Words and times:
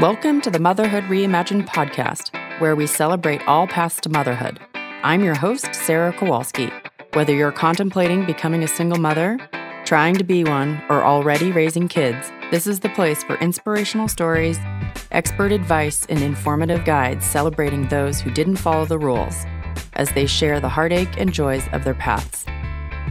Welcome 0.00 0.42
to 0.42 0.50
the 0.50 0.58
Motherhood 0.58 1.04
Reimagined 1.04 1.66
podcast, 1.66 2.28
where 2.60 2.76
we 2.76 2.86
celebrate 2.86 3.40
all 3.48 3.66
paths 3.66 3.98
to 4.02 4.10
motherhood. 4.10 4.60
I'm 4.74 5.24
your 5.24 5.34
host, 5.34 5.74
Sarah 5.74 6.12
Kowalski. 6.12 6.70
Whether 7.14 7.34
you're 7.34 7.50
contemplating 7.50 8.26
becoming 8.26 8.62
a 8.62 8.68
single 8.68 8.98
mother, 8.98 9.38
trying 9.86 10.14
to 10.16 10.22
be 10.22 10.44
one, 10.44 10.82
or 10.90 11.02
already 11.02 11.50
raising 11.50 11.88
kids, 11.88 12.30
this 12.50 12.66
is 12.66 12.80
the 12.80 12.90
place 12.90 13.24
for 13.24 13.36
inspirational 13.36 14.06
stories, 14.06 14.58
expert 15.12 15.50
advice, 15.50 16.04
and 16.10 16.20
informative 16.20 16.84
guides 16.84 17.24
celebrating 17.24 17.88
those 17.88 18.20
who 18.20 18.30
didn't 18.30 18.56
follow 18.56 18.84
the 18.84 18.98
rules 18.98 19.46
as 19.94 20.12
they 20.12 20.26
share 20.26 20.60
the 20.60 20.68
heartache 20.68 21.18
and 21.18 21.32
joys 21.32 21.66
of 21.72 21.84
their 21.84 21.94
paths. 21.94 22.44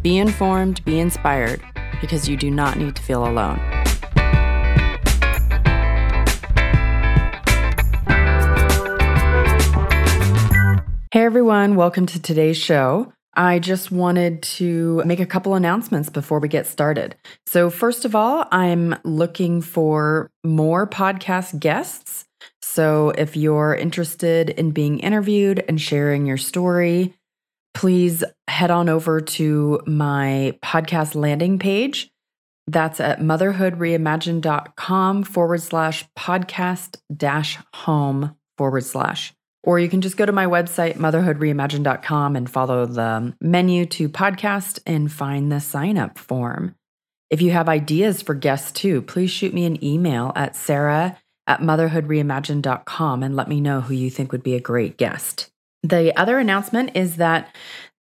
Be 0.04 0.20
informed, 0.20 0.86
be 0.86 1.00
inspired, 1.00 1.64
because 2.00 2.30
you 2.30 2.38
do 2.38 2.52
not 2.52 2.78
need 2.78 2.96
to 2.96 3.02
feel 3.02 3.28
alone. 3.28 3.75
Hey 11.16 11.24
everyone, 11.24 11.78
welcome 11.78 12.06
to 12.08 12.22
today's 12.22 12.58
show. 12.58 13.14
I 13.34 13.60
just 13.60 13.90
wanted 13.90 14.44
to 14.58 15.02
make 15.06 15.22
a 15.22 15.26
couple 15.26 15.56
announcements 15.56 16.10
before 16.10 16.40
we 16.40 16.50
get 16.50 16.68
started. 16.68 17.16
So, 17.46 17.70
first 17.70 18.04
of 18.04 18.16
all, 18.16 18.46
I'm 18.52 18.96
looking 19.06 19.62
for 19.62 20.30
more 20.44 20.86
podcast 20.86 21.58
guests. 21.58 22.26
So, 22.62 23.12
if 23.12 23.38
you're 23.38 23.74
interested 23.74 24.50
in 24.50 24.72
being 24.72 25.00
interviewed 25.00 25.64
and 25.70 25.80
sharing 25.80 26.26
your 26.26 26.36
story, 26.36 27.14
please 27.74 28.26
head 28.50 28.70
on 28.70 28.90
over 28.90 29.22
to 29.22 29.80
my 29.88 30.60
podcast 30.62 31.16
landing 31.16 31.60
page. 31.60 32.10
That's 32.68 33.00
at 33.00 33.22
motherhoodreimagined.com 33.22 35.24
forward 35.24 35.62
slash 35.62 36.04
podcast 36.20 36.98
dash 37.16 37.58
home 37.74 38.36
forward 38.58 38.84
slash. 38.84 39.34
Or 39.66 39.80
you 39.80 39.90
can 39.90 40.02
just 40.02 40.16
go 40.16 40.26
to 40.26 40.32
my 40.32 40.46
website, 40.46 40.96
motherhoodreimagined.com, 40.96 42.36
and 42.36 42.50
follow 42.50 42.86
the 42.86 43.34
menu 43.42 43.86
to 43.88 44.08
podcast 44.08 44.80
and 44.86 45.12
find 45.12 45.52
the 45.52 45.60
sign 45.60 45.98
up 45.98 46.18
form. 46.18 46.76
If 47.32 47.42
you 47.42 47.52
have 47.52 47.68
ideas 47.68 48.22
for 48.22 48.36
guests 48.36 48.72
too, 48.72 49.02
please 49.02 49.32
shoot 49.32 49.54
me 49.54 49.66
an 49.66 49.84
email 49.84 50.32
at 50.36 50.56
sarah 50.56 51.18
at 51.48 51.62
motherhoodreimagined.com 51.62 53.24
and 53.24 53.36
let 53.36 53.48
me 53.48 53.60
know 53.60 53.82
who 53.82 53.94
you 53.94 54.10
think 54.10 54.32
would 54.32 54.44
be 54.44 54.56
a 54.56 54.62
great 54.62 54.98
guest. 54.98 55.50
The 55.84 56.16
other 56.18 56.38
announcement 56.38 56.92
is 56.96 57.18
that 57.18 57.56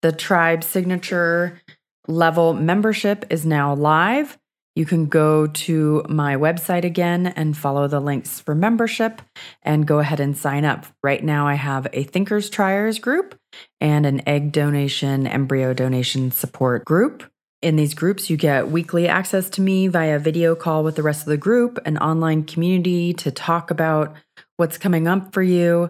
the 0.02 0.12
tribe 0.12 0.64
signature 0.64 1.62
level 2.08 2.54
membership 2.54 3.26
is 3.30 3.46
now 3.46 3.74
live. 3.74 4.38
You 4.76 4.86
can 4.86 5.08
go 5.08 5.48
to 5.48 6.04
my 6.08 6.36
website 6.36 6.86
again 6.86 7.28
and 7.28 7.58
follow 7.58 7.88
the 7.88 8.00
links 8.00 8.40
for 8.40 8.56
membership 8.56 9.22
and 9.62 9.88
go 9.88 10.00
ahead 10.00 10.20
and 10.20 10.38
sign 10.38 10.64
up. 10.64 10.86
Right 11.04 11.24
now, 11.24 11.48
I 11.48 11.56
have 11.56 11.88
a 11.92 12.04
Thinkers 12.04 12.50
Triers 12.50 13.00
group 13.00 13.38
and 13.82 14.06
an 14.06 14.28
egg 14.28 14.52
donation, 14.52 15.28
embryo 15.28 15.74
donation 15.74 16.32
support 16.32 16.86
group. 16.86 17.24
In 17.62 17.76
these 17.76 17.94
groups, 17.94 18.30
you 18.30 18.38
get 18.38 18.72
weekly 18.72 19.08
access 19.10 19.50
to 19.52 19.62
me 19.62 19.88
via 19.88 20.18
video 20.18 20.56
call 20.56 20.84
with 20.84 20.96
the 20.96 21.04
rest 21.04 21.22
of 21.22 21.28
the 21.28 21.38
group, 21.38 21.78
an 21.86 21.98
online 21.98 22.44
community 22.44 23.12
to 23.16 23.32
talk 23.32 23.70
about 23.70 24.16
what's 24.56 24.78
coming 24.78 25.08
up 25.08 25.34
for 25.34 25.42
you, 25.42 25.90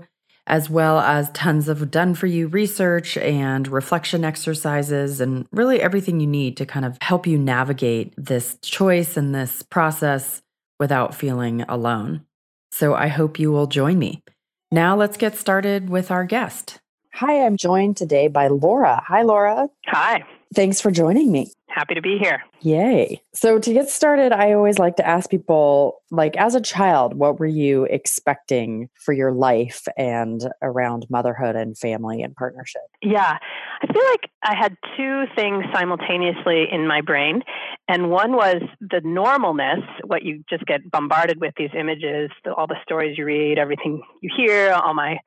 as 0.50 0.70
well 0.70 1.00
as 1.00 1.30
tons 1.30 1.70
of 1.70 1.90
done 1.92 2.16
for 2.16 2.28
you 2.28 2.48
research 2.48 3.16
and 3.18 3.68
reflection 3.68 4.26
exercises, 4.26 5.22
and 5.22 5.48
really 5.52 5.82
everything 5.82 6.20
you 6.20 6.28
need 6.28 6.58
to 6.58 6.66
kind 6.66 6.86
of 6.86 6.98
help 7.02 7.26
you 7.26 7.38
navigate 7.38 8.14
this 8.18 8.58
choice 8.62 9.16
and 9.16 9.34
this 9.34 9.62
process 9.62 10.42
without 10.80 11.16
feeling 11.16 11.62
alone. 11.64 12.26
So 12.72 12.96
I 12.96 13.08
hope 13.08 13.40
you 13.40 13.52
will 13.52 13.68
join 13.68 13.98
me. 14.00 14.24
Now 14.72 14.96
let's 14.96 15.18
get 15.18 15.38
started 15.38 15.90
with 15.90 16.12
our 16.12 16.26
guest. 16.26 16.80
Hi, 17.14 17.46
I'm 17.46 17.58
joined 17.58 17.98
today 17.98 18.28
by 18.28 18.48
Laura. 18.48 19.02
Hi, 19.08 19.24
Laura. 19.24 19.70
Hi. 19.88 20.24
Thanks 20.56 20.82
for 20.82 20.90
joining 20.90 21.32
me. 21.32 21.52
Happy 21.68 21.94
to 21.94 22.02
be 22.02 22.18
here. 22.18 22.44
Yay. 22.62 23.22
So, 23.34 23.60
to 23.60 23.74
get 23.74 23.90
started, 23.90 24.34
I 24.34 24.54
always 24.54 24.80
like 24.80 24.96
to 24.96 25.08
ask 25.08 25.30
people, 25.30 26.02
like, 26.10 26.36
as 26.36 26.56
a 26.56 26.62
child, 26.62 27.14
what 27.14 27.40
were 27.40 27.46
you 27.46 27.84
expecting 27.86 28.90
for 28.96 29.14
your 29.14 29.32
life 29.32 29.88
and 29.96 30.50
around 30.62 31.06
motherhood 31.10 31.56
and 31.56 31.78
family 31.78 32.24
and 32.24 32.36
partnership? 32.36 32.82
Yeah. 33.04 33.38
I 33.82 33.94
feel 33.94 34.04
like 34.10 34.30
I 34.44 34.56
had 34.56 34.76
two 34.98 35.26
things 35.36 35.64
simultaneously 35.74 36.66
in 36.70 36.88
my 36.88 37.02
brain. 37.02 37.44
And 37.88 38.10
one 38.10 38.34
was 38.34 38.62
the 38.82 39.02
normalness, 39.06 39.84
what 40.06 40.24
you 40.24 40.44
just 40.50 40.66
get 40.66 40.90
bombarded 40.90 41.40
with 41.40 41.54
these 41.58 41.72
images, 41.78 42.32
all 42.58 42.68
the 42.68 42.76
stories 42.84 43.18
you 43.18 43.26
read, 43.26 43.60
everything 43.60 44.02
you 44.22 44.32
hear, 44.36 44.74
all 44.74 44.94
my 44.94 45.20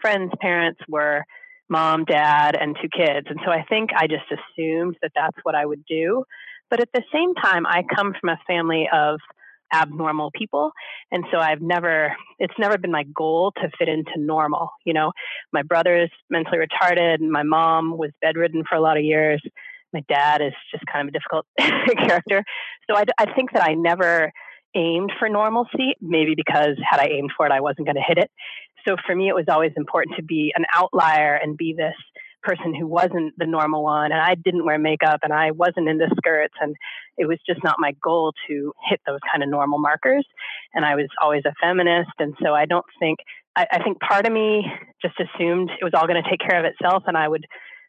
friends' 0.00 0.32
parents 0.40 0.80
were 0.88 1.24
mom, 1.70 2.04
dad, 2.04 2.56
and 2.60 2.76
two 2.82 2.88
kids. 2.88 3.28
And 3.30 3.38
so 3.44 3.50
I 3.50 3.64
think 3.68 3.90
I 3.96 4.06
just 4.06 4.24
assumed 4.30 4.96
that 5.02 5.12
that's 5.14 5.38
what 5.44 5.54
I 5.54 5.64
would 5.64 5.84
do. 5.86 6.24
But 6.68 6.80
at 6.80 6.88
the 6.92 7.02
same 7.12 7.34
time, 7.34 7.66
I 7.66 7.82
come 7.94 8.12
from 8.20 8.30
a 8.30 8.38
family 8.46 8.88
of 8.92 9.18
abnormal 9.72 10.30
people. 10.34 10.72
And 11.12 11.24
so 11.32 11.38
I've 11.38 11.60
never, 11.60 12.14
it's 12.38 12.54
never 12.58 12.76
been 12.76 12.90
my 12.90 13.04
goal 13.14 13.52
to 13.62 13.70
fit 13.78 13.88
into 13.88 14.12
normal. 14.16 14.70
You 14.84 14.94
know, 14.94 15.12
my 15.52 15.62
brother 15.62 15.96
is 16.02 16.10
mentally 16.28 16.58
retarded, 16.58 17.20
my 17.20 17.44
mom 17.44 17.96
was 17.96 18.10
bedridden 18.20 18.64
for 18.68 18.76
a 18.76 18.80
lot 18.80 18.96
of 18.96 19.04
years. 19.04 19.40
My 19.92 20.02
dad 20.08 20.40
is 20.40 20.52
just 20.70 20.84
kind 20.92 21.08
of 21.08 21.12
a 21.14 21.18
difficult 21.18 21.46
character. 22.06 22.44
So 22.88 22.96
I, 22.96 23.04
I 23.18 23.32
think 23.34 23.52
that 23.52 23.64
I 23.64 23.74
never 23.74 24.32
aimed 24.76 25.12
for 25.18 25.28
normalcy, 25.28 25.94
maybe 26.00 26.34
because 26.36 26.76
had 26.88 27.00
I 27.00 27.08
aimed 27.08 27.32
for 27.36 27.46
it, 27.46 27.52
I 27.52 27.60
wasn't 27.60 27.86
going 27.86 27.96
to 27.96 28.04
hit 28.06 28.18
it. 28.18 28.30
So 28.86 28.96
for 29.06 29.14
me, 29.14 29.28
it 29.28 29.34
was 29.34 29.46
always 29.48 29.72
important 29.76 30.16
to 30.16 30.22
be 30.22 30.52
an 30.56 30.64
outlier 30.74 31.34
and 31.34 31.56
be 31.56 31.74
this 31.76 31.94
person 32.42 32.74
who 32.74 32.86
wasn't 32.86 33.34
the 33.36 33.46
normal 33.46 33.82
one. 33.82 34.12
And 34.12 34.20
I 34.20 34.34
didn't 34.34 34.64
wear 34.64 34.78
makeup 34.78 35.20
and 35.22 35.32
I 35.32 35.50
wasn't 35.50 35.88
into 35.88 36.08
skirts. 36.16 36.54
And 36.60 36.74
it 37.18 37.26
was 37.26 37.38
just 37.46 37.62
not 37.62 37.76
my 37.78 37.92
goal 38.02 38.32
to 38.48 38.72
hit 38.88 39.00
those 39.06 39.20
kind 39.30 39.42
of 39.42 39.48
normal 39.48 39.78
markers. 39.78 40.26
And 40.74 40.84
I 40.84 40.94
was 40.94 41.08
always 41.22 41.42
a 41.44 41.54
feminist. 41.60 42.12
And 42.18 42.34
so 42.42 42.54
I 42.54 42.66
don't 42.66 42.86
think, 42.98 43.18
I, 43.56 43.66
I 43.72 43.82
think 43.82 44.00
part 44.00 44.26
of 44.26 44.32
me 44.32 44.64
just 45.02 45.16
assumed 45.20 45.70
it 45.70 45.84
was 45.84 45.92
all 45.94 46.06
going 46.06 46.22
to 46.22 46.30
take 46.30 46.40
care 46.40 46.58
of 46.58 46.64
itself 46.64 47.04
and 47.06 47.16
I 47.16 47.28
would 47.28 47.44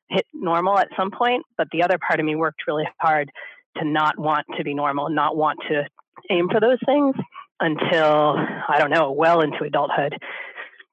hit 0.09 0.25
normal 0.34 0.78
at 0.78 0.90
some 0.97 1.12
point. 1.12 1.46
But 1.58 1.68
the 1.72 1.84
other 1.84 1.97
part 2.06 2.19
of 2.19 2.25
me 2.25 2.35
worked 2.35 2.68
really 2.68 2.88
hard 3.00 3.31
to 3.78 3.85
not 3.85 4.19
want 4.19 4.46
to 4.58 4.63
be 4.63 4.73
normal 4.73 5.06
and 5.06 5.16
not 5.16 5.38
want 5.38 5.59
to 5.69 5.84
aim 6.29 6.50
for 6.52 6.59
those 6.59 6.79
things 6.85 7.16
until 7.62 8.35
I 8.68 8.79
don't 8.79 8.90
know, 8.90 9.12
well 9.12 9.41
into 9.41 9.63
adulthood. 9.63 10.16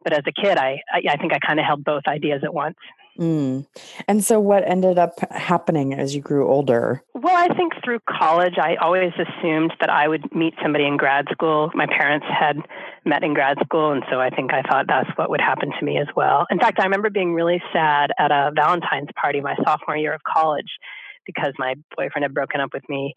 But 0.05 0.13
as 0.13 0.23
a 0.27 0.33
kid, 0.33 0.59
I 0.59 0.81
I, 0.93 1.03
I 1.11 1.17
think 1.17 1.33
I 1.33 1.39
kind 1.39 1.59
of 1.59 1.67
held 1.67 1.85
both 1.85 2.03
ideas 2.07 2.43
at 2.45 2.55
once. 2.55 2.77
Mm. 3.19 3.67
And 4.07 4.25
so, 4.25 4.39
what 4.39 4.67
ended 4.67 4.97
up 4.97 5.19
happening 5.33 5.93
as 5.93 6.15
you 6.15 6.21
grew 6.21 6.49
older? 6.49 7.03
Well, 7.15 7.37
I 7.37 7.53
think 7.53 7.73
through 7.85 7.99
college, 8.09 8.55
I 8.59 8.77
always 8.77 9.13
assumed 9.15 9.75
that 9.81 9.91
I 9.91 10.07
would 10.07 10.33
meet 10.35 10.55
somebody 10.63 10.87
in 10.87 10.97
grad 10.97 11.27
school. 11.33 11.71
My 11.75 11.87
parents 11.87 12.27
had 12.29 12.59
met 13.05 13.25
in 13.25 13.35
grad 13.35 13.59
school, 13.65 13.91
and 13.91 14.05
so 14.09 14.21
I 14.21 14.31
think 14.31 14.53
I 14.53 14.63
thought 14.63 14.87
that's 14.87 15.11
what 15.17 15.31
would 15.31 15.41
happen 15.41 15.73
to 15.77 15.85
me 15.85 15.99
as 15.99 16.07
well. 16.15 16.47
In 16.51 16.61
fact, 16.61 16.79
I 16.79 16.85
remember 16.85 17.11
being 17.11 17.35
really 17.35 17.61
sad 17.73 18.13
at 18.19 18.31
a 18.31 18.53
Valentine's 18.55 19.11
party 19.21 19.41
my 19.41 19.57
sophomore 19.65 19.97
year 19.97 20.15
of 20.15 20.23
college 20.23 20.79
because 21.27 21.53
my 21.59 21.75
boyfriend 21.97 22.23
had 22.23 22.33
broken 22.33 22.61
up 22.61 22.73
with 22.73 22.89
me 22.89 23.15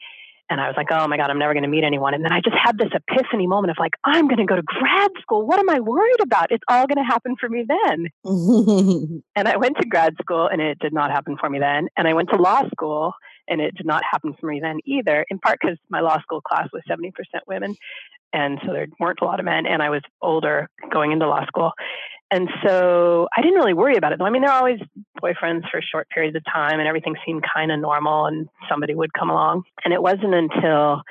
and 0.51 0.59
I 0.59 0.67
was 0.67 0.75
like, 0.75 0.87
oh 0.91 1.07
my 1.07 1.15
God, 1.15 1.29
I'm 1.29 1.39
never 1.39 1.53
going 1.53 1.63
to 1.63 1.69
meet 1.69 1.85
anyone. 1.85 2.13
And 2.13 2.25
then 2.25 2.33
I 2.33 2.41
just 2.41 2.57
had 2.61 2.77
this 2.77 2.89
epiphany 2.93 3.47
moment 3.47 3.71
of 3.71 3.77
like, 3.79 3.93
I'm 4.03 4.27
going 4.27 4.37
to 4.37 4.45
go 4.45 4.57
to 4.57 4.61
grad 4.61 5.11
school. 5.21 5.47
What 5.47 5.59
am 5.59 5.69
I 5.69 5.79
worried 5.79 6.19
about? 6.21 6.51
It's 6.51 6.63
all 6.67 6.85
going 6.87 6.97
to 6.97 7.09
happen 7.09 7.37
for 7.39 7.47
me 7.47 7.65
then. 7.65 8.07
and 9.35 9.47
I 9.47 9.55
went 9.55 9.77
to 9.77 9.87
grad 9.87 10.15
school 10.21 10.47
and 10.47 10.61
it 10.61 10.77
did 10.79 10.93
not 10.93 11.09
happen 11.09 11.37
for 11.39 11.49
me 11.49 11.59
then. 11.59 11.87
And 11.95 12.05
I 12.05 12.13
went 12.13 12.29
to 12.31 12.35
law 12.35 12.67
school 12.69 13.13
and 13.47 13.61
it 13.61 13.75
did 13.75 13.85
not 13.85 14.03
happen 14.09 14.35
for 14.41 14.47
me 14.47 14.59
then 14.59 14.79
either, 14.85 15.25
in 15.29 15.39
part 15.39 15.59
because 15.61 15.77
my 15.89 16.01
law 16.01 16.19
school 16.19 16.41
class 16.41 16.67
was 16.73 16.83
70% 16.89 17.13
women. 17.47 17.73
And 18.33 18.59
so 18.65 18.73
there 18.73 18.87
weren't 18.99 19.19
a 19.21 19.25
lot 19.25 19.39
of 19.39 19.45
men. 19.45 19.65
And 19.65 19.81
I 19.81 19.89
was 19.89 20.01
older 20.21 20.69
going 20.91 21.13
into 21.13 21.27
law 21.27 21.45
school. 21.45 21.71
And 22.31 22.47
so 22.65 23.27
I 23.35 23.41
didn't 23.41 23.59
really 23.59 23.73
worry 23.73 23.97
about 23.97 24.13
it. 24.13 24.19
Though 24.19 24.25
I 24.25 24.29
mean, 24.29 24.41
there 24.41 24.51
are 24.51 24.59
always 24.59 24.79
boyfriends 25.21 25.69
for 25.69 25.81
short 25.81 26.07
periods 26.09 26.35
of 26.37 26.43
time 26.45 26.79
and 26.79 26.87
everything 26.87 27.15
seemed 27.25 27.43
kind 27.53 27.71
of 27.71 27.79
normal 27.79 28.25
and 28.25 28.47
somebody 28.69 28.95
would 28.95 29.13
come 29.13 29.29
along. 29.29 29.63
And 29.83 29.93
it 29.93 30.01
wasn't 30.01 30.33
until 30.33 31.01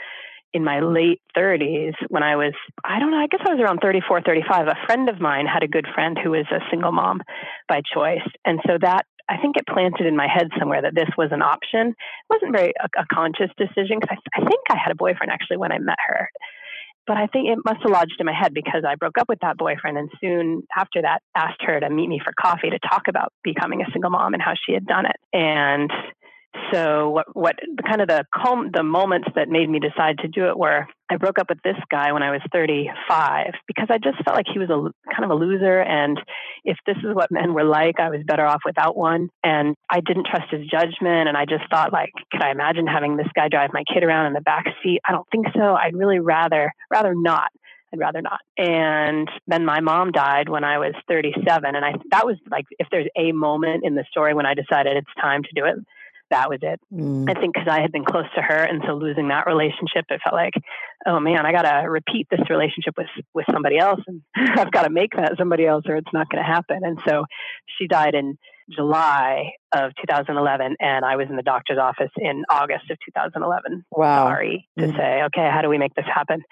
in 0.52 0.64
my 0.64 0.80
late 0.80 1.20
30s 1.36 1.92
when 2.08 2.22
I 2.22 2.36
was, 2.36 2.54
I 2.82 2.98
don't 2.98 3.10
know, 3.10 3.18
I 3.18 3.28
guess 3.28 3.40
I 3.46 3.54
was 3.54 3.60
around 3.62 3.80
34, 3.82 4.22
35. 4.22 4.66
A 4.66 4.86
friend 4.86 5.08
of 5.08 5.20
mine 5.20 5.46
had 5.46 5.62
a 5.62 5.68
good 5.68 5.86
friend 5.94 6.18
who 6.18 6.30
was 6.30 6.46
a 6.50 6.64
single 6.70 6.90
mom 6.90 7.20
by 7.68 7.82
choice. 7.82 8.26
And 8.44 8.58
so 8.66 8.78
that, 8.80 9.04
I 9.28 9.36
think 9.36 9.56
it 9.56 9.66
planted 9.68 10.06
in 10.06 10.16
my 10.16 10.26
head 10.26 10.48
somewhere 10.58 10.82
that 10.82 10.94
this 10.94 11.08
was 11.16 11.28
an 11.30 11.42
option. 11.42 11.94
It 11.94 12.30
wasn't 12.30 12.56
very 12.56 12.72
a, 12.80 12.88
a 12.98 13.06
conscious 13.12 13.50
decision 13.56 14.00
because 14.00 14.16
I, 14.16 14.40
I 14.40 14.44
think 14.44 14.60
I 14.70 14.76
had 14.82 14.90
a 14.90 14.96
boyfriend 14.96 15.30
actually 15.30 15.58
when 15.58 15.70
I 15.70 15.78
met 15.78 15.98
her 16.04 16.28
but 17.06 17.16
I 17.16 17.26
think 17.26 17.48
it 17.48 17.58
must 17.64 17.82
have 17.82 17.90
lodged 17.90 18.16
in 18.18 18.26
my 18.26 18.32
head 18.32 18.54
because 18.54 18.84
I 18.86 18.94
broke 18.94 19.18
up 19.18 19.28
with 19.28 19.40
that 19.40 19.56
boyfriend 19.56 19.98
and 19.98 20.10
soon 20.20 20.62
after 20.76 21.02
that 21.02 21.22
asked 21.34 21.62
her 21.62 21.80
to 21.80 21.90
meet 21.90 22.08
me 22.08 22.20
for 22.22 22.32
coffee 22.40 22.70
to 22.70 22.78
talk 22.78 23.02
about 23.08 23.32
becoming 23.42 23.82
a 23.82 23.90
single 23.92 24.10
mom 24.10 24.34
and 24.34 24.42
how 24.42 24.54
she 24.54 24.72
had 24.72 24.86
done 24.86 25.06
it. 25.06 25.16
And 25.32 25.90
so 26.72 27.10
what 27.10 27.26
what 27.34 27.56
kind 27.86 28.00
of 28.00 28.08
the 28.08 28.24
the 28.74 28.82
moments 28.82 29.28
that 29.34 29.48
made 29.48 29.68
me 29.68 29.78
decide 29.78 30.18
to 30.18 30.28
do 30.28 30.46
it 30.48 30.58
were 30.58 30.86
I 31.10 31.16
broke 31.16 31.40
up 31.40 31.48
with 31.48 31.60
this 31.62 31.76
guy 31.90 32.12
when 32.12 32.22
I 32.22 32.30
was 32.30 32.40
35 32.52 33.52
because 33.66 33.88
I 33.90 33.98
just 33.98 34.22
felt 34.24 34.36
like 34.36 34.46
he 34.52 34.60
was 34.60 34.70
a 34.70 35.10
kind 35.12 35.24
of 35.24 35.30
a 35.30 35.34
loser. 35.34 35.80
And 35.80 36.20
if 36.64 36.76
this 36.86 36.98
is 36.98 37.14
what 37.14 37.32
men 37.32 37.52
were 37.52 37.64
like, 37.64 37.98
I 37.98 38.10
was 38.10 38.20
better 38.24 38.46
off 38.46 38.60
without 38.64 38.96
one. 38.96 39.28
And 39.42 39.74
I 39.90 40.00
didn't 40.00 40.28
trust 40.30 40.52
his 40.52 40.68
judgment. 40.68 41.28
And 41.28 41.36
I 41.36 41.46
just 41.46 41.68
thought, 41.68 41.92
like, 41.92 42.12
could 42.30 42.42
I 42.42 42.52
imagine 42.52 42.86
having 42.86 43.16
this 43.16 43.26
guy 43.34 43.48
drive 43.48 43.70
my 43.72 43.82
kid 43.92 44.04
around 44.04 44.26
in 44.26 44.34
the 44.34 44.40
back 44.40 44.66
seat? 44.84 45.00
I 45.06 45.10
don't 45.10 45.26
think 45.32 45.46
so. 45.52 45.74
I'd 45.74 45.96
really 45.96 46.20
rather 46.20 46.72
rather 46.92 47.14
not. 47.16 47.50
I'd 47.92 47.98
rather 47.98 48.22
not. 48.22 48.40
And 48.56 49.28
then 49.48 49.64
my 49.64 49.80
mom 49.80 50.12
died 50.12 50.48
when 50.48 50.62
I 50.62 50.78
was 50.78 50.94
37. 51.08 51.74
And 51.74 51.84
I 51.84 51.94
that 52.12 52.24
was 52.24 52.36
like 52.48 52.66
if 52.78 52.86
there's 52.92 53.08
a 53.18 53.32
moment 53.32 53.82
in 53.84 53.96
the 53.96 54.04
story 54.10 54.32
when 54.32 54.46
I 54.46 54.54
decided 54.54 54.96
it's 54.96 55.20
time 55.20 55.42
to 55.42 55.50
do 55.56 55.64
it, 55.64 55.74
that 56.30 56.48
was 56.48 56.60
it. 56.62 56.80
Mm. 56.92 57.28
I 57.28 57.38
think 57.38 57.54
because 57.54 57.68
I 57.70 57.80
had 57.80 57.92
been 57.92 58.04
close 58.04 58.26
to 58.34 58.42
her, 58.42 58.62
and 58.62 58.82
so 58.86 58.94
losing 58.94 59.28
that 59.28 59.46
relationship, 59.46 60.06
it 60.08 60.20
felt 60.22 60.34
like, 60.34 60.54
oh 61.06 61.20
man, 61.20 61.44
I 61.46 61.52
got 61.52 61.62
to 61.62 61.88
repeat 61.88 62.26
this 62.30 62.48
relationship 62.48 62.94
with 62.96 63.08
with 63.34 63.46
somebody 63.52 63.78
else, 63.78 64.00
and 64.06 64.22
I've 64.36 64.70
got 64.70 64.84
to 64.84 64.90
make 64.90 65.12
that 65.16 65.36
somebody 65.38 65.66
else, 65.66 65.84
or 65.88 65.96
it's 65.96 66.12
not 66.12 66.28
going 66.30 66.42
to 66.42 66.46
happen. 66.46 66.80
And 66.82 67.00
so 67.06 67.24
she 67.78 67.86
died 67.86 68.14
in 68.14 68.38
July 68.70 69.52
of 69.72 69.92
2011, 70.00 70.76
and 70.80 71.04
I 71.04 71.16
was 71.16 71.28
in 71.28 71.36
the 71.36 71.42
doctor's 71.42 71.78
office 71.78 72.10
in 72.16 72.44
August 72.48 72.90
of 72.90 72.98
2011. 73.04 73.84
Wow. 73.90 74.26
Sorry 74.26 74.68
to 74.78 74.86
mm. 74.86 74.96
say, 74.96 75.22
okay, 75.24 75.48
how 75.50 75.62
do 75.62 75.68
we 75.68 75.78
make 75.78 75.94
this 75.94 76.06
happen? 76.06 76.42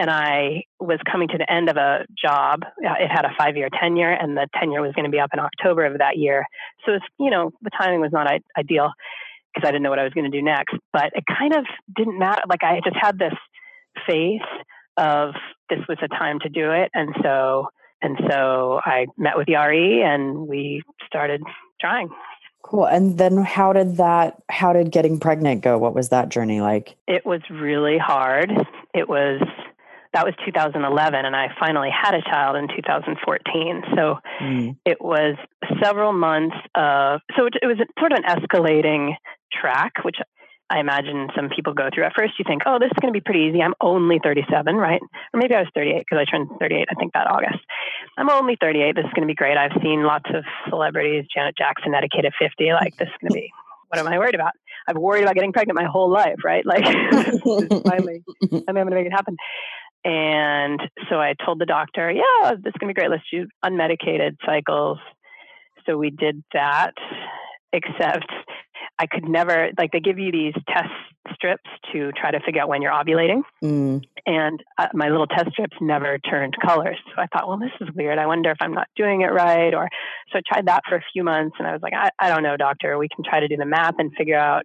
And 0.00 0.08
I 0.08 0.64
was 0.80 0.98
coming 1.10 1.28
to 1.28 1.36
the 1.36 1.52
end 1.52 1.68
of 1.68 1.76
a 1.76 2.06
job. 2.16 2.62
Uh, 2.64 2.94
it 2.98 3.08
had 3.08 3.26
a 3.26 3.34
five 3.38 3.56
year 3.56 3.68
tenure, 3.68 4.10
and 4.10 4.34
the 4.34 4.48
tenure 4.58 4.80
was 4.80 4.92
going 4.94 5.04
to 5.04 5.10
be 5.10 5.20
up 5.20 5.30
in 5.34 5.38
October 5.38 5.84
of 5.84 5.98
that 5.98 6.16
year. 6.16 6.46
So 6.86 6.94
it's, 6.94 7.04
you 7.18 7.30
know, 7.30 7.52
the 7.60 7.70
timing 7.78 8.00
was 8.00 8.10
not 8.10 8.26
ideal 8.58 8.92
because 9.52 9.68
I 9.68 9.70
didn't 9.70 9.82
know 9.82 9.90
what 9.90 9.98
I 9.98 10.04
was 10.04 10.14
going 10.14 10.30
to 10.30 10.36
do 10.36 10.42
next. 10.42 10.74
But 10.90 11.10
it 11.14 11.24
kind 11.26 11.54
of 11.54 11.66
didn't 11.94 12.18
matter. 12.18 12.40
Like 12.48 12.64
I 12.64 12.80
just 12.82 12.96
had 12.98 13.18
this 13.18 13.34
faith 14.06 14.40
of 14.96 15.34
this 15.68 15.80
was 15.86 15.98
the 16.00 16.08
time 16.08 16.38
to 16.40 16.48
do 16.48 16.72
it, 16.72 16.90
and 16.94 17.14
so 17.22 17.68
and 18.00 18.18
so 18.30 18.80
I 18.82 19.06
met 19.18 19.36
with 19.36 19.48
Yari, 19.48 20.02
and 20.02 20.48
we 20.48 20.82
started 21.06 21.42
trying. 21.78 22.08
Cool. 22.62 22.86
And 22.86 23.18
then 23.18 23.38
how 23.38 23.74
did 23.74 23.96
that 23.98 24.42
how 24.48 24.72
did 24.72 24.92
getting 24.92 25.20
pregnant 25.20 25.62
go? 25.62 25.76
What 25.76 25.94
was 25.94 26.08
that 26.08 26.30
journey 26.30 26.62
like? 26.62 26.96
It 27.06 27.26
was 27.26 27.42
really 27.50 27.98
hard. 27.98 28.50
It 28.94 29.08
was 29.08 29.42
that 30.12 30.24
was 30.24 30.34
2011 30.44 31.24
and 31.24 31.36
i 31.36 31.48
finally 31.58 31.90
had 31.90 32.14
a 32.14 32.22
child 32.22 32.56
in 32.56 32.68
2014 32.68 33.82
so 33.94 34.16
mm. 34.42 34.76
it 34.84 35.00
was 35.00 35.36
several 35.82 36.12
months 36.12 36.56
of 36.74 37.20
so 37.36 37.46
it, 37.46 37.54
it 37.62 37.66
was 37.66 37.76
sort 37.98 38.12
of 38.12 38.18
an 38.18 38.24
escalating 38.24 39.14
track 39.52 39.92
which 40.04 40.16
I 40.70 40.78
imagine 40.78 41.28
some 41.34 41.48
people 41.48 41.74
go 41.74 41.88
through. 41.92 42.04
At 42.04 42.12
first, 42.16 42.38
you 42.38 42.44
think, 42.46 42.62
oh, 42.64 42.78
this 42.78 42.86
is 42.86 42.98
going 43.00 43.12
to 43.12 43.16
be 43.16 43.20
pretty 43.20 43.50
easy. 43.50 43.60
I'm 43.60 43.74
only 43.80 44.20
37, 44.22 44.76
right? 44.76 45.00
Or 45.34 45.40
maybe 45.40 45.52
I 45.52 45.66
was 45.66 45.68
38 45.74 45.98
because 45.98 46.22
I 46.22 46.30
turned 46.30 46.48
38, 46.60 46.86
I 46.88 46.94
think, 46.94 47.12
that 47.12 47.26
August. 47.26 47.58
I'm 48.16 48.30
only 48.30 48.56
38. 48.60 48.94
This 48.94 49.04
is 49.04 49.10
going 49.12 49.26
to 49.26 49.30
be 49.30 49.34
great. 49.34 49.58
I've 49.58 49.74
seen 49.82 50.04
lots 50.04 50.30
of 50.32 50.44
celebrities, 50.68 51.24
Janet 51.34 51.56
Jackson, 51.58 51.92
etiquette 51.92 52.24
at 52.24 52.34
50. 52.38 52.72
Like, 52.72 52.96
this 52.96 53.08
is 53.08 53.14
going 53.20 53.30
to 53.30 53.34
be, 53.34 53.50
what 53.88 53.98
am 53.98 54.06
I 54.06 54.16
worried 54.18 54.36
about? 54.36 54.52
I've 54.86 54.96
worried 54.96 55.22
about 55.22 55.34
getting 55.34 55.52
pregnant 55.52 55.76
my 55.76 55.88
whole 55.90 56.08
life, 56.08 56.38
right? 56.44 56.64
Like, 56.64 56.84
finally, 57.84 58.22
I'm 58.40 58.74
going 58.74 58.86
to 58.86 58.94
make 58.94 59.06
it 59.06 59.12
happen. 59.12 59.36
And 60.04 60.80
so 61.08 61.16
I 61.16 61.34
told 61.44 61.60
the 61.60 61.66
doctor, 61.66 62.10
yeah, 62.10 62.52
this 62.52 62.72
is 62.72 62.78
going 62.78 62.88
to 62.88 62.94
be 62.94 62.94
great. 62.94 63.10
Let's 63.10 63.22
do 63.30 63.46
unmedicated 63.64 64.36
cycles. 64.44 64.98
So 65.86 65.96
we 65.96 66.10
did 66.10 66.42
that, 66.52 66.92
except 67.72 68.26
I 68.98 69.06
could 69.06 69.28
never, 69.28 69.70
like, 69.78 69.92
they 69.92 70.00
give 70.00 70.18
you 70.18 70.32
these 70.32 70.54
test 70.68 70.88
strips 71.34 71.70
to 71.92 72.12
try 72.12 72.30
to 72.30 72.40
figure 72.40 72.62
out 72.62 72.68
when 72.68 72.82
you're 72.82 72.92
ovulating. 72.92 73.42
Mm. 73.62 74.04
And 74.26 74.62
uh, 74.78 74.88
my 74.94 75.08
little 75.08 75.26
test 75.26 75.52
strips 75.52 75.76
never 75.80 76.18
turned 76.18 76.54
colors. 76.64 76.98
So 77.14 77.22
I 77.22 77.26
thought, 77.26 77.48
well, 77.48 77.58
this 77.58 77.70
is 77.80 77.88
weird. 77.94 78.18
I 78.18 78.26
wonder 78.26 78.50
if 78.50 78.58
I'm 78.60 78.74
not 78.74 78.88
doing 78.96 79.22
it 79.22 79.32
right. 79.32 79.74
Or 79.74 79.88
so 80.30 80.38
I 80.38 80.42
tried 80.46 80.66
that 80.66 80.82
for 80.88 80.96
a 80.96 81.04
few 81.12 81.24
months 81.24 81.56
and 81.58 81.66
I 81.66 81.72
was 81.72 81.82
like, 81.82 81.94
I, 81.94 82.10
I 82.18 82.28
don't 82.28 82.42
know, 82.42 82.56
doctor. 82.56 82.98
We 82.98 83.08
can 83.08 83.24
try 83.24 83.40
to 83.40 83.48
do 83.48 83.56
the 83.56 83.66
math 83.66 83.94
and 83.98 84.12
figure 84.16 84.38
out 84.38 84.64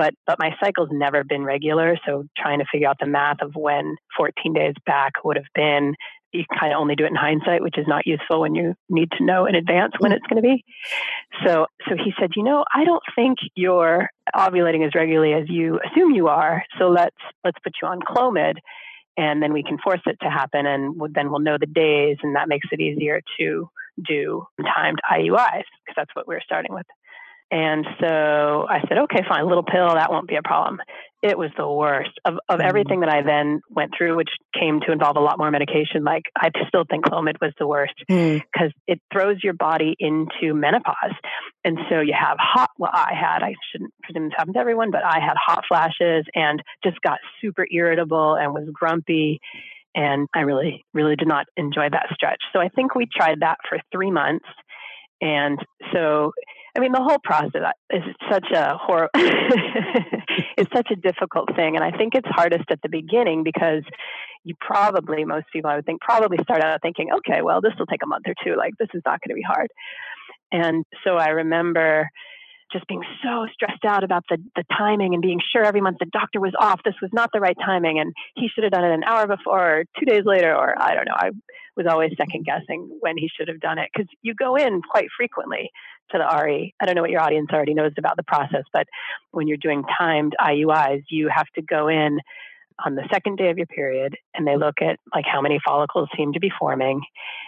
but 0.00 0.14
but 0.26 0.38
my 0.38 0.56
cycle's 0.64 0.88
never 0.90 1.22
been 1.22 1.44
regular 1.44 1.96
so 2.06 2.24
trying 2.36 2.58
to 2.58 2.64
figure 2.72 2.88
out 2.88 2.96
the 2.98 3.06
math 3.06 3.42
of 3.42 3.54
when 3.54 3.96
14 4.16 4.54
days 4.54 4.74
back 4.86 5.12
would 5.22 5.36
have 5.36 5.52
been 5.54 5.94
you 6.32 6.44
kind 6.58 6.72
of 6.72 6.80
only 6.80 6.94
do 6.96 7.04
it 7.04 7.08
in 7.08 7.16
hindsight 7.16 7.62
which 7.62 7.76
is 7.76 7.86
not 7.86 8.06
useful 8.06 8.40
when 8.40 8.54
you 8.54 8.74
need 8.88 9.10
to 9.12 9.22
know 9.22 9.44
in 9.44 9.54
advance 9.54 9.92
when 9.98 10.12
it's 10.12 10.26
going 10.26 10.42
to 10.42 10.48
be 10.48 10.64
so 11.44 11.66
so 11.86 11.96
he 11.96 12.12
said 12.18 12.30
you 12.34 12.42
know 12.42 12.64
i 12.74 12.82
don't 12.82 13.02
think 13.14 13.38
you're 13.54 14.08
ovulating 14.34 14.86
as 14.86 14.94
regularly 14.94 15.34
as 15.34 15.48
you 15.50 15.78
assume 15.84 16.12
you 16.12 16.28
are 16.28 16.64
so 16.78 16.88
let's 16.88 17.16
let's 17.44 17.58
put 17.62 17.74
you 17.82 17.86
on 17.86 18.00
clomid 18.00 18.54
and 19.18 19.42
then 19.42 19.52
we 19.52 19.62
can 19.62 19.76
force 19.84 20.00
it 20.06 20.16
to 20.22 20.30
happen 20.30 20.64
and 20.64 20.98
then 21.12 21.30
we'll 21.30 21.40
know 21.40 21.58
the 21.60 21.66
days 21.66 22.16
and 22.22 22.36
that 22.36 22.48
makes 22.48 22.68
it 22.72 22.80
easier 22.80 23.20
to 23.38 23.68
do 24.08 24.46
timed 24.62 25.00
IUIs 25.10 25.64
because 25.84 25.94
that's 25.96 26.14
what 26.14 26.26
we're 26.26 26.40
starting 26.42 26.72
with. 26.72 26.86
And 27.50 27.84
so 28.00 28.66
I 28.68 28.80
said, 28.88 28.98
okay, 28.98 29.22
fine, 29.28 29.46
little 29.48 29.64
pill, 29.64 29.94
that 29.94 30.10
won't 30.10 30.28
be 30.28 30.36
a 30.36 30.42
problem. 30.42 30.78
It 31.20 31.36
was 31.36 31.50
the 31.58 31.68
worst 31.68 32.12
of, 32.24 32.38
of 32.48 32.60
mm. 32.60 32.64
everything 32.64 33.00
that 33.00 33.10
I 33.10 33.22
then 33.22 33.60
went 33.68 33.90
through, 33.96 34.16
which 34.16 34.30
came 34.58 34.80
to 34.86 34.92
involve 34.92 35.16
a 35.16 35.20
lot 35.20 35.36
more 35.36 35.50
medication. 35.50 36.04
Like 36.04 36.22
I 36.36 36.50
still 36.68 36.84
think 36.88 37.06
Clomid 37.06 37.40
was 37.40 37.52
the 37.58 37.66
worst 37.66 37.94
because 38.06 38.70
mm. 38.70 38.72
it 38.86 39.00
throws 39.12 39.42
your 39.42 39.52
body 39.52 39.96
into 39.98 40.54
menopause. 40.54 41.16
And 41.64 41.76
so 41.90 42.00
you 42.00 42.14
have 42.18 42.36
hot, 42.40 42.70
well, 42.78 42.92
I 42.94 43.12
had, 43.20 43.42
I 43.42 43.54
shouldn't 43.70 43.92
presume 44.04 44.28
this 44.28 44.34
happens 44.36 44.54
to 44.54 44.60
everyone, 44.60 44.92
but 44.92 45.04
I 45.04 45.18
had 45.20 45.34
hot 45.36 45.64
flashes 45.68 46.24
and 46.34 46.62
just 46.84 47.00
got 47.02 47.18
super 47.42 47.66
irritable 47.70 48.36
and 48.36 48.54
was 48.54 48.68
grumpy. 48.72 49.40
And 49.94 50.28
I 50.32 50.42
really, 50.42 50.84
really 50.94 51.16
did 51.16 51.26
not 51.26 51.46
enjoy 51.56 51.88
that 51.90 52.06
stretch. 52.14 52.40
So 52.52 52.60
I 52.60 52.68
think 52.68 52.94
we 52.94 53.06
tried 53.12 53.40
that 53.40 53.58
for 53.68 53.78
three 53.92 54.12
months. 54.12 54.46
And 55.20 55.58
so 55.92 56.32
I 56.76 56.80
mean, 56.80 56.92
the 56.92 57.02
whole 57.02 57.18
process 57.22 57.62
is 57.90 58.02
such 58.30 58.46
a 58.54 58.76
hor- 58.76 59.10
it's 59.14 60.72
such 60.74 60.88
a 60.90 60.96
difficult 60.96 61.54
thing, 61.56 61.76
and 61.76 61.84
I 61.84 61.90
think 61.96 62.14
it's 62.14 62.28
hardest 62.28 62.70
at 62.70 62.80
the 62.82 62.88
beginning 62.88 63.42
because 63.42 63.82
you 64.44 64.54
probably 64.60 65.24
most 65.24 65.46
people 65.52 65.70
I 65.70 65.76
would 65.76 65.86
think 65.86 66.00
probably 66.00 66.38
start 66.42 66.62
out 66.62 66.80
thinking, 66.82 67.08
okay, 67.18 67.42
well, 67.42 67.60
this 67.60 67.72
will 67.78 67.86
take 67.86 68.02
a 68.02 68.06
month 68.06 68.26
or 68.26 68.34
two. 68.44 68.56
Like 68.56 68.74
this 68.78 68.88
is 68.94 69.02
not 69.04 69.20
going 69.20 69.30
to 69.30 69.34
be 69.34 69.44
hard. 69.46 69.68
And 70.52 70.84
so 71.04 71.16
I 71.16 71.28
remember 71.28 72.08
just 72.72 72.86
being 72.86 73.02
so 73.22 73.46
stressed 73.52 73.84
out 73.84 74.04
about 74.04 74.24
the, 74.30 74.38
the 74.54 74.64
timing 74.76 75.14
and 75.14 75.22
being 75.22 75.40
sure 75.52 75.64
every 75.64 75.80
month 75.80 75.98
the 75.98 76.06
doctor 76.06 76.40
was 76.40 76.52
off. 76.58 76.80
This 76.84 76.94
was 77.02 77.10
not 77.12 77.30
the 77.32 77.40
right 77.40 77.56
timing, 77.64 77.98
and 77.98 78.12
he 78.36 78.48
should 78.48 78.64
have 78.64 78.72
done 78.72 78.84
it 78.84 78.92
an 78.92 79.04
hour 79.04 79.26
before, 79.26 79.80
or 79.80 79.84
two 79.98 80.06
days 80.06 80.22
later, 80.24 80.54
or 80.54 80.80
I 80.80 80.94
don't 80.94 81.06
know. 81.06 81.16
I 81.16 81.30
was 81.76 81.86
always 81.88 82.12
second 82.16 82.44
guessing 82.44 82.96
when 83.00 83.16
he 83.16 83.28
should 83.28 83.48
have 83.48 83.60
done 83.60 83.78
it 83.78 83.90
because 83.92 84.08
you 84.22 84.34
go 84.34 84.56
in 84.56 84.82
quite 84.82 85.08
frequently 85.16 85.70
to 86.12 86.18
the 86.18 86.42
RE. 86.42 86.74
I 86.80 86.86
don't 86.86 86.94
know 86.94 87.02
what 87.02 87.10
your 87.10 87.20
audience 87.20 87.48
already 87.52 87.74
knows 87.74 87.92
about 87.98 88.16
the 88.16 88.22
process, 88.22 88.64
but 88.72 88.86
when 89.30 89.48
you're 89.48 89.56
doing 89.56 89.84
timed 89.98 90.34
IUIs, 90.40 91.04
you 91.10 91.28
have 91.34 91.46
to 91.54 91.62
go 91.62 91.88
in 91.88 92.20
on 92.84 92.94
the 92.94 93.06
second 93.12 93.36
day 93.36 93.50
of 93.50 93.58
your 93.58 93.66
period 93.66 94.16
and 94.34 94.46
they 94.46 94.56
look 94.56 94.76
at 94.80 94.98
like 95.14 95.26
how 95.30 95.40
many 95.40 95.60
follicles 95.64 96.08
seem 96.16 96.32
to 96.32 96.40
be 96.40 96.50
forming 96.58 97.02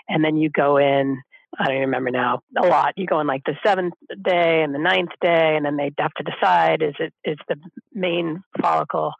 and 0.08 0.22
then 0.22 0.36
you 0.36 0.50
go 0.50 0.76
in 0.76 1.22
I 1.58 1.64
don't 1.64 1.76
even 1.76 1.88
remember 1.88 2.10
now 2.10 2.40
a 2.56 2.66
lot. 2.66 2.94
You 2.96 3.06
go 3.06 3.20
in 3.20 3.26
like 3.26 3.44
the 3.44 3.56
seventh 3.64 3.94
day 4.10 4.62
and 4.62 4.74
the 4.74 4.78
ninth 4.78 5.10
day, 5.20 5.54
and 5.54 5.66
then 5.66 5.76
they 5.76 5.90
have 5.98 6.14
to 6.14 6.22
decide 6.24 6.82
is 6.82 6.94
it 6.98 7.12
is 7.24 7.36
the 7.48 7.56
main 7.92 8.42
follicle. 8.60 9.12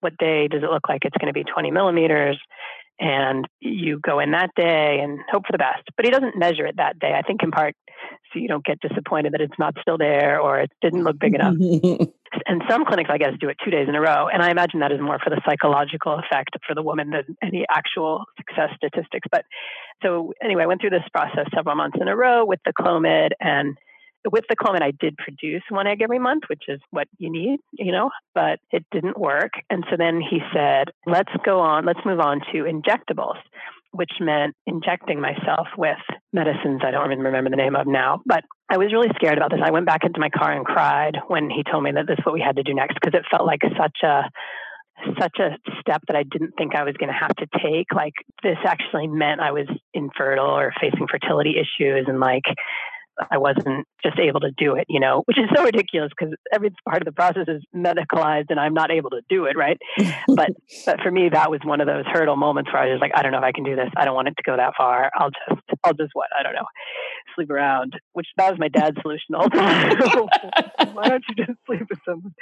What 0.00 0.16
day 0.18 0.48
does 0.48 0.62
it 0.62 0.70
look 0.70 0.88
like 0.88 1.04
it's 1.04 1.16
going 1.16 1.32
to 1.32 1.32
be 1.32 1.44
20 1.44 1.70
millimeters? 1.70 2.38
And 2.98 3.46
you 3.60 4.00
go 4.00 4.18
in 4.18 4.32
that 4.32 4.50
day 4.56 4.98
and 5.02 5.20
hope 5.30 5.46
for 5.46 5.52
the 5.52 5.58
best. 5.58 5.84
But 5.96 6.04
he 6.04 6.10
doesn't 6.10 6.36
measure 6.36 6.66
it 6.66 6.76
that 6.76 6.98
day. 6.98 7.12
I 7.16 7.22
think 7.22 7.42
in 7.42 7.50
part 7.50 7.74
so 8.32 8.38
you 8.38 8.48
don't 8.48 8.64
get 8.64 8.80
disappointed 8.80 9.32
that 9.32 9.40
it's 9.40 9.58
not 9.58 9.74
still 9.80 9.98
there 9.98 10.40
or 10.40 10.60
it 10.60 10.70
didn't 10.82 11.02
look 11.02 11.18
big 11.18 11.34
enough. 11.34 11.54
and 12.46 12.62
some 12.68 12.84
clinics, 12.84 13.10
I 13.12 13.18
guess, 13.18 13.32
do 13.40 13.48
it 13.48 13.56
two 13.64 13.70
days 13.70 13.88
in 13.88 13.94
a 13.94 14.00
row. 14.00 14.28
And 14.28 14.42
I 14.42 14.50
imagine 14.50 14.80
that 14.80 14.92
is 14.92 15.00
more 15.00 15.18
for 15.18 15.30
the 15.30 15.40
psychological 15.46 16.14
effect 16.14 16.50
for 16.66 16.74
the 16.74 16.82
woman 16.82 17.10
than 17.10 17.36
any 17.42 17.64
actual 17.70 18.24
success 18.36 18.70
statistics. 18.76 19.26
But 19.30 19.44
so 20.02 20.34
anyway, 20.42 20.64
I 20.64 20.66
went 20.66 20.80
through 20.80 20.90
this 20.90 21.08
process 21.12 21.46
several 21.54 21.76
months 21.76 21.98
in 22.00 22.08
a 22.08 22.16
row 22.16 22.44
with 22.44 22.60
the 22.64 22.72
Clomid 22.72 23.30
and 23.40 23.76
with 24.30 24.44
the 24.48 24.56
Clomid, 24.56 24.82
I 24.82 24.92
did 24.98 25.16
produce 25.16 25.62
one 25.68 25.86
egg 25.86 26.02
every 26.02 26.18
month, 26.18 26.44
which 26.48 26.64
is 26.68 26.80
what 26.90 27.08
you 27.18 27.30
need, 27.30 27.60
you 27.72 27.92
know, 27.92 28.10
but 28.34 28.58
it 28.70 28.84
didn't 28.90 29.18
work. 29.18 29.52
And 29.70 29.84
so 29.90 29.96
then 29.96 30.20
he 30.20 30.40
said, 30.54 30.88
let's 31.06 31.32
go 31.44 31.60
on, 31.60 31.84
let's 31.84 32.00
move 32.04 32.20
on 32.20 32.40
to 32.52 32.64
injectables, 32.64 33.38
which 33.92 34.12
meant 34.20 34.54
injecting 34.66 35.20
myself 35.20 35.68
with 35.76 35.98
medicines 36.32 36.82
I 36.84 36.90
don't 36.90 37.12
even 37.12 37.24
remember 37.24 37.50
the 37.50 37.56
name 37.56 37.76
of 37.76 37.86
now. 37.86 38.22
But 38.26 38.44
I 38.70 38.76
was 38.76 38.92
really 38.92 39.10
scared 39.14 39.38
about 39.38 39.50
this. 39.50 39.60
I 39.64 39.70
went 39.70 39.86
back 39.86 40.04
into 40.04 40.20
my 40.20 40.28
car 40.30 40.52
and 40.52 40.64
cried 40.64 41.16
when 41.28 41.50
he 41.50 41.62
told 41.70 41.84
me 41.84 41.92
that 41.92 42.06
this 42.06 42.18
is 42.18 42.24
what 42.24 42.34
we 42.34 42.40
had 42.40 42.56
to 42.56 42.62
do 42.62 42.74
next 42.74 42.94
because 43.00 43.18
it 43.18 43.26
felt 43.30 43.46
like 43.46 43.60
such 43.76 43.98
a 44.04 44.24
such 45.18 45.38
a 45.38 45.56
step 45.80 46.02
that 46.08 46.16
I 46.16 46.24
didn't 46.24 46.54
think 46.58 46.74
I 46.74 46.82
was 46.82 46.94
going 46.98 47.08
to 47.08 47.18
have 47.18 47.34
to 47.36 47.46
take. 47.62 47.86
Like 47.94 48.14
this 48.42 48.58
actually 48.66 49.06
meant 49.06 49.40
I 49.40 49.52
was 49.52 49.68
infertile 49.94 50.58
or 50.58 50.72
facing 50.80 51.06
fertility 51.08 51.54
issues 51.54 52.06
and 52.08 52.20
like 52.20 52.42
I 53.30 53.38
wasn't 53.38 53.86
just 54.02 54.18
able 54.18 54.40
to 54.40 54.50
do 54.56 54.76
it, 54.76 54.86
you 54.88 55.00
know, 55.00 55.22
which 55.26 55.38
is 55.38 55.44
so 55.54 55.64
ridiculous 55.64 56.10
because 56.16 56.34
every 56.52 56.70
part 56.88 57.02
of 57.02 57.06
the 57.06 57.12
process 57.12 57.46
is 57.48 57.62
medicalized 57.74 58.46
and 58.50 58.60
I'm 58.60 58.74
not 58.74 58.90
able 58.90 59.10
to 59.10 59.20
do 59.28 59.46
it, 59.46 59.56
right? 59.56 59.78
but 60.28 60.50
but 60.86 61.00
for 61.00 61.10
me, 61.10 61.28
that 61.30 61.50
was 61.50 61.60
one 61.64 61.80
of 61.80 61.86
those 61.86 62.04
hurdle 62.06 62.36
moments 62.36 62.72
where 62.72 62.82
I 62.82 62.92
was 62.92 63.00
like, 63.00 63.12
I 63.14 63.22
don't 63.22 63.32
know 63.32 63.38
if 63.38 63.44
I 63.44 63.52
can 63.52 63.64
do 63.64 63.76
this. 63.76 63.90
I 63.96 64.04
don't 64.04 64.14
want 64.14 64.28
it 64.28 64.34
to 64.36 64.42
go 64.42 64.56
that 64.56 64.74
far. 64.76 65.10
I'll 65.14 65.30
just 65.30 65.60
I'll 65.84 65.94
just 65.94 66.10
what 66.14 66.28
I 66.38 66.42
don't 66.42 66.54
know, 66.54 66.66
sleep 67.34 67.50
around. 67.50 67.94
Which 68.12 68.26
that 68.36 68.50
was 68.50 68.58
my 68.58 68.68
dad's 68.68 68.96
solution 69.02 69.34
all 69.34 69.44
the 69.44 69.56
time. 69.56 69.96
Why 70.94 71.08
don't 71.08 71.24
you 71.28 71.44
just 71.46 71.58
sleep 71.66 71.82
with 71.88 71.98
someone? 72.04 72.34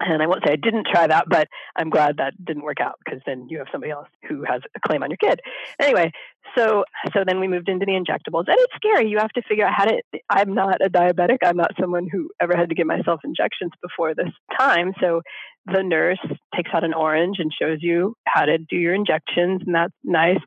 And 0.00 0.22
I 0.22 0.26
won't 0.26 0.42
say 0.44 0.52
I 0.52 0.56
didn't 0.56 0.86
try 0.92 1.06
that, 1.06 1.26
but 1.28 1.48
I'm 1.76 1.90
glad 1.90 2.16
that 2.18 2.32
didn't 2.44 2.64
work 2.64 2.80
out 2.80 2.98
because 3.04 3.20
then 3.26 3.46
you 3.48 3.58
have 3.58 3.68
somebody 3.70 3.92
else 3.92 4.08
who 4.28 4.44
has 4.44 4.62
a 4.76 4.80
claim 4.88 5.02
on 5.02 5.10
your 5.10 5.18
kid. 5.18 5.40
Anyway, 5.80 6.10
so 6.56 6.84
so 7.14 7.24
then 7.26 7.40
we 7.40 7.48
moved 7.48 7.68
into 7.68 7.86
the 7.86 7.92
injectables, 7.92 8.44
and 8.48 8.56
it's 8.58 8.74
scary. 8.74 9.08
You 9.08 9.18
have 9.18 9.30
to 9.30 9.42
figure 9.48 9.66
out 9.66 9.74
how 9.76 9.84
to. 9.84 10.02
I'm 10.28 10.54
not 10.54 10.84
a 10.84 10.90
diabetic. 10.90 11.38
I'm 11.44 11.56
not 11.56 11.72
someone 11.80 12.08
who 12.10 12.30
ever 12.40 12.56
had 12.56 12.68
to 12.68 12.74
give 12.74 12.86
myself 12.86 13.20
injections 13.24 13.72
before 13.80 14.14
this 14.14 14.30
time. 14.58 14.92
So 15.00 15.22
the 15.66 15.82
nurse 15.82 16.18
takes 16.54 16.70
out 16.74 16.84
an 16.84 16.94
orange 16.94 17.36
and 17.38 17.52
shows 17.56 17.78
you 17.80 18.16
how 18.26 18.44
to 18.44 18.58
do 18.58 18.76
your 18.76 18.94
injections, 18.94 19.62
and 19.64 19.74
that's 19.74 19.94
nice. 20.02 20.40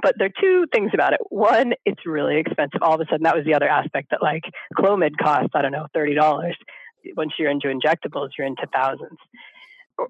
But 0.00 0.14
there 0.18 0.28
are 0.28 0.40
two 0.40 0.66
things 0.72 0.90
about 0.94 1.12
it. 1.12 1.20
One, 1.30 1.74
it's 1.84 2.06
really 2.06 2.38
expensive. 2.38 2.82
All 2.82 2.94
of 2.94 3.00
a 3.00 3.04
sudden, 3.10 3.24
that 3.24 3.36
was 3.36 3.44
the 3.44 3.54
other 3.54 3.68
aspect 3.68 4.08
that 4.10 4.22
like 4.22 4.42
Clomid 4.76 5.16
costs, 5.20 5.50
I 5.54 5.62
don't 5.62 5.72
know, 5.72 5.86
thirty 5.94 6.14
dollars. 6.14 6.56
Once 7.16 7.32
you're 7.38 7.50
into 7.50 7.68
injectables, 7.68 8.30
you're 8.36 8.46
into 8.46 8.66
thousands 8.72 9.18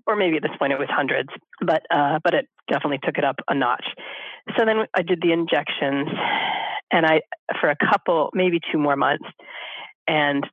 or 0.06 0.16
maybe 0.16 0.36
at 0.36 0.42
this 0.42 0.52
point 0.58 0.72
it 0.72 0.78
was 0.78 0.88
hundreds, 0.90 1.30
but 1.60 1.82
uh, 1.90 2.18
but 2.22 2.34
it 2.34 2.48
definitely 2.70 2.98
took 3.02 3.18
it 3.18 3.24
up 3.24 3.36
a 3.48 3.54
notch. 3.54 3.84
So 4.56 4.64
then 4.64 4.84
I 4.94 5.02
did 5.02 5.20
the 5.22 5.32
injections, 5.32 6.08
and 6.92 7.06
I 7.06 7.20
for 7.60 7.70
a 7.70 7.76
couple, 7.76 8.30
maybe 8.34 8.60
two 8.70 8.78
more 8.78 8.96
months, 8.96 9.24
and 10.06 10.44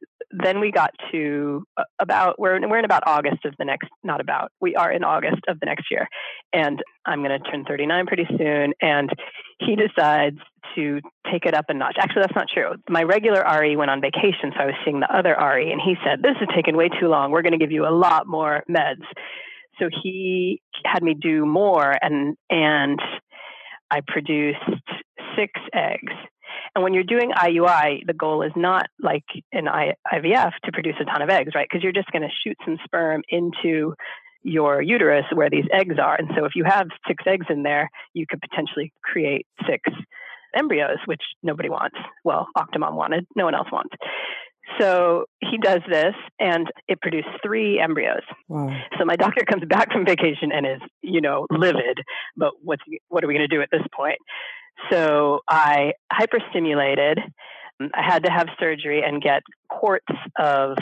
then 0.44 0.60
we 0.60 0.72
got 0.72 0.92
to 1.12 1.64
uh, 1.78 1.84
about 2.00 2.40
we're 2.40 2.60
we're 2.68 2.80
in 2.80 2.86
about 2.86 3.04
August 3.06 3.46
of 3.46 3.54
the 3.58 3.66
next 3.66 3.90
not 4.04 4.22
about 4.22 4.52
we 4.60 4.76
are 4.76 4.92
in 4.92 5.04
August 5.04 5.42
of 5.48 5.60
the 5.60 5.66
next 5.66 5.86
year, 5.92 6.08
and 6.54 6.82
I'm 7.06 7.24
going 7.24 7.32
to 7.32 7.52
turn 7.52 7.66
39 7.68 8.06
pretty 8.08 8.26
soon, 8.38 8.74
and 8.82 9.10
he 9.60 9.76
decides 9.76 10.38
to 10.76 11.00
take 11.32 11.46
it 11.46 11.54
up 11.54 11.66
a 11.70 11.74
notch. 11.74 11.96
Actually, 12.00 12.24
that's 12.24 12.36
not 12.36 12.48
true. 12.54 12.74
My 12.90 13.04
regular 13.04 13.44
RE 13.60 13.76
went 13.76 13.92
on 13.92 14.02
vacation, 14.02 14.52
so 14.54 14.64
I 14.64 14.66
was 14.66 14.76
seeing 14.84 15.00
the 15.00 15.16
other 15.16 15.36
RE, 15.40 15.72
and 15.72 15.82
he 15.84 15.96
said, 16.06 16.22
"This 16.22 16.36
is 16.42 16.48
taking 16.56 16.76
way 16.76 16.90
too 16.90 17.08
long. 17.08 17.32
We're 17.32 17.44
going 17.44 17.58
to 17.58 17.60
give 17.60 17.72
you 17.72 17.88
a 17.88 17.96
lot 17.96 18.28
more 18.28 18.64
meds." 18.70 19.06
So 19.80 19.90
he 20.04 20.62
had 20.86 21.04
me 21.04 21.16
do 21.20 21.46
more, 21.46 21.94
and 22.02 22.36
and 22.50 23.00
I 23.92 24.02
produced 24.08 24.60
six 25.38 25.52
eggs. 25.74 26.14
And 26.74 26.84
when 26.84 26.94
you're 26.94 27.04
doing 27.04 27.32
IUI, 27.32 28.06
the 28.06 28.14
goal 28.14 28.42
is 28.42 28.52
not 28.56 28.88
like 29.02 29.26
in 29.52 29.66
IVF 29.66 30.52
to 30.64 30.72
produce 30.72 30.96
a 31.02 31.06
ton 31.06 31.22
of 31.22 31.30
eggs, 31.30 31.52
right? 31.56 31.68
Because 31.70 31.84
you're 31.84 31.92
just 31.92 32.12
going 32.12 32.24
to 32.24 32.30
shoot 32.44 32.58
some 32.66 32.78
sperm 32.86 33.22
into 33.30 33.94
your 34.44 34.82
uterus 34.82 35.26
where 35.34 35.50
these 35.50 35.66
eggs 35.74 35.96
are. 36.02 36.16
And 36.16 36.30
so 36.38 36.46
if 36.46 36.52
you 36.56 36.64
have 36.66 36.88
six 37.08 37.24
eggs 37.28 37.48
in 37.50 37.64
there, 37.64 37.90
you 38.14 38.26
could 38.30 38.42
potentially 38.42 38.94
create 39.04 39.48
six 39.68 39.90
embryos, 40.56 40.98
which 41.06 41.22
nobody 41.44 41.70
wants. 41.70 41.98
Well, 42.24 42.48
Octomom 42.58 42.94
wanted, 42.94 43.26
no 43.36 43.46
one 43.46 43.56
else 43.56 43.68
wants. 43.72 43.96
So 44.80 45.26
he 45.42 45.58
does 45.58 45.82
this 45.90 46.16
and 46.40 46.68
it 46.88 47.00
produced 47.02 47.28
three 47.44 47.80
embryos. 47.80 48.24
Wow. 48.48 48.76
So 48.98 49.06
my 49.06 49.16
doctor 49.16 49.46
comes 49.46 49.64
back 49.68 49.92
from 49.92 50.06
vacation 50.06 50.52
and 50.52 50.66
is, 50.66 50.82
you 51.02 51.22
know, 51.22 51.46
livid, 51.52 52.00
but 52.36 52.52
what's 52.62 52.82
what 53.10 53.24
are 53.24 53.28
we 53.28 53.36
going 53.36 53.48
to 53.48 53.56
do 53.56 53.62
at 53.62 53.70
this 53.72 53.84
point? 53.96 54.18
So 54.92 55.40
I 55.50 55.94
hyperstimulated. 56.12 57.18
I 57.80 58.02
had 58.02 58.24
to 58.24 58.32
have 58.32 58.48
surgery 58.60 59.04
and 59.06 59.22
get 59.22 59.44
quarts 59.70 60.06
of 60.40 60.78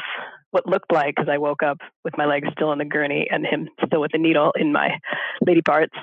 what 0.51 0.67
looked 0.67 0.91
like 0.91 1.15
because 1.15 1.29
I 1.31 1.39
woke 1.39 1.63
up 1.63 1.79
with 2.03 2.15
my 2.17 2.25
legs 2.25 2.47
still 2.53 2.71
in 2.71 2.77
the 2.77 2.85
gurney 2.85 3.27
and 3.29 3.45
him 3.45 3.67
still 3.85 4.01
with 4.01 4.11
a 4.13 4.19
needle 4.19 4.53
in 4.55 4.71
my 4.71 4.99
lady 5.45 5.61
parts, 5.61 5.95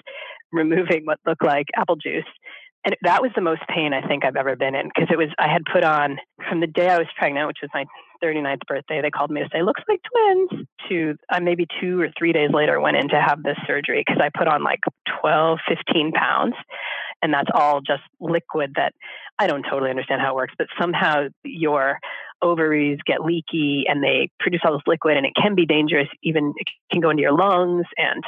removing 0.53 1.03
what 1.05 1.19
looked 1.25 1.45
like 1.45 1.67
apple 1.77 1.97
juice. 1.97 2.25
And 2.85 2.97
that 3.03 3.21
was 3.21 3.31
the 3.35 3.43
most 3.43 3.61
pain 3.69 3.93
I 3.93 4.07
think 4.07 4.25
I've 4.25 4.37
ever 4.37 4.57
been 4.57 4.75
in 4.75 4.89
because 4.89 5.09
it 5.13 5.19
was 5.19 5.29
I 5.39 5.53
had 5.53 5.63
put 5.71 5.85
on 5.85 6.19
from 6.49 6.61
the 6.61 6.67
day 6.67 6.89
I 6.89 6.99
was 6.99 7.07
pregnant, 7.17 7.47
which 7.47 7.59
was 7.63 7.71
my 7.75 7.85
39th 8.25 8.67
birthday. 8.67 9.03
They 9.03 9.11
called 9.11 9.31
me 9.31 9.43
to 9.43 9.49
say 9.53 9.63
looks 9.63 9.83
like 9.89 10.01
twins. 10.03 10.67
To 10.89 11.15
uh, 11.33 11.41
maybe 11.41 11.67
two 11.81 12.01
or 12.01 12.09
three 12.19 12.33
days 12.33 12.51
later 12.53 12.81
went 12.81 12.97
in 12.97 13.09
to 13.11 13.21
have 13.21 13.43
this 13.43 13.59
surgery 13.67 14.03
because 14.05 14.21
I 14.21 14.31
put 14.37 14.49
on 14.49 14.65
like 14.65 14.81
12, 15.21 15.59
15 15.69 16.13
pounds 16.13 16.55
and 17.23 17.33
that's 17.33 17.51
all 17.53 17.81
just 17.81 18.03
liquid 18.21 18.73
that 18.77 18.95
I 19.39 19.47
don't 19.47 19.65
totally 19.69 19.91
understand 19.91 20.21
how 20.21 20.33
it 20.33 20.37
works, 20.37 20.55
but 20.59 20.69
somehow 20.79 21.29
your 21.45 21.99
ovaries 22.43 22.99
get 23.07 23.23
leaky 23.23 23.85
and 23.87 24.03
they 24.03 24.31
produce 24.39 24.61
all 24.65 24.73
this 24.73 24.83
liquid 24.87 25.17
and 25.17 25.27
it 25.27 25.33
can 25.35 25.55
be 25.55 25.67
dangerous 25.67 26.09
even 26.23 26.55
it 26.57 26.67
can 26.91 27.01
go 27.01 27.11
into 27.11 27.21
your 27.21 27.37
lungs 27.37 27.85
and 27.99 28.25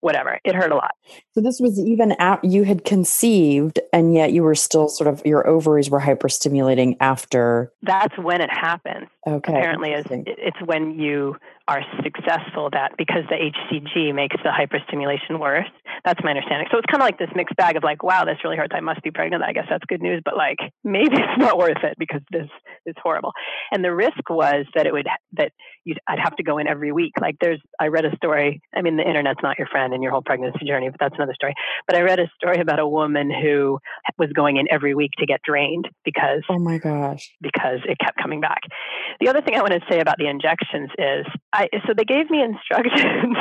whatever. 0.00 0.38
It 0.44 0.54
hurt 0.54 0.70
a 0.70 0.74
lot. 0.74 0.90
So 1.32 1.40
this 1.40 1.60
was 1.60 1.78
even 1.78 2.14
out 2.18 2.44
you 2.44 2.64
had 2.64 2.84
conceived 2.84 3.80
and 3.90 4.12
yet 4.12 4.32
you 4.32 4.42
were 4.42 4.54
still 4.54 4.88
sort 4.88 5.08
of 5.08 5.24
your 5.24 5.46
ovaries 5.46 5.88
were 5.88 6.00
hyperstimulating 6.00 6.96
after 7.00 7.72
That's 7.82 8.16
when 8.18 8.42
it 8.42 8.50
happens. 8.50 9.08
Okay. 9.26 9.52
Apparently 9.52 9.92
it's, 9.92 10.08
it's 10.10 10.58
when 10.66 10.98
you 10.98 11.36
are 11.66 11.80
successful 12.02 12.68
that 12.72 12.92
because 12.98 13.22
the 13.30 13.36
HCG 13.36 14.14
makes 14.14 14.36
the 14.44 14.50
hyperstimulation 14.50 15.40
worse. 15.40 15.68
That's 16.04 16.20
my 16.22 16.30
understanding. 16.30 16.68
So 16.70 16.76
it's 16.76 16.86
kind 16.90 17.02
of 17.02 17.06
like 17.06 17.18
this 17.18 17.30
mixed 17.34 17.56
bag 17.56 17.76
of 17.76 17.82
like, 17.82 18.02
wow, 18.02 18.24
this 18.24 18.36
really 18.44 18.56
hurts. 18.56 18.72
I 18.74 18.80
must 18.80 19.02
be 19.02 19.10
pregnant. 19.10 19.42
I 19.42 19.52
guess 19.52 19.64
that's 19.70 19.84
good 19.88 20.02
news, 20.02 20.20
but 20.24 20.36
like 20.36 20.58
maybe 20.82 21.08
it's 21.12 21.38
not 21.38 21.56
worth 21.56 21.82
it 21.82 21.94
because 21.98 22.20
this 22.30 22.48
is 22.84 22.94
horrible. 23.02 23.32
And 23.72 23.82
the 23.82 23.94
risk 23.94 24.28
was 24.28 24.66
that 24.74 24.86
it 24.86 24.92
would 24.92 25.06
that 25.38 25.52
you'd 25.84 25.98
I'd 26.06 26.18
have 26.18 26.36
to 26.36 26.42
go 26.42 26.58
in 26.58 26.68
every 26.68 26.92
week. 26.92 27.12
Like 27.18 27.36
there's 27.40 27.60
I 27.80 27.86
read 27.86 28.04
a 28.04 28.14
story. 28.16 28.60
I 28.74 28.82
mean, 28.82 28.96
the 28.96 29.08
internet's 29.08 29.40
not 29.42 29.58
your 29.58 29.68
friend 29.68 29.94
in 29.94 30.02
your 30.02 30.12
whole 30.12 30.22
pregnancy 30.22 30.66
journey, 30.66 30.90
but 30.90 31.00
that's 31.00 31.14
another 31.16 31.34
story. 31.34 31.54
But 31.86 31.96
I 31.96 32.02
read 32.02 32.20
a 32.20 32.30
story 32.36 32.60
about 32.60 32.78
a 32.78 32.86
woman 32.86 33.30
who 33.30 33.78
was 34.18 34.30
going 34.34 34.58
in 34.58 34.66
every 34.70 34.94
week 34.94 35.12
to 35.18 35.26
get 35.26 35.40
drained 35.42 35.88
because 36.04 36.42
oh 36.50 36.58
my 36.58 36.76
gosh 36.76 37.32
because 37.40 37.80
it 37.88 37.98
kept 37.98 38.18
coming 38.20 38.42
back. 38.42 38.60
The 39.20 39.28
other 39.28 39.40
thing 39.40 39.54
I 39.54 39.60
want 39.60 39.72
to 39.72 39.80
say 39.90 40.00
about 40.00 40.18
the 40.18 40.28
injections 40.28 40.90
is 40.98 41.26
I, 41.54 41.68
so 41.86 41.94
they 41.96 42.04
gave 42.04 42.28
me 42.30 42.42
instructions 42.42 43.36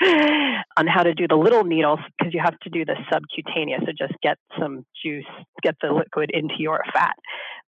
on 0.78 0.86
how 0.86 1.02
to 1.02 1.12
do 1.12 1.28
the 1.28 1.36
little 1.36 1.62
needles 1.62 1.98
because 2.16 2.32
you 2.32 2.40
have 2.42 2.58
to 2.60 2.70
do 2.70 2.86
the 2.86 2.96
subcutaneous. 3.12 3.82
So 3.84 3.92
just 3.92 4.14
get 4.22 4.38
some 4.58 4.86
juice, 5.04 5.26
get 5.62 5.76
the 5.82 5.92
liquid 5.92 6.30
into 6.32 6.54
your 6.58 6.82
fat 6.94 7.14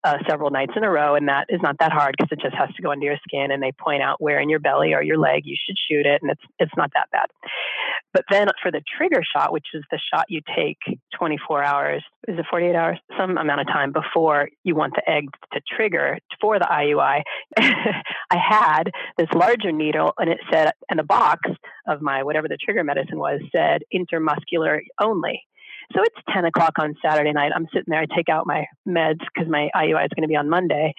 uh, 0.05 0.17
several 0.29 0.51
nights 0.51 0.73
in 0.75 0.85
a 0.85 0.91
row, 0.91 1.15
and 1.15 1.29
that 1.29 1.47
is 1.51 1.61
not 1.63 1.77
that 1.81 1.93
hard 1.93 2.15
because 2.17 2.33
it 2.33 2.41
just 2.41 2.57
has 2.57 2.71
to 2.75 2.83
go 2.83 2.91
under 2.91 3.05
your 3.05 3.19
skin. 3.29 3.51
And 3.51 3.63
they 3.63 3.73
point 3.73 4.03
out 4.03 4.23
where 4.23 4.41
in 4.41 4.49
your 4.49 4.59
belly 4.59 4.95
or 4.95 5.03
your 5.03 5.19
leg 5.19 5.43
you 5.45 5.57
should 5.67 5.77
shoot 5.77 6.07
it, 6.07 6.23
and 6.23 6.31
it's 6.31 6.43
it's 6.59 6.73
not 6.77 6.91
that 6.95 7.11
bad. 7.13 7.27
But 8.13 8.25
then 8.31 8.49
for 8.61 8.73
the 8.73 8.83
trigger 8.97 9.23
shot, 9.37 9.53
which 9.53 9.67
is 9.73 9.85
the 9.91 10.01
shot 10.13 10.27
you 10.29 10.41
take 10.57 10.79
24 11.17 11.63
hours, 11.63 12.03
is 12.27 12.39
it 12.39 12.45
48 12.51 12.75
hours, 12.75 12.99
some 13.19 13.39
amount 13.39 13.61
of 13.61 13.67
time 13.69 13.93
before 13.93 14.49
you 14.65 14.75
want 14.75 14.95
the 14.95 15.09
egg 15.09 15.27
to 15.53 15.61
trigger 15.77 16.19
for 16.41 16.59
the 16.59 16.67
IUI, 16.67 17.23
I 17.59 18.37
had 18.37 18.85
this 19.17 19.29
larger 19.35 19.71
needle, 19.71 20.13
and 20.19 20.29
it 20.29 20.39
said, 20.53 20.73
and 20.89 20.99
the 20.99 21.05
box 21.05 21.49
of 21.87 22.03
my 22.03 22.23
whatever 22.23 22.49
the 22.49 22.59
trigger 22.63 22.83
medicine 22.83 23.19
was 23.19 23.41
said 23.55 23.83
intermuscular 23.95 24.81
only. 25.01 25.43
So 25.95 26.03
it's 26.03 26.17
10 26.33 26.45
o'clock 26.45 26.75
on 26.79 26.95
Saturday 27.05 27.33
night. 27.33 27.51
I'm 27.55 27.67
sitting 27.73 27.89
there. 27.89 28.01
I 28.01 28.07
take 28.07 28.29
out 28.29 28.47
my 28.47 28.67
meds 28.87 29.19
because 29.35 29.51
my 29.51 29.69
IUI 29.75 30.05
is 30.05 30.11
going 30.15 30.23
to 30.23 30.29
be 30.29 30.37
on 30.37 30.49
Monday. 30.49 30.95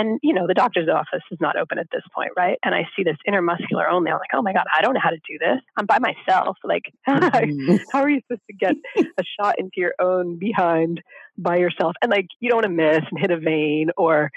And, 0.00 0.18
you 0.22 0.32
know, 0.32 0.46
the 0.46 0.54
doctor's 0.54 0.88
office 0.88 1.22
is 1.30 1.38
not 1.42 1.58
open 1.58 1.78
at 1.78 1.88
this 1.92 2.00
point, 2.14 2.30
right? 2.34 2.58
And 2.64 2.74
I 2.74 2.84
see 2.96 3.02
this 3.04 3.18
intermuscular 3.28 3.86
only. 3.92 4.10
I'm 4.10 4.16
like, 4.16 4.30
oh 4.32 4.40
my 4.40 4.54
God, 4.54 4.64
I 4.74 4.80
don't 4.80 4.94
know 4.94 5.00
how 5.02 5.10
to 5.10 5.18
do 5.18 5.36
this. 5.38 5.60
I'm 5.76 5.84
by 5.84 5.98
myself. 5.98 6.56
Like, 6.64 6.84
mm-hmm. 7.08 7.76
how 7.92 8.00
are 8.00 8.08
you 8.08 8.22
supposed 8.26 8.46
to 8.50 8.56
get 8.56 8.76
a 8.96 9.22
shot 9.38 9.58
into 9.58 9.74
your 9.76 9.92
own 10.00 10.38
behind 10.38 11.02
by 11.36 11.58
yourself? 11.58 11.96
And 12.00 12.10
like, 12.10 12.28
you 12.40 12.48
don't 12.48 12.62
want 12.62 12.66
to 12.66 12.70
miss 12.70 13.02
and 13.10 13.20
hit 13.20 13.30
a 13.30 13.38
vein 13.38 13.90
or 13.98 14.30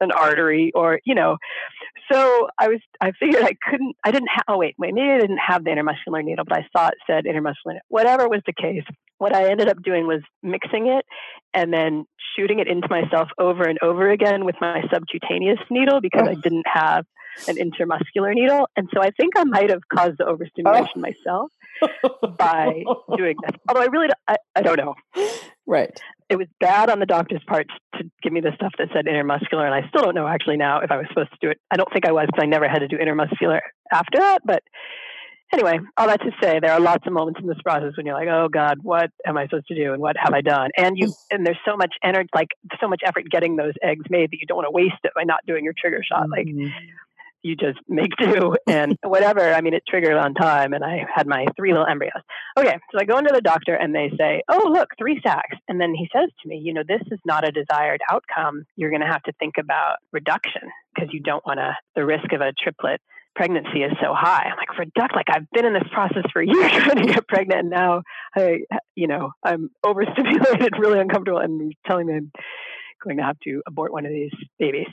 an 0.00 0.12
artery 0.12 0.72
or, 0.74 1.00
you 1.04 1.14
know. 1.14 1.36
So 2.10 2.48
I 2.58 2.68
was, 2.68 2.80
I 3.00 3.12
figured 3.12 3.42
I 3.42 3.54
couldn't, 3.68 3.96
I 4.04 4.10
didn't 4.10 4.28
have, 4.28 4.44
oh 4.48 4.58
wait, 4.58 4.74
wait, 4.78 4.94
maybe 4.94 5.10
I 5.10 5.18
didn't 5.18 5.38
have 5.38 5.64
the 5.64 5.70
intermuscular 5.70 6.24
needle, 6.24 6.44
but 6.48 6.58
I 6.58 6.66
saw 6.74 6.88
it 6.88 6.94
said 7.06 7.24
intermuscular. 7.24 7.78
Whatever 7.88 8.28
was 8.28 8.40
the 8.46 8.54
case, 8.54 8.84
what 9.18 9.34
I 9.34 9.50
ended 9.50 9.68
up 9.68 9.82
doing 9.82 10.06
was 10.06 10.22
mixing 10.42 10.86
it 10.86 11.04
and 11.52 11.72
then 11.72 12.06
shooting 12.36 12.60
it 12.60 12.68
into 12.68 12.88
myself 12.88 13.28
over 13.38 13.64
and 13.64 13.78
over 13.82 14.10
again 14.10 14.44
with 14.44 14.56
my 14.60 14.82
subcutaneous 14.92 15.58
needle 15.70 16.00
because 16.00 16.22
oh. 16.26 16.30
I 16.30 16.34
didn't 16.34 16.66
have 16.72 17.04
an 17.46 17.56
intermuscular 17.56 18.34
needle. 18.34 18.68
And 18.76 18.88
so 18.94 19.02
I 19.02 19.10
think 19.10 19.34
I 19.36 19.44
might 19.44 19.70
have 19.70 19.82
caused 19.92 20.18
the 20.18 20.24
overstimulation 20.24 20.92
oh. 20.96 21.00
myself 21.00 21.50
by 22.38 22.82
doing 23.16 23.36
this. 23.42 23.60
Although 23.68 23.82
I 23.82 23.86
really, 23.86 24.08
I, 24.26 24.36
I 24.56 24.62
don't 24.62 24.78
know. 24.78 24.94
Right. 25.66 26.00
It 26.28 26.36
was 26.36 26.46
bad 26.60 26.90
on 26.90 26.98
the 26.98 27.06
doctor's 27.06 27.42
part 27.46 27.66
to 27.96 28.04
give 28.22 28.32
me 28.32 28.40
the 28.40 28.52
stuff 28.54 28.72
that 28.78 28.88
said 28.92 29.06
intermuscular. 29.06 29.64
And 29.64 29.74
I 29.74 29.88
still 29.88 30.02
don't 30.02 30.14
know 30.14 30.26
actually 30.26 30.58
now 30.58 30.80
if 30.80 30.90
I 30.90 30.98
was 30.98 31.06
supposed 31.08 31.30
to 31.30 31.38
do 31.40 31.50
it. 31.50 31.60
I 31.70 31.76
don't 31.76 31.90
think 31.92 32.06
I 32.06 32.12
was 32.12 32.26
because 32.26 32.42
I 32.42 32.46
never 32.46 32.68
had 32.68 32.80
to 32.80 32.88
do 32.88 32.98
intermuscular 32.98 33.60
after 33.90 34.18
that. 34.18 34.40
But 34.44 34.62
anyway, 35.52 35.78
all 35.96 36.06
that 36.06 36.20
to 36.20 36.30
say, 36.42 36.60
there 36.60 36.72
are 36.72 36.80
lots 36.80 37.06
of 37.06 37.12
moments 37.12 37.40
in 37.40 37.46
this 37.46 37.60
process 37.64 37.96
when 37.96 38.06
you're 38.06 38.14
like, 38.14 38.28
oh 38.28 38.48
God, 38.48 38.78
what 38.82 39.10
am 39.26 39.38
I 39.38 39.46
supposed 39.46 39.68
to 39.68 39.74
do, 39.74 39.92
and 39.92 40.02
what 40.02 40.16
have 40.18 40.34
I 40.34 40.40
done? 40.40 40.70
And 40.76 40.98
you 40.98 41.12
and 41.30 41.46
there's 41.46 41.58
so 41.64 41.76
much 41.76 41.94
energy, 42.02 42.28
like 42.34 42.48
so 42.80 42.88
much 42.88 43.00
effort 43.04 43.24
getting 43.30 43.56
those 43.56 43.74
eggs 43.82 44.04
made 44.10 44.30
that 44.30 44.38
you 44.40 44.46
don't 44.46 44.56
want 44.56 44.66
to 44.66 44.72
waste 44.72 45.00
it 45.04 45.12
by 45.14 45.24
not 45.24 45.40
doing 45.46 45.64
your 45.64 45.74
trigger 45.78 46.02
shot. 46.02 46.26
Mm-hmm. 46.28 46.68
You 47.42 47.56
just 47.56 47.78
make 47.88 48.10
do 48.18 48.56
and 48.66 48.96
whatever. 49.02 49.52
I 49.52 49.60
mean, 49.60 49.74
it 49.74 49.84
triggered 49.88 50.16
on 50.16 50.34
time, 50.34 50.72
and 50.72 50.84
I 50.84 51.06
had 51.14 51.26
my 51.26 51.46
three 51.56 51.72
little 51.72 51.86
embryos. 51.86 52.22
Okay, 52.58 52.76
so 52.92 52.98
I 52.98 53.04
go 53.04 53.18
into 53.18 53.32
the 53.32 53.40
doctor, 53.40 53.74
and 53.74 53.94
they 53.94 54.10
say, 54.18 54.42
"Oh, 54.48 54.70
look, 54.72 54.90
three 54.98 55.20
sacs." 55.24 55.56
And 55.68 55.80
then 55.80 55.94
he 55.94 56.08
says 56.12 56.30
to 56.42 56.48
me, 56.48 56.60
"You 56.62 56.74
know, 56.74 56.82
this 56.86 57.02
is 57.10 57.20
not 57.24 57.46
a 57.46 57.52
desired 57.52 58.00
outcome. 58.10 58.64
You're 58.76 58.90
going 58.90 59.02
to 59.02 59.06
have 59.06 59.22
to 59.24 59.32
think 59.38 59.54
about 59.58 59.96
reduction 60.12 60.62
because 60.94 61.10
you 61.12 61.20
don't 61.20 61.44
want 61.46 61.58
to 61.58 61.74
the 61.94 62.04
risk 62.04 62.32
of 62.32 62.40
a 62.40 62.52
triplet." 62.52 63.00
pregnancy 63.38 63.82
is 63.82 63.92
so 64.02 64.12
high. 64.12 64.50
I'm 64.50 64.56
like, 64.56 64.76
reduct, 64.76 65.14
like 65.14 65.26
I've 65.30 65.48
been 65.52 65.64
in 65.64 65.72
this 65.72 65.88
process 65.92 66.24
for 66.32 66.42
years 66.42 66.72
trying 66.72 67.06
to 67.06 67.06
get 67.06 67.28
pregnant. 67.28 67.60
And 67.60 67.70
now 67.70 68.02
I, 68.36 68.58
you 68.96 69.06
know, 69.06 69.30
I'm 69.44 69.70
overstimulated, 69.86 70.72
really 70.78 70.98
uncomfortable 70.98 71.38
and 71.38 71.60
he's 71.62 71.78
telling 71.86 72.08
me 72.08 72.14
I'm 72.14 72.32
going 73.02 73.18
to 73.18 73.22
have 73.22 73.38
to 73.44 73.62
abort 73.66 73.92
one 73.92 74.04
of 74.04 74.12
these 74.12 74.32
babies. 74.58 74.88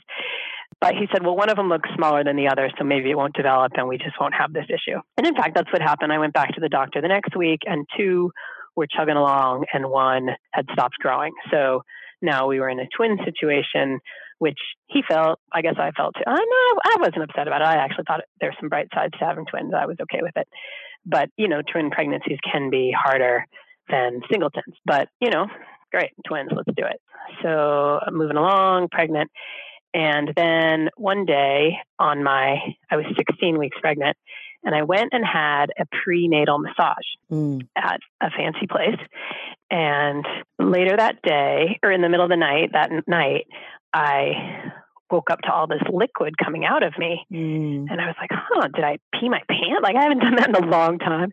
But 0.80 0.94
he 0.94 1.06
said, 1.12 1.24
well, 1.24 1.36
one 1.36 1.48
of 1.48 1.56
them 1.56 1.68
looks 1.68 1.88
smaller 1.96 2.22
than 2.22 2.36
the 2.36 2.48
other, 2.48 2.70
so 2.76 2.84
maybe 2.84 3.10
it 3.10 3.16
won't 3.16 3.34
develop 3.34 3.72
and 3.76 3.88
we 3.88 3.96
just 3.96 4.20
won't 4.20 4.34
have 4.34 4.52
this 4.52 4.66
issue. 4.68 4.98
And 5.16 5.26
in 5.26 5.34
fact, 5.34 5.54
that's 5.54 5.72
what 5.72 5.80
happened. 5.80 6.12
I 6.12 6.18
went 6.18 6.34
back 6.34 6.54
to 6.54 6.60
the 6.60 6.68
doctor 6.68 7.00
the 7.00 7.08
next 7.08 7.34
week 7.36 7.60
and 7.64 7.86
two 7.96 8.30
were 8.76 8.86
chugging 8.86 9.16
along 9.16 9.64
and 9.72 9.88
one 9.88 10.28
had 10.52 10.66
stopped 10.72 10.96
growing. 11.00 11.32
So 11.50 11.82
now 12.20 12.46
we 12.46 12.60
were 12.60 12.68
in 12.68 12.78
a 12.78 12.88
twin 12.94 13.18
situation, 13.24 14.00
which 14.38 14.58
he 14.86 15.00
felt, 15.08 15.40
I 15.50 15.62
guess 15.62 15.76
I 15.78 15.92
felt 15.96 16.14
too. 16.14 16.24
I 16.26 16.34
know 16.34 16.80
I 16.84 16.96
wasn't 17.00 17.22
upset 17.22 17.46
about 17.46 17.62
it. 17.62 17.68
I 17.68 17.76
actually 17.76 18.04
thought 18.06 18.20
there's 18.40 18.56
some 18.60 18.68
bright 18.68 18.88
sides 18.94 19.14
to 19.18 19.24
having 19.24 19.46
twins. 19.46 19.72
I 19.74 19.86
was 19.86 19.96
okay 20.02 20.20
with 20.20 20.36
it. 20.36 20.46
But, 21.06 21.30
you 21.38 21.48
know, 21.48 21.62
twin 21.62 21.90
pregnancies 21.90 22.38
can 22.52 22.68
be 22.68 22.92
harder 22.94 23.46
than 23.88 24.20
singletons. 24.30 24.74
But, 24.84 25.08
you 25.20 25.30
know, 25.30 25.46
great, 25.90 26.10
twins, 26.26 26.50
let's 26.54 26.68
do 26.76 26.84
it. 26.84 27.00
So 27.42 27.48
I'm 27.48 28.14
moving 28.14 28.36
along, 28.36 28.88
pregnant. 28.90 29.30
And 29.96 30.30
then 30.36 30.90
one 30.98 31.24
day 31.24 31.78
on 31.98 32.22
my, 32.22 32.58
I 32.90 32.96
was 32.96 33.06
16 33.16 33.58
weeks 33.58 33.78
pregnant, 33.80 34.14
and 34.62 34.74
I 34.74 34.82
went 34.82 35.14
and 35.14 35.24
had 35.24 35.70
a 35.78 35.86
prenatal 36.04 36.58
massage 36.58 37.06
mm. 37.32 37.66
at 37.74 38.00
a 38.20 38.30
fancy 38.30 38.66
place. 38.66 39.00
And 39.70 40.26
later 40.58 40.98
that 40.98 41.22
day, 41.22 41.78
or 41.82 41.90
in 41.90 42.02
the 42.02 42.10
middle 42.10 42.26
of 42.26 42.30
the 42.30 42.36
night, 42.36 42.72
that 42.74 42.90
night, 43.06 43.46
I 43.94 44.72
woke 45.10 45.30
up 45.30 45.40
to 45.42 45.52
all 45.52 45.66
this 45.66 45.82
liquid 45.90 46.36
coming 46.36 46.66
out 46.66 46.82
of 46.82 46.92
me. 46.98 47.24
Mm. 47.32 47.86
And 47.90 47.98
I 47.98 48.06
was 48.06 48.16
like, 48.20 48.30
huh, 48.32 48.68
did 48.74 48.84
I 48.84 48.98
pee 49.18 49.30
my 49.30 49.40
pants? 49.48 49.80
Like 49.82 49.96
I 49.96 50.02
haven't 50.02 50.18
done 50.18 50.36
that 50.36 50.50
in 50.50 50.56
a 50.56 50.66
long 50.66 50.98
time. 50.98 51.30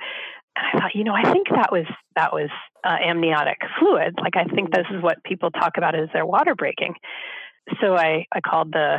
And 0.55 0.67
I 0.71 0.79
thought, 0.79 0.95
you 0.95 1.03
know, 1.03 1.15
I 1.15 1.33
think 1.33 1.49
that 1.49 1.71
was 1.71 1.87
that 2.15 2.31
was 2.31 2.49
uh, 2.85 2.95
amniotic 3.03 3.57
fluid. 3.79 4.13
Like 4.21 4.37
I 4.37 4.45
think 4.45 4.71
this 4.71 4.85
is 4.95 5.01
what 5.01 5.21
people 5.25 5.51
talk 5.51 5.73
about 5.77 5.95
as 5.95 6.07
their 6.13 6.25
water 6.25 6.55
breaking 6.55 6.93
so 7.81 7.95
I, 7.95 8.25
I 8.31 8.41
called 8.41 8.71
the 8.71 8.97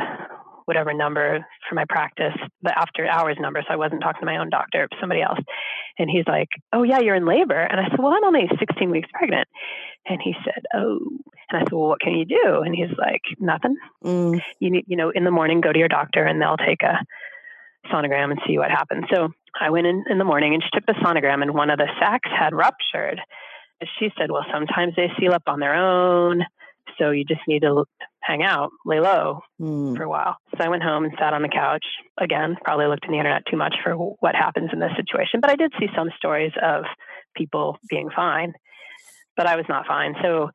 whatever 0.65 0.93
number 0.93 1.45
for 1.69 1.75
my 1.75 1.85
practice, 1.87 2.33
the 2.63 2.77
after 2.77 3.07
hours 3.07 3.37
number. 3.39 3.61
So 3.61 3.73
I 3.73 3.77
wasn't 3.77 4.01
talking 4.01 4.21
to 4.21 4.25
my 4.25 4.37
own 4.37 4.49
doctor, 4.49 4.87
somebody 4.99 5.21
else. 5.21 5.39
And 5.97 6.09
he's 6.09 6.25
like, 6.27 6.49
Oh, 6.73 6.83
yeah, 6.83 6.99
you're 6.99 7.15
in 7.15 7.25
labor. 7.25 7.59
And 7.59 7.79
I 7.79 7.89
said, 7.89 7.99
Well, 7.99 8.13
I'm 8.13 8.23
only 8.23 8.49
16 8.59 8.89
weeks 8.89 9.09
pregnant. 9.13 9.47
And 10.07 10.19
he 10.23 10.33
said, 10.43 10.63
Oh, 10.75 10.99
and 11.49 11.57
I 11.57 11.59
said, 11.61 11.71
Well, 11.71 11.89
what 11.89 12.01
can 12.01 12.13
you 12.13 12.25
do? 12.25 12.61
And 12.65 12.75
he's 12.75 12.95
like, 12.97 13.21
Nothing. 13.39 13.75
Mm. 14.03 14.41
You 14.59 14.71
need, 14.71 14.85
you 14.87 14.97
know, 14.97 15.11
in 15.11 15.23
the 15.23 15.31
morning, 15.31 15.61
go 15.61 15.71
to 15.71 15.79
your 15.79 15.87
doctor 15.87 16.23
and 16.23 16.41
they'll 16.41 16.57
take 16.57 16.81
a 16.81 17.05
sonogram 17.91 18.31
and 18.31 18.39
see 18.47 18.57
what 18.57 18.71
happens. 18.71 19.05
So 19.13 19.29
I 19.59 19.69
went 19.69 19.87
in 19.87 20.03
in 20.09 20.17
the 20.17 20.25
morning 20.25 20.53
and 20.53 20.63
she 20.63 20.69
took 20.73 20.85
the 20.87 20.99
sonogram 21.03 21.41
and 21.43 21.53
one 21.53 21.69
of 21.69 21.77
the 21.77 21.87
sacs 21.99 22.29
had 22.35 22.55
ruptured. 22.55 23.21
And 23.79 23.89
she 23.99 24.09
said, 24.17 24.31
Well, 24.31 24.45
sometimes 24.51 24.93
they 24.95 25.11
seal 25.19 25.33
up 25.33 25.43
on 25.47 25.59
their 25.59 25.75
own. 25.75 26.43
So 26.97 27.11
you 27.11 27.25
just 27.25 27.41
need 27.47 27.61
to 27.61 27.85
hang 28.21 28.43
out, 28.43 28.71
lay 28.85 28.99
low 28.99 29.41
mm. 29.61 29.95
for 29.95 30.03
a 30.03 30.09
while. 30.09 30.37
So 30.57 30.63
I 30.63 30.69
went 30.69 30.83
home 30.83 31.05
and 31.05 31.13
sat 31.19 31.33
on 31.33 31.41
the 31.41 31.49
couch. 31.49 31.85
Again, 32.19 32.55
probably 32.63 32.87
looked 32.87 33.05
in 33.05 33.11
the 33.11 33.17
internet 33.17 33.43
too 33.49 33.57
much 33.57 33.75
for 33.83 33.93
what 33.93 34.35
happens 34.35 34.71
in 34.73 34.79
this 34.79 34.91
situation, 34.95 35.41
but 35.41 35.49
I 35.49 35.55
did 35.55 35.73
see 35.79 35.87
some 35.95 36.09
stories 36.17 36.53
of 36.61 36.85
people 37.35 37.77
being 37.89 38.09
fine, 38.15 38.53
but 39.37 39.47
I 39.47 39.55
was 39.55 39.65
not 39.69 39.85
fine. 39.85 40.15
So 40.23 40.49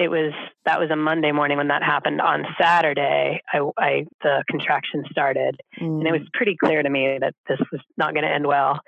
it 0.00 0.10
was 0.10 0.32
that 0.64 0.80
was 0.80 0.90
a 0.90 0.96
Monday 0.96 1.30
morning 1.30 1.58
when 1.58 1.68
that 1.68 1.82
happened. 1.82 2.22
On 2.22 2.46
Saturday, 2.58 3.42
I, 3.52 3.58
I 3.76 4.06
the 4.22 4.42
contraction 4.48 5.04
started, 5.10 5.60
mm. 5.78 5.86
and 5.86 6.06
it 6.06 6.10
was 6.10 6.22
mm. 6.22 6.32
pretty 6.32 6.56
clear 6.56 6.82
to 6.82 6.88
me 6.88 7.18
that 7.20 7.34
this 7.46 7.58
was 7.70 7.82
not 7.98 8.14
going 8.14 8.24
to 8.24 8.32
end 8.32 8.46
well. 8.46 8.80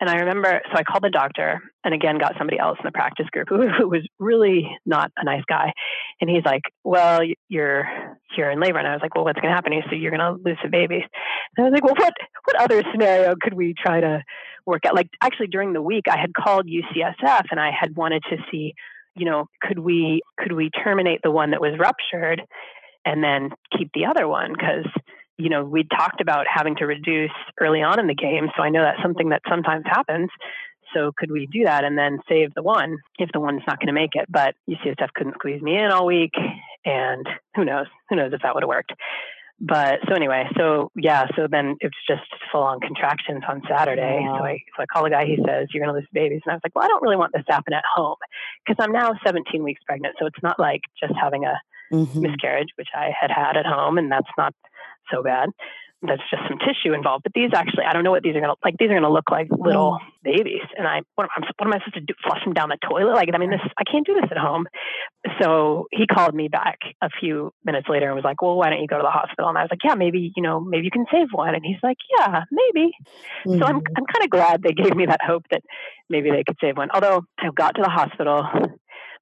And 0.00 0.08
I 0.08 0.16
remember, 0.16 0.62
so 0.72 0.78
I 0.78 0.82
called 0.82 1.04
the 1.04 1.10
doctor, 1.10 1.60
and 1.84 1.92
again 1.92 2.16
got 2.18 2.34
somebody 2.38 2.58
else 2.58 2.78
in 2.80 2.86
the 2.86 2.92
practice 2.92 3.26
group 3.30 3.48
who, 3.50 3.68
who 3.68 3.88
was 3.88 4.08
really 4.18 4.70
not 4.86 5.12
a 5.18 5.24
nice 5.24 5.44
guy, 5.46 5.70
and 6.22 6.30
he's 6.30 6.44
like, 6.46 6.62
"Well, 6.82 7.20
you're 7.50 7.86
you're 8.34 8.50
in 8.50 8.58
labor," 8.58 8.78
and 8.78 8.88
I 8.88 8.92
was 8.92 9.02
like, 9.02 9.14
"Well, 9.14 9.24
what's 9.24 9.40
going 9.40 9.50
to 9.50 9.54
happen?" 9.54 9.72
He 9.72 9.82
said, 9.90 10.00
"You're 10.00 10.16
going 10.16 10.20
to 10.20 10.42
lose 10.42 10.58
the 10.62 10.70
baby." 10.70 11.04
And 11.56 11.66
I 11.66 11.68
was 11.68 11.72
like, 11.74 11.84
"Well, 11.84 11.94
what 11.94 12.14
what 12.44 12.60
other 12.62 12.82
scenario 12.90 13.34
could 13.38 13.52
we 13.52 13.74
try 13.74 14.00
to 14.00 14.22
work 14.64 14.86
out?" 14.86 14.94
Like 14.94 15.10
actually 15.20 15.48
during 15.48 15.74
the 15.74 15.82
week, 15.82 16.04
I 16.10 16.16
had 16.16 16.32
called 16.32 16.66
UCSF 16.66 17.44
and 17.50 17.60
I 17.60 17.70
had 17.78 17.96
wanted 17.96 18.22
to 18.30 18.38
see 18.50 18.74
you 19.16 19.24
know, 19.24 19.46
could 19.62 19.78
we 19.78 20.22
could 20.38 20.52
we 20.52 20.70
terminate 20.70 21.20
the 21.22 21.30
one 21.30 21.50
that 21.50 21.60
was 21.60 21.78
ruptured 21.78 22.42
and 23.04 23.22
then 23.22 23.50
keep 23.76 23.90
the 23.94 24.06
other 24.06 24.26
one? 24.26 24.52
Because 24.52 24.86
you 25.36 25.48
know, 25.48 25.64
we 25.64 25.84
talked 25.84 26.20
about 26.20 26.46
having 26.52 26.76
to 26.76 26.86
reduce 26.86 27.32
early 27.60 27.82
on 27.82 27.98
in 27.98 28.06
the 28.06 28.14
game, 28.14 28.48
so 28.56 28.62
I 28.62 28.70
know 28.70 28.82
that's 28.82 29.02
something 29.02 29.30
that 29.30 29.42
sometimes 29.48 29.84
happens. 29.86 30.30
So 30.94 31.10
could 31.16 31.30
we 31.30 31.46
do 31.46 31.64
that 31.64 31.84
and 31.84 31.98
then 31.98 32.20
save 32.28 32.54
the 32.54 32.62
one 32.62 32.98
if 33.18 33.30
the 33.32 33.40
one's 33.40 33.62
not 33.66 33.80
going 33.80 33.88
to 33.88 33.92
make 33.92 34.14
it? 34.14 34.26
But 34.28 34.54
UCSF 34.68 35.12
couldn't 35.14 35.34
squeeze 35.34 35.60
me 35.60 35.76
in 35.76 35.90
all 35.90 36.06
week, 36.06 36.34
and 36.84 37.26
who 37.56 37.64
knows? 37.64 37.86
Who 38.10 38.16
knows 38.16 38.32
if 38.32 38.42
that 38.42 38.54
would 38.54 38.62
have 38.62 38.68
worked? 38.68 38.92
But 39.60 40.00
so 40.08 40.14
anyway, 40.14 40.44
so 40.58 40.90
yeah, 40.96 41.26
so 41.36 41.46
then 41.50 41.76
it's 41.80 41.96
just 42.08 42.22
full 42.50 42.62
on 42.62 42.80
contractions 42.80 43.42
on 43.48 43.62
Saturday. 43.68 44.20
Wow. 44.20 44.38
So 44.38 44.44
I 44.44 44.58
so 44.76 44.82
I 44.82 44.86
call 44.86 45.04
the 45.04 45.10
guy. 45.10 45.26
He 45.26 45.36
says 45.36 45.68
you're 45.72 45.84
going 45.84 45.94
to 45.94 45.98
lose 45.98 46.08
the 46.12 46.20
babies, 46.20 46.42
and 46.44 46.52
I 46.52 46.54
was 46.56 46.62
like, 46.64 46.74
well, 46.74 46.84
I 46.84 46.88
don't 46.88 47.02
really 47.02 47.16
want 47.16 47.32
this 47.32 47.44
to 47.46 47.52
happen 47.52 47.72
at 47.72 47.84
home 47.94 48.16
because 48.66 48.82
I'm 48.82 48.92
now 48.92 49.12
17 49.24 49.62
weeks 49.62 49.80
pregnant. 49.86 50.16
So 50.18 50.26
it's 50.26 50.42
not 50.42 50.58
like 50.58 50.82
just 51.00 51.14
having 51.20 51.44
a 51.44 51.54
mm-hmm. 51.92 52.20
miscarriage, 52.20 52.70
which 52.76 52.88
I 52.94 53.10
had 53.18 53.30
had 53.30 53.56
at 53.56 53.66
home, 53.66 53.96
and 53.98 54.10
that's 54.10 54.30
not 54.36 54.54
so 55.12 55.22
bad 55.22 55.50
that's 56.06 56.22
just 56.30 56.42
some 56.48 56.58
tissue 56.58 56.94
involved. 56.94 57.24
But 57.24 57.32
these 57.34 57.50
actually, 57.54 57.84
I 57.84 57.92
don't 57.92 58.04
know 58.04 58.10
what 58.10 58.22
these 58.22 58.36
are 58.36 58.40
going 58.40 58.52
to 58.52 58.60
like. 58.64 58.76
These 58.78 58.90
are 58.90 58.98
going 58.98 59.08
to 59.08 59.12
look 59.12 59.30
like 59.30 59.48
little 59.50 59.98
mm. 59.98 60.22
babies. 60.22 60.66
And 60.76 60.86
I, 60.86 61.02
what 61.14 61.28
am, 61.36 61.42
what 61.56 61.66
am 61.66 61.72
I 61.72 61.78
supposed 61.78 61.94
to 61.94 62.00
do? 62.00 62.14
Flush 62.22 62.44
them 62.44 62.52
down 62.52 62.68
the 62.68 62.78
toilet? 62.82 63.14
Like, 63.14 63.28
I 63.34 63.38
mean, 63.38 63.50
this, 63.50 63.60
I 63.78 63.84
can't 63.84 64.06
do 64.06 64.14
this 64.14 64.30
at 64.30 64.38
home. 64.38 64.66
So 65.40 65.86
he 65.90 66.06
called 66.06 66.34
me 66.34 66.48
back 66.48 66.78
a 67.00 67.08
few 67.20 67.52
minutes 67.64 67.88
later 67.88 68.06
and 68.06 68.14
was 68.14 68.24
like, 68.24 68.42
well, 68.42 68.56
why 68.56 68.70
don't 68.70 68.80
you 68.80 68.86
go 68.86 68.98
to 68.98 69.02
the 69.02 69.10
hospital? 69.10 69.48
And 69.48 69.58
I 69.58 69.62
was 69.62 69.70
like, 69.70 69.84
yeah, 69.84 69.94
maybe, 69.94 70.32
you 70.36 70.42
know, 70.42 70.60
maybe 70.60 70.84
you 70.84 70.90
can 70.90 71.06
save 71.10 71.28
one. 71.32 71.54
And 71.54 71.64
he's 71.64 71.82
like, 71.82 71.98
yeah, 72.18 72.44
maybe. 72.50 72.92
Mm-hmm. 73.46 73.58
So 73.58 73.64
I'm, 73.64 73.80
mm-hmm. 73.80 73.94
I'm 73.96 74.06
kind 74.06 74.24
of 74.24 74.30
glad 74.30 74.62
they 74.62 74.72
gave 74.72 74.94
me 74.94 75.06
that 75.06 75.20
hope 75.22 75.44
that 75.50 75.62
maybe 76.08 76.30
they 76.30 76.44
could 76.44 76.56
save 76.60 76.76
one. 76.76 76.90
Although 76.92 77.22
I 77.38 77.48
got 77.54 77.74
to 77.76 77.82
the 77.82 77.90
hospital 77.90 78.46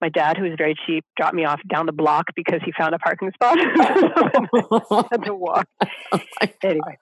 my 0.03 0.11
dad, 0.11 0.37
who 0.37 0.43
was 0.43 0.53
very 0.59 0.75
cheap, 0.87 1.05
dropped 1.17 1.35
me 1.35 1.45
off 1.45 1.61
down 1.73 1.87
the 1.87 1.93
block 1.93 2.27
because 2.37 2.61
he 2.65 2.73
found 2.77 2.95
a 2.95 2.99
parking 2.99 3.31
spot. 3.33 3.57
Had 5.11 5.25
to 5.25 5.35
walk. 5.35 5.69
Oh 6.15 6.21
anyway, 6.63 6.99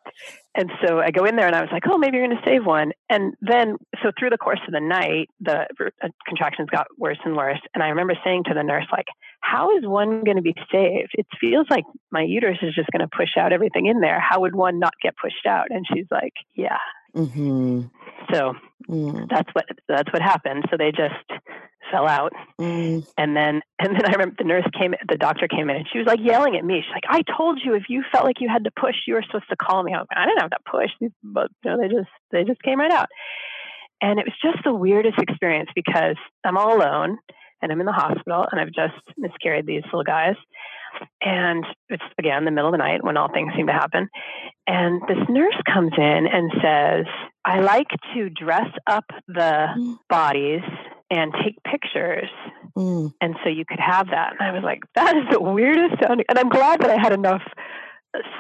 and 0.54 0.70
so 0.84 0.98
I 0.98 1.10
go 1.10 1.24
in 1.24 1.36
there 1.36 1.46
and 1.46 1.54
I 1.54 1.60
was 1.60 1.70
like, 1.72 1.84
oh, 1.88 1.96
maybe 1.96 2.16
you're 2.16 2.26
going 2.26 2.36
to 2.36 2.44
save 2.44 2.66
one. 2.66 2.92
And 3.08 3.34
then, 3.40 3.76
so 4.02 4.10
through 4.18 4.30
the 4.30 4.38
course 4.38 4.60
of 4.66 4.72
the 4.72 4.80
night, 4.80 5.28
the 5.40 5.66
uh, 6.02 6.08
contractions 6.26 6.68
got 6.70 6.86
worse 6.98 7.18
and 7.24 7.36
worse. 7.36 7.60
And 7.74 7.82
I 7.82 7.88
remember 7.88 8.14
saying 8.24 8.44
to 8.44 8.54
the 8.54 8.62
nurse, 8.62 8.86
like, 8.92 9.06
how 9.40 9.76
is 9.76 9.84
one 9.84 10.24
going 10.24 10.36
to 10.36 10.42
be 10.42 10.54
saved? 10.72 11.12
It 11.14 11.26
feels 11.40 11.66
like 11.70 11.84
my 12.10 12.22
uterus 12.22 12.58
is 12.62 12.74
just 12.74 12.90
going 12.90 13.06
to 13.06 13.16
push 13.16 13.30
out 13.38 13.52
everything 13.52 13.86
in 13.86 14.00
there. 14.00 14.20
How 14.20 14.40
would 14.40 14.54
one 14.54 14.78
not 14.78 14.94
get 15.02 15.14
pushed 15.16 15.46
out? 15.46 15.66
And 15.70 15.86
she's 15.92 16.06
like, 16.10 16.34
yeah. 16.54 16.78
Mm-hmm. 17.14 17.82
So 18.32 18.54
mm. 18.88 19.28
that's 19.28 19.48
what 19.52 19.64
that's 19.88 20.12
what 20.12 20.22
happened. 20.22 20.64
So 20.70 20.76
they 20.76 20.92
just 20.92 21.42
fell 21.90 22.06
out. 22.06 22.32
Mm. 22.60 23.06
And 23.16 23.36
then 23.36 23.60
and 23.78 23.94
then 23.94 24.06
I 24.06 24.12
remember 24.12 24.36
the 24.38 24.44
nurse 24.44 24.66
came 24.78 24.94
the 25.08 25.16
doctor 25.16 25.48
came 25.48 25.70
in 25.70 25.76
and 25.76 25.86
she 25.92 25.98
was 25.98 26.06
like 26.06 26.20
yelling 26.22 26.56
at 26.56 26.64
me. 26.64 26.82
She's 26.82 26.92
like, 26.92 27.04
I 27.08 27.22
told 27.36 27.60
you 27.64 27.74
if 27.74 27.84
you 27.88 28.04
felt 28.12 28.24
like 28.24 28.40
you 28.40 28.48
had 28.48 28.64
to 28.64 28.70
push, 28.70 28.96
you 29.06 29.14
were 29.14 29.24
supposed 29.26 29.48
to 29.50 29.56
call 29.56 29.82
me. 29.82 29.94
I, 29.94 30.02
I 30.14 30.26
didn't 30.26 30.40
have 30.40 30.50
to 30.50 30.70
push, 30.70 30.90
but 31.22 31.50
you 31.64 31.70
know, 31.70 31.78
they 31.80 31.88
just 31.88 32.10
they 32.30 32.44
just 32.44 32.62
came 32.62 32.80
right 32.80 32.92
out. 32.92 33.08
And 34.02 34.18
it 34.18 34.26
was 34.26 34.34
just 34.42 34.64
the 34.64 34.74
weirdest 34.74 35.18
experience 35.18 35.68
because 35.74 36.16
I'm 36.44 36.56
all 36.56 36.76
alone 36.76 37.18
and 37.60 37.70
I'm 37.70 37.80
in 37.80 37.86
the 37.86 37.92
hospital 37.92 38.46
and 38.50 38.60
I've 38.60 38.72
just 38.72 38.96
miscarried 39.18 39.66
these 39.66 39.82
little 39.84 40.04
guys. 40.04 40.36
And 41.22 41.64
it's 41.88 42.02
again 42.18 42.44
the 42.44 42.50
middle 42.50 42.68
of 42.68 42.72
the 42.72 42.78
night 42.78 43.04
when 43.04 43.16
all 43.16 43.32
things 43.32 43.52
seem 43.56 43.66
to 43.66 43.72
happen. 43.72 44.08
And 44.66 45.02
this 45.08 45.18
nurse 45.28 45.56
comes 45.72 45.92
in 45.96 46.26
and 46.32 46.50
says, 46.62 47.06
I 47.44 47.60
like 47.60 47.88
to 48.14 48.30
dress 48.30 48.68
up 48.86 49.04
the 49.26 49.66
mm. 49.76 49.98
bodies 50.08 50.62
and 51.10 51.32
take 51.42 51.56
pictures. 51.64 52.30
Mm. 52.76 53.12
And 53.20 53.34
so 53.42 53.50
you 53.50 53.64
could 53.68 53.80
have 53.80 54.08
that. 54.10 54.34
And 54.38 54.48
I 54.48 54.52
was 54.52 54.62
like, 54.62 54.80
that 54.94 55.16
is 55.16 55.24
the 55.30 55.40
weirdest 55.40 56.02
sounding. 56.02 56.26
And 56.28 56.38
I'm 56.38 56.48
glad 56.48 56.80
that 56.82 56.90
I 56.90 57.00
had 57.00 57.12
enough 57.12 57.42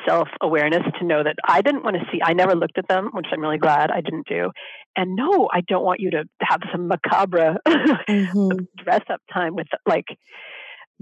self 0.06 0.28
awareness 0.40 0.82
to 0.98 1.04
know 1.04 1.22
that 1.22 1.36
I 1.46 1.62
didn't 1.62 1.84
want 1.84 1.96
to 1.96 2.02
see, 2.10 2.20
I 2.22 2.32
never 2.32 2.54
looked 2.54 2.78
at 2.78 2.88
them, 2.88 3.10
which 3.12 3.26
I'm 3.32 3.40
really 3.40 3.58
glad 3.58 3.90
I 3.90 4.00
didn't 4.00 4.26
do. 4.26 4.50
And 4.96 5.14
no, 5.14 5.48
I 5.52 5.60
don't 5.60 5.84
want 5.84 6.00
you 6.00 6.10
to 6.10 6.24
have 6.42 6.60
some 6.72 6.88
macabre 6.88 7.56
mm-hmm. 7.68 8.58
dress 8.82 9.02
up 9.10 9.20
time 9.32 9.54
with 9.54 9.68
like, 9.86 10.06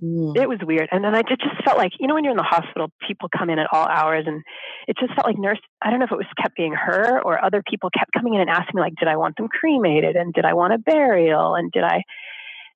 mm. 0.03 0.37
it 0.37 0.49
was 0.49 0.59
weird. 0.63 0.89
And 0.93 1.05
then 1.05 1.15
I 1.15 1.23
just, 1.23 1.41
just 1.41 1.65
felt 1.65 1.79
like, 1.79 1.93
you 1.99 2.07
know, 2.07 2.15
when 2.15 2.25
you're 2.25 2.33
in 2.33 2.37
the 2.37 2.43
hospital, 2.43 2.91
people 3.07 3.29
come 3.37 3.51
in 3.51 3.59
at 3.59 3.69
all 3.73 3.87
hours 3.87 4.25
and 4.27 4.43
it 4.87 4.97
just 4.99 5.15
felt 5.15 5.27
like 5.27 5.39
nurse, 5.39 5.61
I 5.83 5.91
don't 5.91 5.99
know 5.99 6.07
if 6.07 6.13
it 6.13 6.17
was 6.17 6.27
kept 6.41 6.57
being 6.57 6.73
her 6.73 7.21
or 7.23 7.43
other 7.45 7.63
people 7.69 7.91
kept 7.97 8.13
coming 8.13 8.35
in 8.35 8.41
and 8.41 8.51
asking 8.51 8.73
me 8.75 8.83
like, 8.83 8.97
did 8.99 9.09
I 9.09 9.17
want 9.17 9.37
them 9.37 9.49
cremated? 9.49 10.17
And 10.17 10.33
did 10.33 10.45
I 10.45 10.55
want 10.55 10.75
a 10.75 10.79
burial? 10.79 11.55
And 11.55 11.71
did 11.73 11.85
I, 11.85 12.03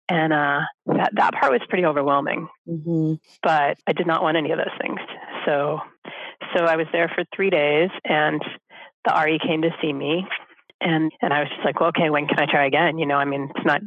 and 0.09 0.33
uh, 0.33 0.61
that 0.87 1.11
that 1.15 1.33
part 1.35 1.53
was 1.53 1.61
pretty 1.69 1.85
overwhelming. 1.85 2.49
Mm-hmm. 2.69 3.15
But 3.43 3.79
I 3.87 3.93
did 3.93 4.07
not 4.07 4.23
want 4.23 4.37
any 4.37 4.51
of 4.51 4.59
those 4.59 4.77
things. 4.81 4.99
So 5.47 5.79
so 6.57 6.65
I 6.65 6.77
was 6.77 6.87
there 6.93 7.11
for 7.15 7.25
three 7.35 7.51
days, 7.51 7.89
and 8.05 8.43
the 9.05 9.23
RE 9.25 9.39
came 9.39 9.63
to 9.63 9.71
see 9.81 9.93
me, 9.93 10.27
and 10.83 11.13
and 11.21 11.33
I 11.33 11.41
was 11.41 11.49
just 11.49 11.65
like, 11.65 11.81
well, 11.81 11.91
okay, 11.91 12.11
when 12.11 12.27
can 12.27 12.39
I 12.39 12.51
try 12.51 12.67
again? 12.67 12.99
You 12.99 13.07
know, 13.07 13.17
I 13.17 13.25
mean, 13.25 13.49
it's 13.55 13.67
not 13.67 13.81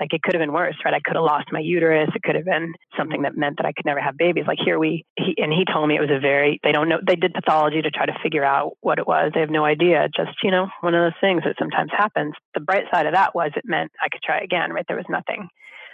like 0.00 0.12
it 0.12 0.22
could 0.22 0.34
have 0.34 0.40
been 0.40 0.52
worse, 0.52 0.76
right? 0.84 0.94
I 0.94 1.00
could 1.04 1.16
have 1.16 1.24
lost 1.24 1.46
my 1.52 1.60
uterus. 1.60 2.10
It 2.14 2.22
could 2.22 2.34
have 2.34 2.44
been 2.44 2.72
something 2.98 3.22
that 3.22 3.36
meant 3.36 3.56
that 3.58 3.66
I 3.66 3.72
could 3.72 3.86
never 3.86 4.00
have 4.00 4.16
babies. 4.16 4.44
Like 4.46 4.58
here 4.64 4.78
we, 4.78 5.06
he, 5.16 5.34
and 5.38 5.52
he 5.52 5.64
told 5.64 5.88
me 5.88 5.96
it 5.96 6.00
was 6.00 6.10
a 6.10 6.20
very, 6.20 6.60
they 6.62 6.72
don't 6.72 6.88
know, 6.88 6.98
they 7.06 7.16
did 7.16 7.32
pathology 7.32 7.80
to 7.80 7.90
try 7.90 8.06
to 8.06 8.18
figure 8.22 8.44
out 8.44 8.72
what 8.80 8.98
it 8.98 9.06
was. 9.06 9.30
They 9.32 9.40
have 9.40 9.50
no 9.50 9.64
idea. 9.64 10.08
Just, 10.14 10.36
you 10.42 10.50
know, 10.50 10.68
one 10.80 10.94
of 10.94 11.04
those 11.04 11.20
things 11.20 11.42
that 11.44 11.56
sometimes 11.58 11.92
happens. 11.96 12.34
The 12.54 12.60
bright 12.60 12.84
side 12.92 13.06
of 13.06 13.14
that 13.14 13.34
was 13.34 13.52
it 13.56 13.64
meant 13.64 13.92
I 14.02 14.08
could 14.10 14.22
try 14.22 14.40
again, 14.40 14.72
right? 14.72 14.84
There 14.86 14.96
was 14.96 15.06
nothing, 15.08 15.48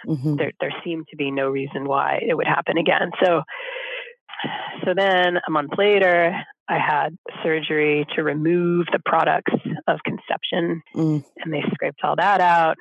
mm-hmm. 0.07 0.35
there, 0.35 0.51
there 0.59 0.73
seemed 0.83 1.07
to 1.11 1.15
be 1.15 1.31
no 1.31 1.49
reason 1.49 1.87
why 1.87 2.19
it 2.27 2.35
would 2.35 2.47
happen 2.47 2.77
again. 2.77 3.11
So, 3.23 3.43
so 4.83 4.93
then 4.95 5.37
a 5.47 5.51
month 5.51 5.71
later, 5.77 6.35
I 6.67 6.77
had 6.77 7.17
surgery 7.43 8.05
to 8.15 8.23
remove 8.23 8.87
the 8.91 8.99
products 9.05 9.53
of 9.87 9.99
conception, 10.03 10.81
mm. 10.95 11.23
and 11.37 11.53
they 11.53 11.63
scraped 11.73 12.01
all 12.03 12.15
that 12.15 12.41
out. 12.41 12.77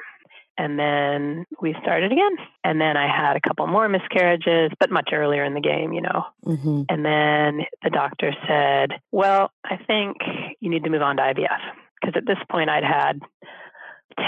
And 0.59 0.79
then 0.79 1.47
we 1.63 1.75
started 1.81 2.13
again. 2.13 2.37
And 2.65 2.79
then 2.79 2.95
I 2.95 3.07
had 3.07 3.35
a 3.37 3.41
couple 3.41 3.67
more 3.67 3.89
miscarriages, 3.89 4.71
but 4.79 4.91
much 4.91 5.09
earlier 5.11 5.43
in 5.43 5.55
the 5.55 5.61
game, 5.61 5.95
you 5.95 6.03
know. 6.03 6.27
Mm-hmm. 6.45 6.83
And 6.91 7.05
then 7.05 7.67
the 7.83 7.89
doctor 7.91 8.35
said, 8.47 9.01
Well, 9.11 9.51
I 9.65 9.79
think 9.87 10.19
you 10.61 10.69
need 10.69 10.85
to 10.85 10.91
move 10.91 11.01
on 11.01 11.17
to 11.17 11.23
IVF. 11.23 11.61
Because 12.01 12.15
at 12.17 12.27
this 12.27 12.39
point, 12.51 12.69
I'd 12.69 12.85
had 12.85 13.21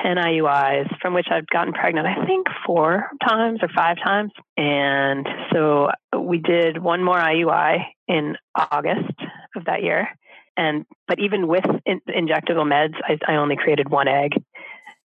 10 0.02 0.16
IUIs 0.16 0.88
from 1.00 1.14
which 1.14 1.26
I've 1.30 1.46
gotten 1.46 1.72
pregnant, 1.72 2.06
I 2.06 2.24
think 2.24 2.46
four 2.66 3.10
times 3.26 3.60
or 3.62 3.68
five 3.74 3.96
times. 4.02 4.32
And 4.56 5.26
so 5.52 5.90
we 6.18 6.38
did 6.38 6.82
one 6.82 7.02
more 7.02 7.18
IUI 7.18 7.84
in 8.08 8.36
August 8.56 9.12
of 9.56 9.64
that 9.66 9.82
year. 9.82 10.08
And, 10.56 10.84
but 11.08 11.18
even 11.18 11.48
with 11.48 11.64
in, 11.86 12.00
injectable 12.08 12.66
meds, 12.66 12.94
I, 13.02 13.18
I 13.26 13.36
only 13.36 13.56
created 13.56 13.88
one 13.88 14.08
egg 14.08 14.34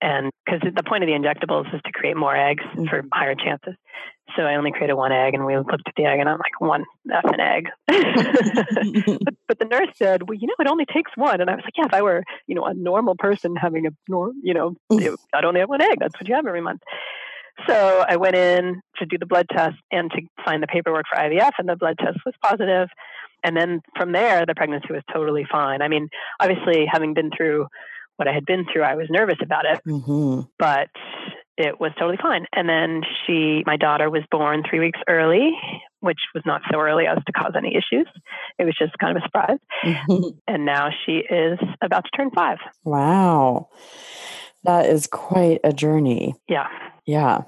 and 0.05 0.31
because 0.45 0.61
the 0.75 0.83
point 0.83 1.03
of 1.03 1.09
the 1.09 1.15
injectables 1.15 1.75
is 1.75 1.81
to 1.87 1.93
create 1.93 2.15
more 2.15 2.37
eggs 2.37 2.63
mm-hmm. 2.65 2.85
for 2.87 3.03
higher 3.13 3.35
chances. 3.35 3.75
So 4.37 4.43
I 4.43 4.57
only 4.57 4.71
created 4.71 4.95
one 4.95 5.13
egg, 5.13 5.33
and 5.33 5.47
we 5.47 5.57
looked 5.57 5.73
at 5.73 5.95
the 5.97 6.05
egg, 6.05 6.21
and 6.21 6.29
I'm 6.29 6.39
like, 6.39 6.61
one 6.61 6.85
that's 7.07 7.27
an 7.27 7.41
egg. 7.41 7.69
but, 7.87 9.33
but, 9.49 9.59
the 9.59 9.67
nurse 9.67 9.89
said, 9.97 10.29
well, 10.29 10.37
you 10.39 10.47
know, 10.47 10.55
it 10.59 10.69
only 10.69 10.85
takes 10.87 11.13
one, 11.15 11.41
and 11.41 11.49
I 11.49 11.55
was 11.55 11.65
like, 11.65 11.75
yeah, 11.77 11.87
if 11.87 11.95
I 11.95 12.03
were, 12.03 12.23
you 12.47 12.55
know, 12.55 12.65
a 12.65 12.75
normal 12.75 13.17
person 13.17 13.57
having 13.57 13.87
a, 13.87 13.91
norm, 14.09 14.35
you 14.43 14.53
know. 14.53 14.77
I'd 15.35 15.45
only 15.45 15.61
have 15.61 15.69
one 15.69 15.83
egg. 15.83 15.99
That's 16.01 16.15
what 16.19 16.29
you 16.29 16.35
have 16.35 16.47
every 16.47 16.61
month. 16.61 16.83
So 17.67 18.05
I 18.07 18.17
went 18.17 18.35
in 18.35 18.81
to 18.97 19.07
do 19.07 19.17
the 19.17 19.27
blood 19.27 19.47
test 19.51 19.77
and 19.91 20.11
to 20.11 20.23
sign 20.45 20.61
the 20.61 20.67
paperwork 20.67 21.05
for 21.11 21.19
IVF, 21.19 21.53
and 21.59 21.69
the 21.69 21.77
blood 21.77 21.97
test 21.99 22.19
was 22.27 22.35
positive. 22.43 22.89
And 23.45 23.57
then 23.57 23.83
from 23.97 24.13
there, 24.13 24.47
the 24.47 24.55
pregnancy 24.55 24.89
was 24.91 25.03
totally 25.13 25.47
fine. 25.51 25.83
I 25.83 25.89
mean, 25.89 26.09
obviously, 26.41 26.87
having 26.91 27.15
been 27.15 27.31
through 27.37 27.67
what 28.17 28.27
I 28.27 28.33
had 28.33 28.47
been 28.47 28.65
through, 28.73 28.83
I 28.83 28.95
was 28.95 29.07
nervous 29.11 29.39
about 29.43 29.67
it, 29.67 29.81
mm-hmm. 29.87 30.43
but 30.59 30.89
it 31.57 31.79
was 31.79 31.93
totally 31.99 32.19
fine. 32.21 32.47
And 32.53 32.69
then 32.69 33.03
she, 33.27 33.63
my 33.67 33.77
daughter, 33.77 34.11
was 34.11 34.23
born 34.31 34.63
three 34.69 34.81
weeks 34.81 34.99
early, 35.09 35.53
which 36.01 36.19
was 36.35 36.43
not 36.45 36.63
so 36.71 36.81
early 36.81 37.07
as 37.07 37.19
to 37.25 37.33
cause 37.33 37.53
any 37.57 37.77
issues. 37.77 38.07
It 38.59 38.65
was 38.65 38.75
just 38.79 38.99
kind 38.99 39.17
of 39.17 39.23
a 39.23 39.27
surprise. 39.27 39.59
Mm-hmm. 39.85 40.39
And 40.49 40.65
now 40.65 40.91
she 41.05 41.23
is 41.31 41.59
about 41.83 42.05
to 42.05 42.11
turn 42.17 42.31
five. 42.31 42.59
Wow. 42.85 43.69
That 44.65 44.87
is 44.87 45.07
quite 45.07 45.61
a 45.63 45.73
journey. 45.73 46.35
Yeah. 46.49 46.69
Yeah. 47.07 47.43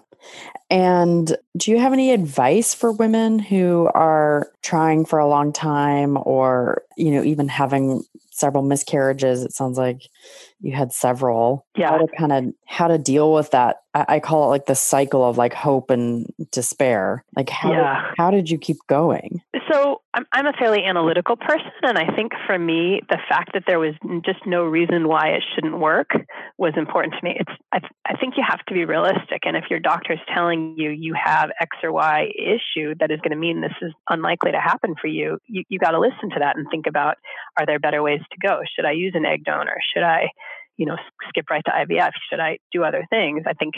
And 0.71 1.37
do 1.57 1.71
you 1.71 1.79
have 1.79 1.93
any 1.93 2.13
advice 2.13 2.75
for 2.75 2.93
women 2.93 3.39
who 3.39 3.89
are 3.95 4.51
trying 4.63 5.05
for 5.05 5.19
a 5.19 5.29
long 5.29 5.53
time 5.53 6.19
or, 6.23 6.83
you 6.97 7.11
know, 7.11 7.23
even 7.23 7.49
having 7.49 8.03
several 8.31 8.63
miscarriages? 8.63 9.43
It 9.43 9.53
sounds 9.53 9.79
like 9.79 10.03
you 10.61 10.75
had 10.75 10.93
several. 10.93 11.67
Yeah. 11.77 11.91
How 11.91 11.99
to 11.99 12.07
kind 12.17 12.33
of 12.33 12.55
how 12.67 12.89
to 12.89 12.99
deal 12.99 13.33
with 13.33 13.51
that. 13.53 13.77
I, 13.95 14.05
I, 14.09 14.21
call 14.21 14.45
it 14.45 14.49
like 14.49 14.67
the 14.67 14.75
cycle 14.75 15.25
of 15.25 15.39
like 15.39 15.53
hope 15.53 15.91
and 15.91 16.27
despair. 16.51 17.25
Like 17.35 17.49
how 17.49 17.73
yeah. 17.73 18.13
how 18.17 18.31
did 18.31 18.51
you 18.51 18.59
keep 18.59 18.79
going? 18.89 19.43
So 19.71 20.01
I'm 20.15 20.27
I'm 20.33 20.47
a 20.47 20.53
fairly 20.53 20.85
analytical 20.85 21.37
person, 21.37 21.73
and 21.83 21.99
I 21.99 22.15
think 22.15 22.33
for 22.47 22.59
me 22.59 23.01
the 23.09 23.19
fact 23.29 23.51
that 23.55 23.65
there 23.67 23.79
was 23.79 23.95
just 24.25 24.47
no 24.47 24.65
reason 24.65 25.09
why 25.09 25.29
it 25.29 25.43
shouldn't 25.55 25.79
work 25.79 26.11
was 26.59 26.73
important 26.77 27.15
to 27.15 27.25
me. 27.25 27.37
It's 27.39 27.53
I 27.73 27.81
I 28.07 28.17
think 28.17 28.35
you 28.37 28.45
have 28.47 28.65
to 28.67 28.75
be 28.75 28.85
realistic, 28.85 29.43
and 29.45 29.57
if 29.57 29.65
your 29.71 29.81
doctor 29.81 30.15
is 30.15 30.21
telling 30.33 30.75
you 30.79 30.91
you 30.91 31.15
have 31.23 31.46
X 31.61 31.77
or 31.83 31.93
Y 31.93 32.29
issue 32.37 32.95
that 33.01 33.11
is 33.11 33.21
going 33.21 33.31
to 33.31 33.37
mean 33.37 33.61
this 33.61 33.73
is 33.83 33.93
unlikely 34.09 34.53
to 34.53 34.61
happen 34.61 34.95
for 35.01 35.07
you, 35.07 35.39
you 35.47 35.65
you 35.69 35.79
got 35.79 35.91
to 35.91 36.01
listen 36.01 36.31
to 36.31 36.41
that 36.41 36.57
and 36.57 36.67
think 36.71 36.87
about 36.87 37.17
are 37.59 37.67
there 37.67 37.79
better 37.79 38.03
ways 38.03 38.21
to 38.31 38.47
go? 38.47 38.61
Should 38.75 38.85
I 38.85 38.93
use 38.93 39.13
an 39.15 39.27
egg 39.27 39.45
donor? 39.45 39.77
Should 39.95 40.03
I 40.03 40.29
you 40.77 40.87
know, 40.87 40.97
skip 41.29 41.49
right 41.51 41.65
to 41.65 41.71
IVF? 41.71 42.13
Should 42.31 42.41
I 42.41 42.59
do 42.73 42.85
other 42.85 43.07
things? 43.11 43.43
I 43.47 43.55
think 43.55 43.75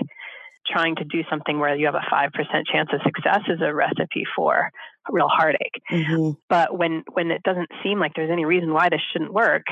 trying 0.66 0.96
to 0.96 1.04
do 1.04 1.22
something 1.30 1.58
where 1.58 1.74
you 1.76 1.86
have 1.86 1.94
a 1.94 2.14
5% 2.14 2.30
chance 2.70 2.90
of 2.92 3.00
success 3.02 3.40
is 3.48 3.60
a 3.62 3.72
recipe 3.72 4.24
for 4.36 4.70
real 5.10 5.28
heartache. 5.28 5.80
Mm-hmm. 5.90 6.32
But 6.48 6.76
when, 6.76 7.04
when 7.12 7.30
it 7.30 7.42
doesn't 7.42 7.70
seem 7.82 7.98
like 7.98 8.12
there's 8.14 8.30
any 8.30 8.44
reason 8.44 8.72
why 8.74 8.88
this 8.90 9.00
shouldn't 9.12 9.32
work, 9.32 9.64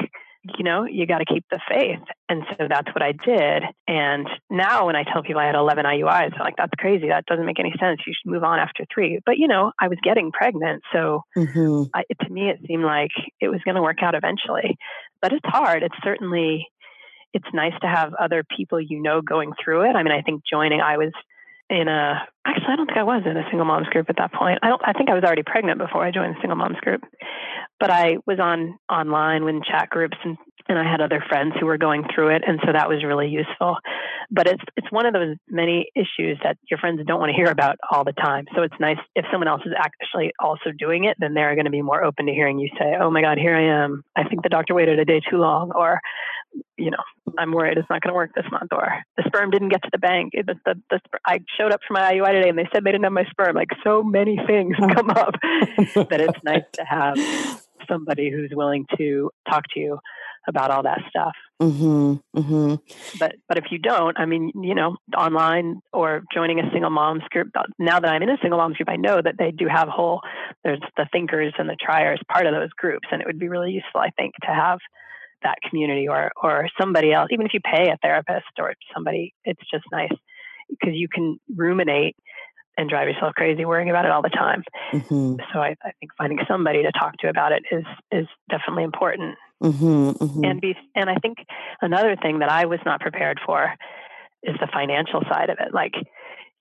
you 0.57 0.65
know, 0.65 0.85
you 0.85 1.07
got 1.07 1.19
to 1.19 1.25
keep 1.25 1.45
the 1.51 1.61
faith. 1.69 2.01
And 2.29 2.43
so 2.51 2.67
that's 2.69 2.89
what 2.95 3.03
I 3.03 3.13
did. 3.13 3.63
And 3.87 4.29
now 4.51 4.87
when 4.87 4.97
I 4.97 5.05
tell 5.05 5.23
people 5.23 5.41
I 5.41 5.47
had 5.47 5.55
11 5.55 5.85
IUIs, 5.85 6.31
they're 6.31 6.45
like, 6.45 6.57
that's 6.57 6.73
crazy. 6.79 7.09
That 7.09 7.27
doesn't 7.27 7.47
make 7.47 7.61
any 7.61 7.73
sense. 7.81 8.01
You 8.07 8.13
should 8.15 8.31
move 8.31 8.45
on 8.45 8.59
after 8.59 8.85
three. 8.93 9.21
But, 9.25 9.39
you 9.39 9.49
know, 9.49 9.73
I 9.79 9.89
was 9.89 9.99
getting 10.03 10.33
pregnant. 10.33 10.83
So 10.93 11.23
mm-hmm. 11.37 11.85
I, 11.95 12.05
to 12.25 12.31
me, 12.31 12.51
it 12.51 12.61
seemed 12.67 12.85
like 12.85 13.13
it 13.41 13.49
was 13.49 13.61
going 13.65 13.77
to 13.77 13.83
work 13.83 14.03
out 14.03 14.15
eventually. 14.15 14.77
But 15.21 15.33
it's 15.33 15.47
hard. 15.47 15.83
It's 15.83 15.97
certainly 16.05 16.67
it's 17.33 17.47
nice 17.53 17.75
to 17.83 17.87
have 17.87 18.15
other 18.15 18.45
people 18.57 18.81
you 18.81 19.03
know 19.03 19.21
going 19.21 19.53
through 19.63 19.83
it. 19.83 19.95
I 19.95 20.03
mean, 20.03 20.13
I 20.13 20.23
think 20.23 20.43
joining, 20.51 20.81
I 20.81 20.97
was 20.97 21.13
in 21.69 21.89
a 21.89 22.23
actually 22.47 22.73
I 22.73 22.77
don't 22.77 22.87
think 22.87 22.99
I 22.99 23.03
was 23.03 23.23
in 23.27 23.37
a 23.37 23.45
single 23.51 23.67
moms 23.67 23.89
group 23.89 24.09
at 24.09 24.17
that 24.19 24.33
point. 24.33 24.61
I 24.63 24.69
don't 24.69 24.81
I 24.85 24.93
think 24.93 25.11
I 25.11 25.15
was 25.15 25.25
already 25.25 25.43
pregnant 25.43 25.79
before 25.79 26.03
I 26.03 26.11
joined 26.11 26.37
the 26.37 26.41
single 26.41 26.57
moms 26.57 26.79
group. 26.81 27.03
But 27.79 27.91
I 27.91 28.17
was 28.27 28.39
on 28.41 28.79
online 28.91 29.45
with 29.45 29.63
chat 29.65 29.91
groups 29.91 30.17
and 30.25 30.37
and 30.69 30.79
I 30.79 30.91
had 30.91 31.01
other 31.01 31.23
friends 31.29 31.55
who 31.61 31.67
were 31.67 31.79
going 31.79 32.05
through 32.13 32.35
it 32.35 32.43
and 32.45 32.59
so 32.67 32.73
that 32.73 32.89
was 32.89 33.05
really 33.05 33.29
useful. 33.29 33.77
But 34.31 34.49
it's 34.49 34.63
it's 34.77 34.91
one 34.91 35.07
of 35.07 35.13
those 35.13 35.37
many 35.49 35.91
issues 35.95 36.39
that 36.43 36.57
your 36.69 36.79
friends 36.79 37.01
don't 37.07 37.21
want 37.21 37.31
to 37.31 37.37
hear 37.37 37.51
about 37.51 37.77
all 37.91 38.05
the 38.05 38.13
time. 38.13 38.47
So 38.57 38.63
it's 38.63 38.75
nice 38.81 38.99
if 39.15 39.25
someone 39.31 39.49
else 39.49 39.63
is 39.65 39.73
actually 39.79 40.33
also 40.41 40.71
doing 40.77 41.05
it, 41.05 41.17
then 41.21 41.35
they're 41.35 41.55
going 41.55 41.67
to 41.67 41.71
be 41.71 41.83
more 41.83 42.03
open 42.03 42.27
to 42.27 42.33
hearing 42.33 42.59
you 42.59 42.69
say, 42.79 42.95
"Oh 43.01 43.11
my 43.11 43.23
god, 43.23 43.39
here 43.39 43.55
I 43.55 43.85
am. 43.85 44.03
I 44.17 44.25
think 44.25 44.43
the 44.43 44.49
doctor 44.49 44.75
waited 44.75 44.99
a 44.99 45.05
day 45.05 45.21
too 45.31 45.37
long," 45.37 45.71
or 45.73 46.01
you 46.77 46.91
know, 46.91 47.03
I'm 47.39 47.53
worried 47.53 47.79
it's 47.79 47.89
not 47.91 48.03
going 48.03 48.11
to 48.13 48.15
work 48.15 48.31
this 48.35 48.45
month, 48.51 48.73
or 48.73 49.03
the 49.17 49.25
sperm 49.27 49.51
didn't 49.51 49.69
get 49.69 49.83
to 49.83 49.91
the 49.93 49.99
bank. 49.99 50.33
The, 50.33 50.55
the, 50.65 50.75
the, 50.91 51.01
I 51.25 51.41
showed 51.59 51.73
up 51.73 51.81
for 51.87 51.95
my 51.95 52.13
IUI 52.13 52.33
today 52.33 52.49
and 52.49 52.59
they 52.59 52.69
said 52.73 52.85
they 52.85 52.93
didn't 52.93 53.05
have 53.05 53.13
my 53.13 53.25
sperm. 53.31 53.55
Like 53.55 53.69
so 53.85 54.03
many 54.03 54.39
things 54.47 54.77
oh. 54.81 54.89
come 54.95 55.11
up 55.11 55.35
that 55.43 56.21
it's 56.21 56.39
nice 56.45 56.65
to 56.75 56.85
have 56.85 57.66
somebody 57.89 58.31
who's 58.31 58.51
willing 58.55 58.87
to 58.99 59.31
talk 59.49 59.65
to 59.75 59.81
you 59.81 59.99
about 60.49 60.71
all 60.71 60.83
that 60.85 61.01
stuff. 61.09 61.35
Mm-hmm, 61.61 62.39
mm-hmm. 62.39 62.75
But 63.19 63.35
but 63.49 63.59
if 63.59 63.65
you 63.71 63.79
don't, 63.79 64.19
I 64.19 64.27
mean, 64.27 64.53
you 64.63 64.75
know, 64.75 64.97
online 65.17 65.81
or 65.93 66.23
joining 66.33 66.61
a 66.61 66.71
single 66.73 66.91
moms 66.91 67.25
group. 67.31 67.49
Uh, 67.55 67.63
now 67.79 67.99
that 67.99 68.11
I'm 68.11 68.23
in 68.23 68.31
a 68.31 68.37
single 68.43 68.59
moms 68.59 68.77
group, 68.77 68.89
I 68.89 68.97
know 68.97 69.21
that 69.23 69.37
they 69.39 69.51
do 69.51 69.67
have 69.67 69.89
whole. 69.89 70.21
There's 70.63 70.81
the 70.97 71.07
thinkers 71.13 71.55
and 71.59 71.69
the 71.69 71.77
triers 71.81 72.21
part 72.31 72.47
of 72.47 72.53
those 72.53 72.71
groups, 72.77 73.09
and 73.11 73.21
it 73.21 73.27
would 73.27 73.39
be 73.39 73.49
really 73.49 73.73
useful, 73.73 74.01
I 74.01 74.11
think, 74.11 74.35
to 74.43 74.55
have 74.55 74.79
that 75.43 75.57
community 75.69 76.09
or 76.09 76.31
or 76.43 76.69
somebody 76.81 77.13
else 77.13 77.29
even 77.31 77.47
if 77.47 77.53
you 77.53 77.61
pay 77.61 77.91
a 77.91 77.99
therapist 78.03 78.47
or 78.59 78.73
somebody 78.95 79.35
it's 79.45 79.61
just 79.71 79.85
nice 79.93 80.13
because 80.69 80.95
you 80.95 81.09
can 81.13 81.39
ruminate 81.55 82.17
and 82.77 82.89
drive 82.89 83.09
yourself 83.09 83.35
crazy 83.35 83.65
worrying 83.65 83.91
about 83.91 84.05
it 84.05 84.11
all 84.11 84.23
the 84.23 84.29
time 84.29 84.63
mm-hmm. 84.93 85.37
so 85.53 85.61
I, 85.61 85.75
I, 85.83 85.93
think 86.01 86.13
finding 86.19 86.39
somebody 86.49 86.83
to 86.83 86.93
talk 86.93 87.17
to 87.19 87.29
about 87.29 87.53
it 87.53 87.63
is 87.71 87.85
is 88.13 88.27
definitely 88.51 88.85
important 88.85 89.37
mm-hmm, 89.63 90.11
mm-hmm. 90.11 90.45
and 90.45 90.61
be 90.61 90.75
and 90.95 91.09
i 91.11 91.17
think 91.17 91.39
another 91.81 92.17
thing 92.21 92.41
that 92.41 92.51
i 92.51 92.67
was 92.67 92.81
not 92.85 93.01
prepared 93.01 93.41
for 93.45 93.73
is 94.43 94.57
the 94.61 94.69
financial 94.73 95.23
side 95.29 95.51
of 95.51 95.59
it 95.61 95.73
like 95.73 95.95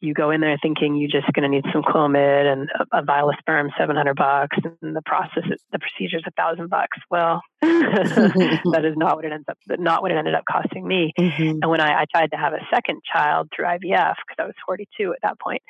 you 0.01 0.13
go 0.13 0.29
in 0.29 0.41
there 0.41 0.57
thinking 0.61 0.95
you're 0.95 1.09
just 1.09 1.31
going 1.33 1.43
to 1.43 1.49
need 1.49 1.65
some 1.71 1.81
Clomid 1.81 2.51
and 2.51 2.69
a, 2.69 2.99
a 2.99 3.03
vial 3.03 3.29
of 3.29 3.35
sperm, 3.39 3.71
700 3.77 4.15
bucks, 4.15 4.57
and 4.81 4.95
the 4.95 5.01
process, 5.05 5.43
the 5.71 5.79
procedure's 5.79 6.23
a 6.27 6.31
thousand 6.31 6.69
bucks. 6.69 6.97
Well, 7.09 7.41
that 7.61 8.81
is 8.83 8.95
not 8.97 9.15
what 9.15 9.25
it 9.25 9.31
ends 9.31 9.45
up, 9.49 9.57
not 9.67 10.01
what 10.01 10.11
it 10.11 10.17
ended 10.17 10.35
up 10.35 10.43
costing 10.49 10.87
me. 10.87 11.13
Mm-hmm. 11.17 11.59
And 11.61 11.69
when 11.69 11.81
I, 11.81 12.01
I 12.01 12.05
tried 12.13 12.31
to 12.31 12.37
have 12.37 12.53
a 12.53 12.59
second 12.73 13.01
child 13.11 13.49
through 13.55 13.65
IVF, 13.65 14.15
because 14.27 14.37
I 14.39 14.45
was 14.45 14.55
42 14.65 15.13
at 15.13 15.19
that 15.23 15.39
point, 15.39 15.61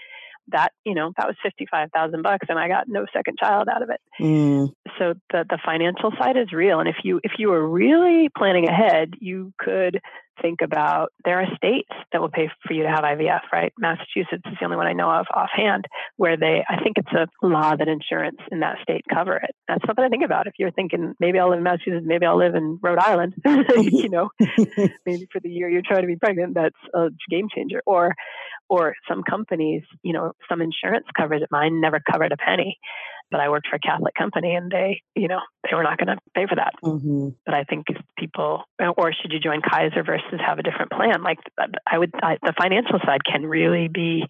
that 0.49 0.71
you 0.83 0.93
know 0.93 1.11
that 1.17 1.27
was 1.27 1.35
55,000 1.43 2.21
bucks 2.21 2.47
and 2.49 2.59
I 2.59 2.67
got 2.67 2.87
no 2.87 3.05
second 3.13 3.37
child 3.39 3.67
out 3.73 3.81
of 3.81 3.89
it. 3.89 4.01
Mm. 4.19 4.73
So 4.99 5.13
the 5.31 5.45
the 5.49 5.59
financial 5.65 6.11
side 6.19 6.37
is 6.37 6.51
real 6.51 6.79
and 6.79 6.89
if 6.89 6.97
you 7.03 7.19
if 7.23 7.33
you 7.37 7.49
were 7.49 7.67
really 7.67 8.29
planning 8.35 8.67
ahead, 8.67 9.13
you 9.19 9.53
could 9.59 10.01
think 10.41 10.61
about 10.61 11.11
there 11.23 11.39
are 11.39 11.47
states 11.55 11.89
that 12.11 12.21
will 12.21 12.29
pay 12.29 12.49
for 12.65 12.73
you 12.73 12.83
to 12.83 12.89
have 12.89 13.03
IVF, 13.03 13.41
right? 13.51 13.73
Massachusetts 13.77 14.43
is 14.45 14.53
the 14.59 14.65
only 14.65 14.77
one 14.77 14.87
I 14.87 14.93
know 14.93 15.09
of 15.09 15.25
offhand 15.33 15.85
where 16.17 16.37
they, 16.37 16.63
I 16.67 16.81
think 16.83 16.97
it's 16.97 17.11
a 17.11 17.27
law 17.45 17.75
that 17.75 17.87
insurance 17.87 18.39
in 18.51 18.59
that 18.59 18.77
state 18.81 19.03
cover 19.11 19.37
it. 19.37 19.51
That's 19.67 19.85
something 19.85 20.03
to 20.03 20.09
think 20.09 20.23
about. 20.23 20.47
If 20.47 20.53
you're 20.57 20.71
thinking 20.71 21.13
maybe 21.19 21.39
I'll 21.39 21.49
live 21.49 21.59
in 21.59 21.63
Massachusetts, 21.63 22.05
maybe 22.05 22.25
I'll 22.25 22.37
live 22.37 22.55
in 22.55 22.79
Rhode 22.81 22.99
Island, 22.99 23.33
you 23.45 24.09
know, 24.09 24.29
maybe 25.05 25.27
for 25.31 25.39
the 25.41 25.49
year 25.49 25.69
you're 25.69 25.81
trying 25.85 26.01
to 26.01 26.07
be 26.07 26.17
pregnant, 26.17 26.55
that's 26.55 26.75
a 26.93 27.09
game 27.29 27.47
changer. 27.53 27.81
Or, 27.85 28.13
or 28.69 28.95
some 29.07 29.23
companies, 29.23 29.83
you 30.03 30.13
know, 30.13 30.31
some 30.49 30.61
insurance 30.61 31.05
covers 31.17 31.41
it. 31.41 31.49
Mine 31.51 31.81
never 31.81 31.99
covered 32.11 32.31
a 32.31 32.37
penny 32.37 32.77
but 33.31 33.39
I 33.39 33.49
worked 33.49 33.67
for 33.67 33.75
a 33.75 33.79
Catholic 33.79 34.13
company 34.15 34.55
and 34.55 34.71
they, 34.71 35.01
you 35.15 35.27
know, 35.27 35.39
they 35.63 35.75
were 35.75 35.83
not 35.83 35.97
going 35.97 36.15
to 36.15 36.17
pay 36.33 36.45
for 36.47 36.55
that. 36.55 36.73
Mm-hmm. 36.83 37.29
But 37.45 37.55
I 37.55 37.63
think 37.63 37.87
people, 38.17 38.63
or 38.97 39.13
should 39.13 39.31
you 39.31 39.39
join 39.39 39.61
Kaiser 39.61 40.03
versus 40.03 40.39
have 40.45 40.59
a 40.59 40.63
different 40.63 40.91
plan? 40.91 41.23
Like 41.23 41.39
I 41.91 41.97
would, 41.97 42.11
I, 42.21 42.37
the 42.41 42.53
financial 42.57 42.99
side 43.05 43.21
can 43.25 43.45
really 43.45 43.87
be 43.87 44.23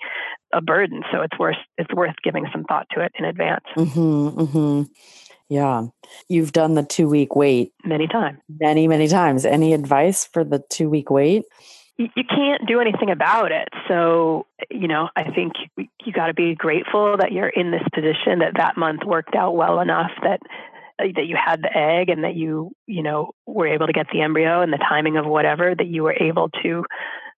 a 0.53 0.61
burden. 0.61 1.03
So 1.11 1.21
it's 1.21 1.37
worth, 1.37 1.57
it's 1.77 1.93
worth 1.93 2.15
giving 2.23 2.45
some 2.51 2.63
thought 2.63 2.87
to 2.95 3.03
it 3.03 3.11
in 3.19 3.25
advance. 3.25 3.65
Mm-hmm, 3.77 4.39
mm-hmm. 4.39 4.83
Yeah. 5.49 5.83
You've 6.27 6.53
done 6.53 6.73
the 6.73 6.83
two 6.83 7.07
week 7.07 7.35
wait 7.35 7.73
many 7.83 8.07
times. 8.07 8.39
Many, 8.49 8.87
many 8.87 9.07
times. 9.07 9.45
Any 9.45 9.73
advice 9.73 10.25
for 10.25 10.43
the 10.43 10.63
two 10.69 10.89
week 10.89 11.11
wait? 11.11 11.43
You 11.97 12.23
can't 12.27 12.67
do 12.67 12.81
anything 12.81 13.09
about 13.09 13.51
it. 13.51 13.69
So, 13.87 14.47
you 14.69 14.87
know, 14.87 15.09
I 15.15 15.31
think 15.31 15.53
you 15.77 16.13
got 16.13 16.27
to 16.27 16.33
be 16.33 16.55
grateful 16.55 17.17
that 17.17 17.31
you're 17.31 17.47
in 17.47 17.71
this 17.71 17.83
position 17.93 18.39
that 18.39 18.53
that 18.57 18.77
month 18.77 19.01
worked 19.05 19.35
out 19.35 19.55
well 19.55 19.79
enough 19.79 20.11
that 20.21 20.41
uh, 20.99 21.07
that 21.15 21.27
you 21.27 21.37
had 21.37 21.61
the 21.61 21.75
egg 21.75 22.09
and 22.09 22.23
that 22.23 22.35
you, 22.35 22.71
you 22.85 23.03
know, 23.03 23.31
were 23.45 23.67
able 23.67 23.87
to 23.87 23.93
get 23.93 24.07
the 24.11 24.21
embryo 24.21 24.61
and 24.61 24.73
the 24.73 24.85
timing 24.89 25.17
of 25.17 25.25
whatever 25.25 25.73
that 25.73 25.87
you 25.87 26.03
were 26.03 26.15
able 26.19 26.49
to 26.63 26.83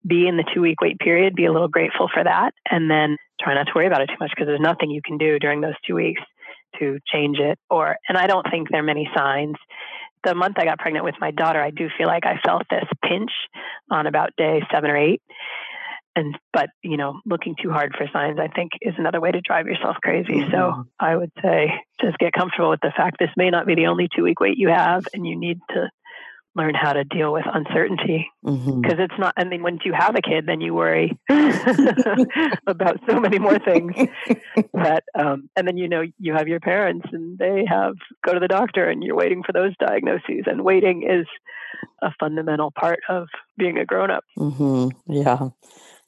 be 0.06 0.28
in 0.28 0.38
the 0.38 0.46
2 0.54 0.62
week 0.62 0.82
wait 0.82 0.98
period, 1.00 1.36
be 1.36 1.46
a 1.46 1.52
little 1.52 1.67
grateful 1.67 2.10
for 2.12 2.24
that 2.24 2.54
and 2.70 2.89
then 2.89 3.17
try 3.41 3.54
not 3.54 3.65
to 3.65 3.74
worry 3.76 3.88
about 3.88 4.02
it 4.02 4.08
too 4.08 4.17
much 4.20 4.32
because 4.32 4.48
there's 4.48 4.60
nothing 4.60 4.89
you 4.89 5.02
can 5.04 5.17
do 5.17 5.38
during 5.38 5.62
those 5.62 5.74
2 5.88 5.96
weeks 5.96 6.22
to 6.80 7.00
change 7.12 7.39
it 7.39 7.58
or 7.70 7.96
and 8.08 8.17
I 8.17 8.28
don't 8.28 8.46
think 8.52 8.70
there 8.70 8.82
are 8.82 8.84
many 8.84 9.10
signs 9.15 9.56
the 10.28 10.36
month 10.36 10.58
I 10.60 10.66
got 10.66 10.80
pregnant 10.80 11.06
with 11.06 11.16
my 11.22 11.32
daughter, 11.32 11.62
I 11.62 11.72
do 11.72 11.88
feel 11.98 12.08
like 12.08 12.26
I 12.26 12.40
felt 12.46 12.63
this 12.70 12.86
pinch 13.02 13.32
on 13.90 14.08
about 14.08 14.32
day 14.38 14.62
seven 14.72 14.90
or 14.92 14.98
eight. 14.98 15.22
And 16.16 16.36
but 16.52 16.70
you 16.82 16.98
know, 16.98 17.22
looking 17.26 17.56
too 17.62 17.70
hard 17.70 17.96
for 17.96 18.08
signs, 18.12 18.40
I 18.40 18.48
think, 18.48 18.72
is 18.82 18.96
another 18.98 19.22
way 19.22 19.32
to 19.32 19.40
drive 19.40 19.68
yourself 19.68 19.98
crazy. 20.04 20.34
Mm-hmm. 20.34 20.52
So 20.52 20.86
I 21.00 21.16
would 21.16 21.32
say 21.42 21.72
just 22.02 22.18
get 22.18 22.34
comfortable 22.34 22.72
with 22.72 22.82
the 22.82 22.92
fact 22.96 23.18
this 23.20 23.30
may 23.38 23.52
not 23.52 23.68
be 23.68 23.76
the 23.76 23.88
only 23.88 24.10
two 24.13 24.24
week 24.24 24.40
wait 24.40 24.58
you 24.58 24.70
have, 24.70 25.08
and 25.13 25.26
you 25.26 25.40
need 25.40 25.60
to 25.70 25.90
learn 26.58 26.74
how 26.74 26.91
to 26.91 27.04
deal 27.04 27.32
with 27.32 27.46
uncertainty 27.54 28.30
because 28.43 28.60
mm-hmm. 28.60 29.02
it's 29.02 29.13
not 29.20 29.34
i 29.38 29.43
mean 29.43 29.62
once 29.62 29.82
you 29.86 29.93
have 29.93 30.15
a 30.15 30.22
kid 30.22 30.46
then 30.48 30.60
you 30.60 30.74
worry 30.74 31.17
about 32.67 33.00
so 33.08 33.20
many 33.20 33.38
more 33.38 33.60
things 33.60 33.93
that 34.74 35.04
um, 35.17 35.50
and 35.56 35.67
then 35.67 35.78
you 35.78 35.88
know 35.88 36.04
you 36.20 36.34
have 36.34 36.48
your 36.48 36.60
parents 36.60 37.08
and 37.13 37.38
they 37.38 37.63
have 37.70 37.93
go 38.26 38.34
to 38.34 38.39
the 38.39 38.48
doctor 38.48 38.89
and 38.89 39.04
you're 39.04 39.15
waiting 39.15 39.43
for 39.43 39.54
those 39.54 39.74
diagnoses 39.80 40.43
and 40.48 40.63
waiting 40.63 41.04
is 41.04 41.28
a 42.02 42.12
fundamental 42.20 42.72
part 42.72 43.00
of 43.08 43.28
being 43.58 43.78
a 43.78 43.86
grown-up 43.86 44.24
mm-hmm. 44.38 44.89
yeah 45.13 45.50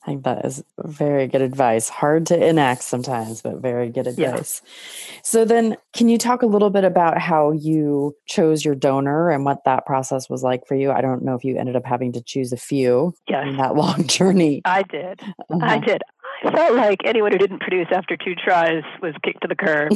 I 0.03 0.05
think 0.05 0.23
that 0.23 0.45
is 0.45 0.63
very 0.77 1.27
good 1.27 1.41
advice. 1.41 1.89
Hard 1.89 2.25
to 2.27 2.47
enact 2.47 2.83
sometimes, 2.83 3.41
but 3.41 3.57
very 3.57 3.89
good 3.89 4.07
advice. 4.07 4.61
Yeah. 4.63 5.21
So, 5.23 5.45
then 5.45 5.75
can 5.93 6.07
you 6.07 6.17
talk 6.17 6.41
a 6.41 6.45
little 6.45 6.69
bit 6.69 6.85
about 6.85 7.17
how 7.17 7.51
you 7.51 8.15
chose 8.25 8.63
your 8.63 8.75
donor 8.75 9.29
and 9.29 9.43
what 9.43 9.65
that 9.65 9.85
process 9.85 10.29
was 10.29 10.41
like 10.41 10.65
for 10.65 10.75
you? 10.75 10.91
I 10.91 11.01
don't 11.01 11.23
know 11.23 11.35
if 11.35 11.43
you 11.43 11.57
ended 11.57 11.75
up 11.75 11.85
having 11.85 12.13
to 12.13 12.21
choose 12.21 12.53
a 12.53 12.57
few 12.57 13.13
yes. 13.27 13.45
in 13.45 13.57
that 13.57 13.75
long 13.75 14.07
journey. 14.07 14.61
I 14.63 14.83
did. 14.83 15.19
Uh-huh. 15.21 15.59
I 15.61 15.79
did. 15.79 16.01
I 16.43 16.51
felt 16.51 16.75
like 16.75 16.99
anyone 17.03 17.31
who 17.31 17.37
didn't 17.37 17.59
produce 17.59 17.87
after 17.91 18.15
two 18.15 18.35
tries 18.35 18.83
was 19.01 19.13
kicked 19.23 19.41
to 19.41 19.47
the 19.47 19.55
curb, 19.55 19.91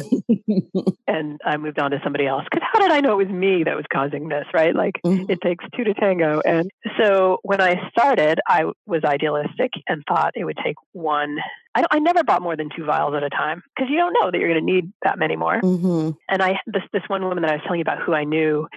and 1.08 1.40
I 1.46 1.58
moved 1.58 1.80
on 1.80 1.92
to 1.92 2.00
somebody 2.04 2.28
else. 2.28 2.44
Because 2.50 2.68
how 2.72 2.80
did 2.80 2.92
I 2.92 3.00
know 3.02 3.20
it 3.20 3.26
was 3.26 3.34
me 3.34 3.64
that 3.64 3.76
was 3.76 3.86
causing 3.92 4.28
this? 4.28 4.46
Right? 4.54 4.76
Like 4.76 4.96
mm-hmm. 5.06 5.32
it 5.32 5.40
takes 5.42 5.64
two 5.76 5.84
to 5.84 5.94
tango. 5.94 6.42
And 6.46 6.70
so 7.00 7.40
when 7.44 7.62
I 7.62 7.90
started, 7.90 8.40
I 8.48 8.66
was 8.86 9.04
idealistic 9.04 9.72
and 9.88 10.04
thought 10.08 10.34
it 10.36 10.44
would 10.44 10.58
take 10.64 10.76
one. 10.92 11.38
I, 11.76 11.86
I 11.90 12.00
never 12.00 12.24
bought 12.24 12.42
more 12.42 12.56
than 12.56 12.70
two 12.76 12.86
vials 12.86 13.16
at 13.16 13.24
a 13.24 13.30
time 13.30 13.64
because 13.76 13.90
you 13.90 13.98
don't 13.98 14.14
know 14.14 14.30
that 14.30 14.38
you're 14.38 14.50
going 14.50 14.66
to 14.66 14.72
need 14.74 14.92
that 15.04 15.18
many 15.18 15.36
more. 15.36 15.62
Mm-hmm. 15.62 16.12
And 16.30 16.44
I 16.44 16.60
this 16.68 16.84
this 16.92 17.04
one 17.08 17.24
woman 17.24 17.44
that 17.44 17.52
I 17.52 17.56
was 17.56 17.64
telling 17.64 17.80
you 17.80 17.84
about 17.84 18.02
who 18.04 18.14
I 18.14 18.26
knew 18.26 18.68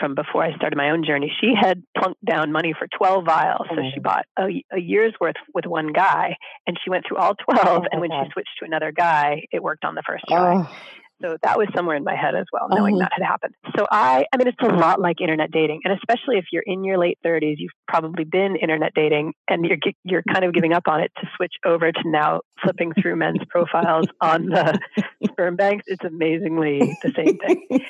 from 0.00 0.14
before 0.14 0.42
I 0.42 0.54
started 0.56 0.76
my 0.76 0.90
own 0.90 1.04
journey, 1.04 1.32
she 1.40 1.52
had 1.58 1.82
plunked 1.96 2.24
down 2.24 2.52
money 2.52 2.74
for 2.76 2.88
12 2.96 3.24
vials. 3.24 3.66
So 3.68 3.76
she 3.94 4.00
mm. 4.00 4.02
bought 4.02 4.24
a, 4.38 4.46
a, 4.72 4.80
year's 4.80 5.14
worth 5.20 5.36
with 5.54 5.64
one 5.66 5.92
guy 5.92 6.36
and 6.66 6.78
she 6.82 6.90
went 6.90 7.04
through 7.06 7.18
all 7.18 7.34
12. 7.34 7.66
Oh, 7.66 7.86
and 7.90 8.00
when 8.00 8.10
God. 8.10 8.24
she 8.24 8.32
switched 8.32 8.58
to 8.58 8.64
another 8.64 8.92
guy, 8.92 9.46
it 9.52 9.62
worked 9.62 9.84
on 9.84 9.94
the 9.94 10.02
first 10.06 10.24
try. 10.28 10.56
Oh. 10.56 10.76
So 11.22 11.36
that 11.42 11.56
was 11.56 11.68
somewhere 11.74 11.96
in 11.96 12.04
my 12.04 12.14
head 12.14 12.34
as 12.34 12.44
well, 12.52 12.68
knowing 12.70 12.96
uh-huh. 12.96 13.08
that 13.08 13.22
had 13.22 13.26
happened. 13.26 13.54
So 13.76 13.86
I, 13.90 14.26
I 14.32 14.36
mean, 14.36 14.48
it's 14.48 14.56
a 14.60 14.66
lot 14.66 15.00
like 15.00 15.20
internet 15.22 15.50
dating, 15.50 15.80
and 15.84 15.94
especially 15.94 16.36
if 16.36 16.44
you're 16.52 16.62
in 16.66 16.84
your 16.84 16.98
late 16.98 17.18
30s, 17.24 17.54
you've 17.56 17.72
probably 17.88 18.24
been 18.24 18.54
internet 18.56 18.92
dating, 18.94 19.32
and 19.48 19.64
you're 19.64 19.78
you're 20.04 20.22
kind 20.30 20.44
of 20.44 20.52
giving 20.52 20.74
up 20.74 20.82
on 20.86 21.00
it 21.00 21.10
to 21.18 21.26
switch 21.36 21.54
over 21.64 21.90
to 21.90 22.02
now 22.04 22.42
flipping 22.62 22.92
through 23.00 23.16
men's 23.16 23.40
profiles 23.48 24.06
on 24.20 24.46
the 24.46 24.78
sperm 25.24 25.56
banks. 25.56 25.84
It's 25.86 26.04
amazingly 26.04 26.98
the 27.02 27.12
same 27.16 27.38
thing. 27.38 27.80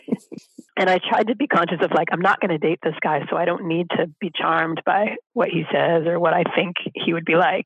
And 0.79 0.91
I 0.91 0.99
tried 0.99 1.29
to 1.29 1.37
be 1.37 1.47
conscious 1.47 1.79
of 1.81 1.91
like, 1.93 2.09
I'm 2.13 2.21
not 2.21 2.41
going 2.41 2.51
to 2.51 2.59
date 2.59 2.81
this 2.83 2.95
guy, 3.03 3.21
so 3.31 3.37
I 3.37 3.47
don't 3.47 3.67
need 3.67 3.87
to 3.97 4.11
be 4.21 4.31
charmed 4.35 4.83
by 4.85 5.17
what 5.33 5.49
he 5.49 5.65
says 5.73 6.07
or 6.07 6.21
what 6.21 6.35
I 6.35 6.45
think 6.55 6.77
he 6.95 7.15
would 7.15 7.25
be 7.25 7.35
like. 7.35 7.65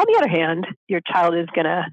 On 0.00 0.06
the 0.06 0.18
other 0.18 0.28
hand, 0.28 0.66
your 0.88 1.00
child 1.12 1.36
is 1.36 1.46
going 1.54 1.66
to 1.66 1.84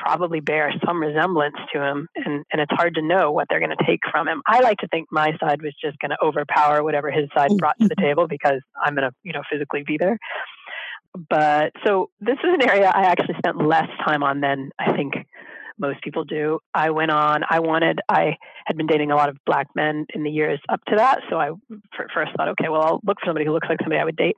probably 0.00 0.40
bear 0.40 0.72
some 0.84 1.00
resemblance 1.00 1.56
to 1.72 1.82
him 1.82 2.08
and, 2.16 2.44
and 2.50 2.60
it's 2.60 2.72
hard 2.72 2.94
to 2.94 3.02
know 3.02 3.30
what 3.30 3.46
they're 3.48 3.60
going 3.60 3.76
to 3.76 3.84
take 3.86 4.00
from 4.10 4.26
him. 4.26 4.42
I 4.46 4.60
like 4.60 4.78
to 4.78 4.88
think 4.88 5.08
my 5.10 5.32
side 5.38 5.62
was 5.62 5.74
just 5.82 5.98
going 5.98 6.10
to 6.10 6.16
overpower 6.24 6.82
whatever 6.82 7.10
his 7.10 7.28
side 7.36 7.50
brought 7.58 7.78
to 7.80 7.88
the 7.88 7.94
mm-hmm. 7.94 8.06
table 8.06 8.26
because 8.26 8.60
i'm 8.82 8.94
going 8.94 9.08
to 9.08 9.14
you 9.22 9.32
know 9.32 9.42
physically 9.50 9.84
be 9.86 9.98
there. 9.98 10.18
But 11.28 11.72
so 11.84 12.10
this 12.20 12.38
is 12.42 12.54
an 12.54 12.62
area 12.62 12.90
i 12.94 13.02
actually 13.02 13.34
spent 13.38 13.58
less 13.58 13.88
time 14.04 14.22
on 14.22 14.40
than 14.40 14.70
i 14.78 14.92
think 14.92 15.14
most 15.80 16.02
people 16.02 16.24
do 16.24 16.58
i 16.74 16.90
went 16.90 17.10
on 17.10 17.42
i 17.50 17.58
wanted 17.58 18.00
i 18.08 18.36
had 18.66 18.76
been 18.76 18.86
dating 18.86 19.10
a 19.10 19.16
lot 19.16 19.28
of 19.28 19.36
black 19.46 19.66
men 19.74 20.06
in 20.14 20.22
the 20.22 20.30
years 20.30 20.60
up 20.68 20.80
to 20.86 20.96
that 20.96 21.20
so 21.28 21.36
i 21.36 21.50
first 22.14 22.30
thought 22.36 22.48
okay 22.48 22.68
well 22.68 22.82
i'll 22.82 23.00
look 23.04 23.18
for 23.20 23.26
somebody 23.26 23.44
who 23.44 23.52
looks 23.52 23.68
like 23.68 23.78
somebody 23.80 24.00
i 24.00 24.04
would 24.04 24.16
date 24.16 24.36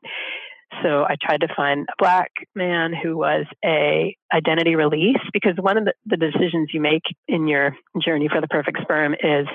so 0.82 1.04
I 1.04 1.16
tried 1.20 1.42
to 1.42 1.48
find 1.54 1.86
a 1.88 1.94
black 1.98 2.30
man 2.54 2.92
who 2.94 3.16
was 3.16 3.44
a 3.64 4.16
identity 4.32 4.74
release 4.74 5.20
because 5.32 5.52
one 5.60 5.76
of 5.76 5.84
the, 5.84 5.92
the 6.06 6.16
decisions 6.16 6.70
you 6.72 6.80
make 6.80 7.02
in 7.28 7.46
your 7.46 7.76
journey 8.02 8.28
for 8.32 8.40
the 8.40 8.48
perfect 8.48 8.78
sperm 8.80 9.14
is 9.14 9.46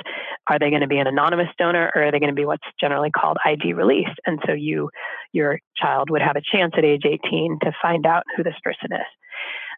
are 0.47 0.59
they 0.59 0.69
going 0.69 0.81
to 0.81 0.87
be 0.87 0.99
an 0.99 1.07
anonymous 1.07 1.47
donor 1.57 1.91
or 1.95 2.03
are 2.03 2.11
they 2.11 2.19
going 2.19 2.29
to 2.29 2.35
be 2.35 2.45
what's 2.45 2.63
generally 2.79 3.09
called 3.09 3.37
ID 3.43 3.73
release? 3.73 4.13
And 4.25 4.39
so 4.45 4.53
you 4.53 4.89
your 5.33 5.59
child 5.75 6.09
would 6.09 6.21
have 6.21 6.35
a 6.35 6.55
chance 6.55 6.73
at 6.77 6.85
age 6.85 7.03
18 7.05 7.59
to 7.63 7.71
find 7.81 8.05
out 8.05 8.23
who 8.35 8.43
this 8.43 8.55
person 8.63 8.91
is. 8.91 9.07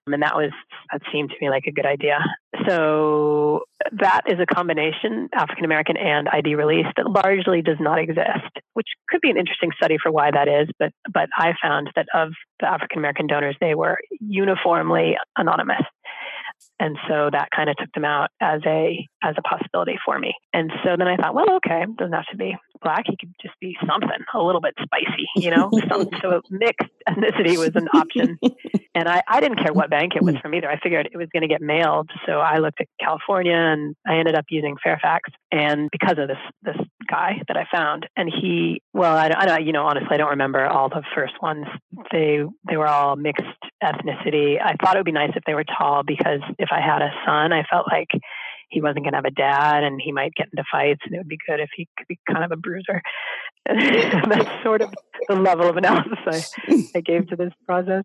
And 0.08 0.24
that 0.24 0.36
was, 0.36 0.52
that 0.92 1.02
seemed 1.12 1.30
to 1.30 1.36
me 1.42 1.50
like 1.50 1.66
a 1.68 1.72
good 1.72 1.86
idea. 1.86 2.20
So 2.68 3.62
that 3.92 4.22
is 4.28 4.40
a 4.40 4.46
combination, 4.46 5.30
African 5.34 5.66
American 5.66 5.98
and 5.98 6.28
ID 6.28 6.56
release, 6.56 6.88
that 6.98 7.10
largely 7.10 7.62
does 7.62 7.78
not 7.80 8.00
exist, 8.00 8.52
which 8.74 8.88
could 9.10 9.22
be 9.22 9.30
an 9.30 9.38
interesting 9.38 9.72
study 9.76 9.98
for 10.02 10.12
why 10.12 10.32
that 10.32 10.48
is. 10.48 10.70
But, 10.80 10.92
but 11.14 11.30
I 11.38 11.54
found 11.62 11.90
that 11.96 12.08
of 12.14 12.30
the 12.60 12.68
African 12.68 13.00
American 13.00 13.28
donors, 13.28 13.56
they 13.62 13.76
were 13.76 13.98
uniformly 14.20 15.16
anonymous 15.38 15.84
and 16.80 16.98
so 17.08 17.30
that 17.32 17.50
kind 17.56 17.69
of 17.69 17.76
took 17.76 17.91
them 17.93 18.06
out 18.06 18.30
as 18.41 18.62
a 18.65 19.06
as 19.24 19.36
a 19.38 19.41
possibility 19.41 19.98
for 20.06 20.17
me. 20.17 20.34
And 20.54 20.72
so 20.84 20.95
then 20.98 21.08
i 21.08 21.15
thought 21.15 21.36
well 21.36 21.56
okay 21.58 21.86
doesn't 21.98 22.13
have 22.13 22.26
to 22.32 22.38
be 22.38 22.56
black. 22.82 23.04
He 23.08 23.17
could 23.19 23.34
just 23.41 23.60
be 23.60 23.76
something 23.86 24.10
a 24.34 24.41
little 24.41 24.62
bit 24.62 24.74
spicy 24.82 25.28
you 25.36 25.52
know? 25.52 25.69
So 26.22 26.41
mixed 26.50 26.89
ethnicity 27.08 27.58
was 27.58 27.72
an 27.76 27.88
option. 27.93 28.38
And 28.95 29.08
I, 29.08 29.22
I 29.28 29.39
didn't 29.39 29.60
care 29.60 29.72
what 29.72 29.89
bank 29.89 30.13
it 30.15 30.24
was 30.24 30.36
from 30.41 30.54
either. 30.56 30.69
I 30.69 30.78
figured 30.80 31.08
it 31.12 31.17
was 31.17 31.28
going 31.32 31.43
to 31.43 31.48
get 31.48 31.62
mailed. 31.62 32.10
So 32.26 32.39
i 32.39 32.58
looked 32.58 32.82
at 32.82 32.88
california 33.00 33.56
and 33.56 33.95
i 34.08 34.17
ended 34.17 34.36
up 34.36 34.45
using 34.50 34.76
fairfax. 34.84 35.30
And 35.52 35.89
because 35.91 36.17
of 36.17 36.28
this 36.28 36.38
this 36.63 36.78
guy 37.10 37.41
that 37.48 37.58
i 37.58 37.65
found 37.72 38.08
and 38.15 38.30
he 38.30 38.82
well 38.93 39.15
i, 39.15 39.30
don't 39.30 39.38
I 39.38 39.45
don't 39.45 39.65
you 39.65 39.74
know 39.74 39.86
honestly 39.86 40.10
i 40.12 40.17
don't 40.17 40.30
remember 40.30 40.65
all 40.65 40.89
the 40.89 41.04
first 41.15 41.34
ones. 41.41 41.65
They 42.12 42.39
they 42.67 42.78
were 42.78 42.88
all 42.88 43.15
mixed 43.15 43.43
ethnicity. 43.84 44.58
I 44.62 44.76
thought 44.76 44.96
it 44.96 45.00
would 45.00 45.06
be 45.06 45.12
nice 45.12 45.32
if 45.36 45.44
they 45.46 45.54
were 45.54 45.63
tall 45.63 46.04
because 46.04 46.42
if 46.58 46.70
I 46.72 46.82
had 46.82 47.02
a 47.02 47.12
son, 47.26 47.54
I 47.54 47.63
felt 47.70 47.88
like 47.92 48.10
he 48.70 48.82
wasn't 48.82 49.04
going 49.04 49.13
to 49.13 49.18
have 49.18 49.26
a 49.26 49.32
dad 49.32 49.84
and 49.84 50.00
he 50.02 50.12
might 50.12 50.34
get 50.36 50.48
into 50.52 50.63
fights 50.72 51.02
and 51.06 51.15
it 51.15 51.18
would 51.18 51.28
be 51.28 51.39
good 51.48 51.60
if 51.60 51.70
he 51.76 51.88
could 51.98 52.08
be 52.08 52.20
kind 52.32 52.44
of 52.44 52.52
a 52.52 52.56
bruiser. 52.56 53.02
That's 53.65 54.63
sort 54.63 54.82
of 54.82 54.94
the 55.28 55.36
level 55.36 55.68
of 55.70 55.78
analysis 55.78 56.54
I, 56.68 56.89
I 56.96 57.02
gave 57.02 57.28
to 57.30 57.36
this 57.36 57.54
process. 57.65 58.04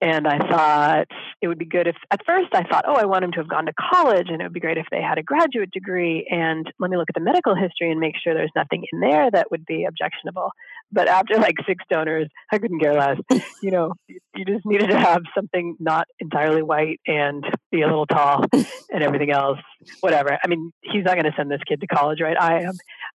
And 0.00 0.28
I 0.28 0.38
thought 0.38 1.06
it 1.42 1.48
would 1.48 1.58
be 1.58 1.64
good 1.64 1.88
if, 1.88 1.96
at 2.12 2.20
first, 2.24 2.48
I 2.52 2.62
thought, 2.62 2.84
oh, 2.86 2.94
I 2.94 3.04
want 3.04 3.24
him 3.24 3.32
to 3.32 3.38
have 3.38 3.48
gone 3.48 3.66
to 3.66 3.72
college 3.72 4.26
and 4.28 4.40
it 4.40 4.44
would 4.44 4.52
be 4.52 4.60
great 4.60 4.78
if 4.78 4.86
they 4.92 5.02
had 5.02 5.18
a 5.18 5.24
graduate 5.24 5.72
degree. 5.72 6.26
And 6.30 6.70
let 6.78 6.90
me 6.90 6.96
look 6.96 7.10
at 7.10 7.16
the 7.16 7.24
medical 7.24 7.56
history 7.56 7.90
and 7.90 7.98
make 7.98 8.14
sure 8.22 8.32
there's 8.32 8.52
nothing 8.54 8.84
in 8.92 9.00
there 9.00 9.28
that 9.32 9.50
would 9.50 9.66
be 9.66 9.86
objectionable. 9.86 10.52
But 10.92 11.08
after 11.08 11.34
like 11.38 11.56
six 11.66 11.84
donors, 11.90 12.28
I 12.52 12.58
couldn't 12.58 12.78
care 12.78 12.94
less. 12.94 13.18
you 13.62 13.72
know, 13.72 13.94
you 14.06 14.44
just 14.46 14.64
needed 14.64 14.90
to 14.90 14.98
have 14.98 15.22
something 15.34 15.76
not 15.80 16.06
entirely 16.20 16.62
white 16.62 17.00
and 17.06 17.44
be 17.72 17.82
a 17.82 17.86
little 17.86 18.06
tall 18.06 18.44
and 18.52 19.02
everything 19.02 19.32
else, 19.32 19.58
whatever. 20.00 20.38
I 20.42 20.46
mean, 20.46 20.72
he's 20.82 21.04
not 21.04 21.14
going 21.14 21.24
to 21.24 21.34
send 21.36 21.50
this 21.50 21.60
kid 21.66 21.80
to 21.80 21.88
college, 21.88 22.20
right? 22.20 22.40
I 22.40 22.62
am, 22.62 22.74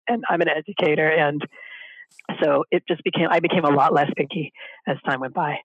and 0.07 0.23
I'm 0.29 0.39
an 0.39 0.49
educator. 0.49 1.09
And 1.09 1.41
so 2.41 2.63
it 2.71 2.83
just 2.87 3.03
became, 3.03 3.27
I 3.29 3.41
became 3.41 3.65
a 3.65 3.69
lot 3.69 3.93
less 3.93 4.09
picky 4.15 4.53
as 4.87 4.95
time 5.05 5.19
went 5.19 5.33
by 5.33 5.57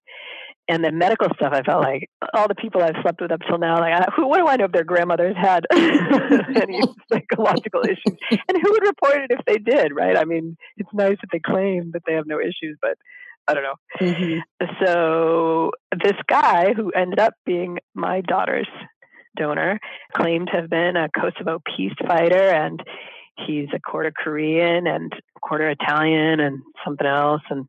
and 0.69 0.83
the 0.83 0.93
medical 0.93 1.29
stuff, 1.35 1.53
I 1.53 1.63
felt 1.63 1.83
like 1.83 2.09
all 2.33 2.49
the 2.49 2.55
people 2.55 2.83
I've 2.83 2.97
slept 3.03 3.21
with 3.21 3.31
up 3.31 3.41
till 3.47 3.59
now, 3.59 3.81
like, 3.81 4.09
who, 4.17 4.27
what 4.27 4.39
do 4.39 4.47
I 4.47 4.57
know 4.57 4.65
if 4.65 4.73
their 4.73 4.85
grandmothers 4.85 5.37
had 5.37 5.67
any 5.73 6.81
psychological 7.13 7.83
issues? 7.83 8.17
And 8.31 8.63
who 8.63 8.73
would 8.73 8.83
report 8.83 9.17
it 9.25 9.31
if 9.31 9.45
they 9.47 9.59
did, 9.59 9.93
right? 9.95 10.17
I 10.17 10.25
mean, 10.25 10.57
it's 10.77 10.89
nice 10.95 11.17
that 11.21 11.29
they 11.33 11.41
claim 11.41 11.91
that 11.93 12.03
they 12.07 12.15
have 12.15 12.27
no 12.27 12.41
issues, 12.41 12.79
but 12.81 12.97
I 13.47 13.55
don't 13.55 13.63
know. 13.63 13.75
Mm-hmm. 14.01 14.65
So 14.85 15.73
this 16.03 16.17
guy 16.29 16.73
who 16.73 16.91
ended 16.91 17.21
up 17.21 17.35
being 17.45 17.79
my 17.95 18.23
daughter's 18.23 18.69
donor 19.37 19.81
claimed 20.17 20.49
to 20.53 20.61
have 20.61 20.71
been 20.71 20.97
a 20.97 21.09
Kosovo 21.11 21.61
peace 21.77 21.93
fighter 22.07 22.51
and 22.51 22.81
he's 23.47 23.69
a 23.75 23.81
quarter 23.81 24.13
Korean 24.17 24.87
and 24.87 25.13
quarter 25.43 25.69
Italian 25.69 26.41
and 26.41 26.63
something 26.85 27.07
else. 27.07 27.43
And 27.51 27.67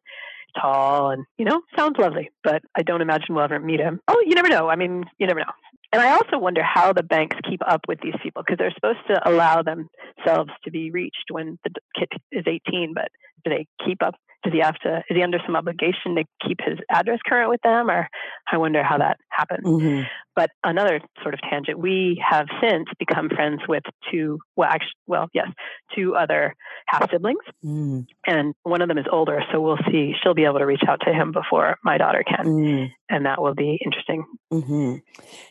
tall 0.59 1.11
and, 1.11 1.25
you 1.37 1.45
know, 1.45 1.61
sounds 1.77 1.97
lovely, 1.97 2.31
but 2.43 2.61
I 2.75 2.81
don't 2.81 3.01
imagine 3.01 3.35
we'll 3.35 3.43
ever 3.43 3.59
meet 3.59 3.79
him. 3.79 3.99
Oh, 4.07 4.23
you 4.25 4.35
never 4.35 4.49
know. 4.49 4.69
I 4.69 4.75
mean, 4.75 5.05
you 5.17 5.27
never 5.27 5.39
know. 5.39 5.51
And 5.93 6.01
I 6.01 6.11
also 6.11 6.37
wonder 6.37 6.61
how 6.63 6.93
the 6.93 7.03
banks 7.03 7.37
keep 7.49 7.61
up 7.65 7.81
with 7.87 7.99
these 8.01 8.15
people 8.21 8.43
because 8.45 8.57
they're 8.57 8.73
supposed 8.73 9.05
to 9.07 9.29
allow 9.29 9.61
themselves 9.61 10.51
to 10.63 10.71
be 10.71 10.91
reached 10.91 11.25
when 11.31 11.57
the 11.63 11.71
kid 11.97 12.09
is 12.31 12.43
18, 12.45 12.93
but 12.93 13.09
do 13.43 13.51
they 13.51 13.67
keep 13.85 14.03
up 14.03 14.15
does 14.45 14.53
he 14.53 14.59
have 14.59 14.75
to 14.75 14.97
is 15.09 15.17
he 15.17 15.23
under 15.23 15.39
some 15.45 15.55
obligation 15.55 16.15
to 16.15 16.23
keep 16.47 16.59
his 16.63 16.77
address 16.89 17.19
current 17.27 17.49
with 17.49 17.61
them 17.63 17.89
or 17.89 18.07
i 18.51 18.57
wonder 18.57 18.83
how 18.83 18.97
that 18.97 19.17
happens 19.29 19.65
mm-hmm. 19.65 20.03
but 20.35 20.49
another 20.63 21.01
sort 21.21 21.33
of 21.33 21.39
tangent 21.49 21.77
we 21.79 22.21
have 22.27 22.47
since 22.61 22.85
become 22.99 23.27
friends 23.27 23.61
with 23.67 23.83
two 24.11 24.39
well 24.55 24.69
actually 24.69 24.93
well 25.07 25.27
yes 25.33 25.47
two 25.95 26.15
other 26.15 26.55
half 26.87 27.09
siblings 27.11 27.43
mm. 27.63 28.05
and 28.25 28.53
one 28.63 28.81
of 28.81 28.87
them 28.87 28.97
is 28.97 29.05
older 29.11 29.41
so 29.51 29.59
we'll 29.59 29.79
see 29.91 30.13
she'll 30.21 30.35
be 30.35 30.45
able 30.45 30.59
to 30.59 30.65
reach 30.65 30.83
out 30.87 31.01
to 31.05 31.11
him 31.11 31.31
before 31.31 31.77
my 31.83 31.97
daughter 31.97 32.23
can 32.23 32.45
mm. 32.45 32.87
and 33.09 33.25
that 33.25 33.41
will 33.41 33.55
be 33.55 33.79
interesting 33.83 34.23
mm-hmm. 34.61 34.95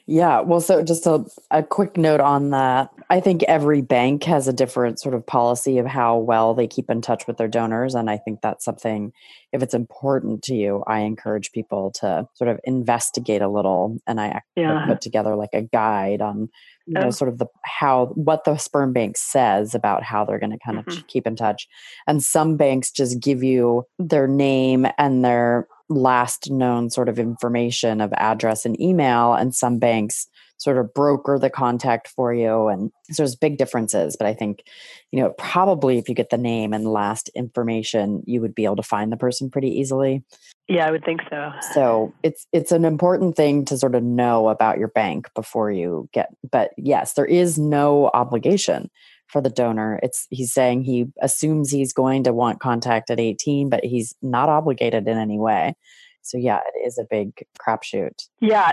yeah 0.07 0.40
well 0.40 0.61
so 0.61 0.83
just 0.83 1.07
a, 1.07 1.25
a 1.51 1.62
quick 1.62 1.97
note 1.97 2.21
on 2.21 2.51
that 2.51 2.90
i 3.11 3.21
think 3.21 3.43
every 3.45 3.81
bank 3.81 4.25
has 4.25 4.49
a 4.49 4.53
different 4.53 5.01
sort 5.01 5.14
of 5.14 5.27
policy 5.27 5.79
of 5.79 5.87
how 5.87 6.17
well 6.17 6.55
they 6.55 6.67
keep 6.67 6.90
in 6.90 7.01
touch 7.01 7.27
with 7.27 7.37
their 7.37 7.49
donors 7.49 7.95
and 7.95 8.11
i 8.11 8.17
think 8.17 8.40
that's 8.40 8.64
something 8.64 9.12
if 9.55 9.62
it's 9.62 9.73
important 9.73 10.43
to 10.43 10.55
you, 10.55 10.83
I 10.88 11.01
encourage 11.01 11.53
people 11.53 11.93
to 12.01 12.27
sort 12.35 12.51
of 12.51 12.59
investigate 12.64 13.40
a 13.40 13.49
little. 13.49 13.99
And 14.05 14.21
I 14.21 14.43
yeah. 14.57 14.85
put 14.88 15.01
together 15.01 15.37
like 15.37 15.51
a 15.53 15.62
guide 15.62 16.21
on 16.21 16.49
you 16.87 16.95
know, 16.95 17.07
oh. 17.07 17.11
sort 17.11 17.29
of 17.29 17.38
the 17.38 17.47
how 17.64 18.07
what 18.14 18.45
the 18.45 18.57
sperm 18.57 18.93
bank 18.93 19.17
says 19.17 19.75
about 19.75 20.03
how 20.03 20.25
they're 20.25 20.40
going 20.40 20.51
to 20.51 20.59
kind 20.59 20.79
mm-hmm. 20.79 20.90
of 20.90 21.07
keep 21.07 21.25
in 21.25 21.37
touch. 21.37 21.69
And 22.09 22.23
some 22.23 22.57
banks 22.57 22.90
just 22.90 23.21
give 23.21 23.45
you 23.45 23.85
their 24.01 24.27
name 24.27 24.87
and 24.99 25.25
their 25.25 25.69
last 25.88 26.51
known 26.51 26.90
sort 26.90 27.09
of 27.09 27.18
information 27.18 28.01
of 28.01 28.12
address 28.14 28.64
and 28.64 28.81
email, 28.81 29.35
and 29.35 29.55
some 29.55 29.79
banks 29.79 30.29
sort 30.59 30.79
of 30.79 30.94
broker 30.94 31.38
the 31.38 31.51
contact 31.51 32.09
for 32.09 32.33
you 32.33 32.68
and 32.68 32.90
so 33.11 33.23
there's 33.23 33.37
big 33.37 33.59
differences 33.59 34.16
but 34.16 34.27
i 34.27 34.33
think 34.33 34.62
you 35.11 35.20
know 35.20 35.31
probably 35.37 35.99
if 35.99 36.09
you 36.09 36.14
get 36.14 36.31
the 36.31 36.38
name 36.38 36.73
and 36.73 36.87
last 36.87 37.29
information 37.35 38.23
you 38.27 38.40
would 38.40 38.55
be 38.55 38.64
able 38.64 38.77
to 38.77 38.83
find 38.83 39.12
the 39.12 39.16
person 39.16 39.51
pretty 39.51 39.68
easily. 39.68 40.23
Yeah 40.68 40.87
i 40.87 40.90
would 40.90 41.05
think 41.05 41.20
so. 41.29 41.51
So 41.73 42.14
it's 42.23 42.47
it's 42.53 42.73
an 42.73 42.85
important 42.85 43.37
thing 43.37 43.64
to 43.66 43.77
sort 43.77 43.94
of 43.94 44.03
know 44.03 44.49
about 44.49 44.79
your 44.79 44.88
bank 44.88 45.29
before 45.35 45.70
you 45.70 46.09
get 46.12 46.31
but 46.51 46.70
yes 46.79 47.14
there 47.14 47.27
is 47.27 47.59
no 47.59 48.11
obligation 48.14 48.90
for 49.29 49.41
the 49.41 49.51
donor. 49.51 49.99
It's 50.03 50.27
he's 50.31 50.53
saying 50.53 50.83
he 50.83 51.07
assumes 51.21 51.71
he's 51.71 51.93
going 51.93 52.25
to 52.25 52.33
want 52.33 52.61
contact 52.61 53.11
at 53.11 53.21
18 53.21 53.69
but 53.69 53.85
he's 53.85 54.15
not 54.23 54.49
obligated 54.49 55.07
in 55.09 55.19
any 55.19 55.39
way 55.39 55.77
so 56.25 56.39
yeah, 56.39 56.61
it 56.75 56.87
is 56.87 56.99
a 56.99 57.05
big 57.05 57.47
crapshoot. 57.61 58.29
Yeah, 58.41 58.73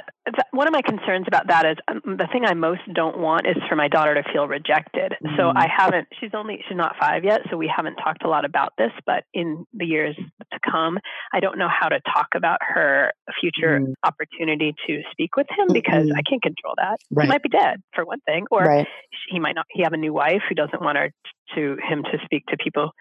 one 0.51 0.67
of 0.67 0.73
my 0.73 0.81
concerns 0.81 1.25
about 1.27 1.47
that 1.47 1.65
is 1.65 1.77
um, 1.89 2.01
the 2.05 2.27
thing 2.31 2.45
I 2.45 2.53
most 2.53 2.81
don't 2.93 3.19
want 3.19 3.45
is 3.45 3.57
for 3.67 3.75
my 3.75 3.89
daughter 3.89 4.15
to 4.15 4.23
feel 4.31 4.47
rejected. 4.47 5.13
Mm-hmm. 5.23 5.35
So 5.37 5.51
I 5.53 5.67
haven't. 5.67 6.07
She's 6.19 6.31
only 6.33 6.63
she's 6.67 6.77
not 6.77 6.95
five 6.99 7.25
yet, 7.25 7.41
so 7.49 7.57
we 7.57 7.71
haven't 7.73 7.95
talked 7.95 8.23
a 8.23 8.29
lot 8.29 8.45
about 8.45 8.73
this. 8.77 8.91
But 9.05 9.25
in 9.33 9.65
the 9.73 9.85
years 9.85 10.15
to 10.17 10.59
come, 10.69 10.97
I 11.33 11.41
don't 11.41 11.57
know 11.57 11.69
how 11.69 11.89
to 11.89 11.99
talk 12.13 12.27
about 12.35 12.59
her 12.61 13.11
future 13.39 13.79
mm-hmm. 13.79 13.93
opportunity 14.03 14.73
to 14.87 15.01
speak 15.11 15.35
with 15.35 15.47
him 15.49 15.67
because 15.73 16.05
mm-hmm. 16.05 16.17
I 16.17 16.21
can't 16.21 16.41
control 16.41 16.75
that. 16.77 16.99
Right. 17.11 17.25
He 17.25 17.29
might 17.29 17.43
be 17.43 17.49
dead 17.49 17.83
for 17.93 18.05
one 18.05 18.21
thing, 18.21 18.45
or 18.49 18.61
right. 18.61 18.87
he 19.29 19.39
might 19.39 19.55
not. 19.55 19.65
He 19.69 19.83
have 19.83 19.93
a 19.93 19.97
new 19.97 20.13
wife 20.13 20.41
who 20.47 20.55
doesn't 20.55 20.81
want 20.81 20.97
her 20.97 21.11
to 21.55 21.77
him 21.83 22.03
to 22.03 22.17
speak 22.23 22.45
to 22.47 22.57
people. 22.57 22.91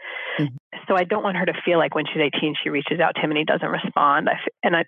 So 0.89 0.97
I 0.97 1.05
don't 1.05 1.23
want 1.23 1.37
her 1.37 1.47
to 1.47 1.53
feel 1.65 1.79
like 1.79 1.95
when 1.95 2.05
she's 2.07 2.23
18 2.23 2.55
she 2.63 2.71
reaches 2.71 3.01
out 3.01 3.15
to 3.17 3.21
him 3.21 3.31
and 3.31 3.39
he 3.39 3.45
doesn't 3.45 3.69
respond. 3.69 4.29
I, 4.29 4.39
and 4.63 4.77
I 4.77 4.85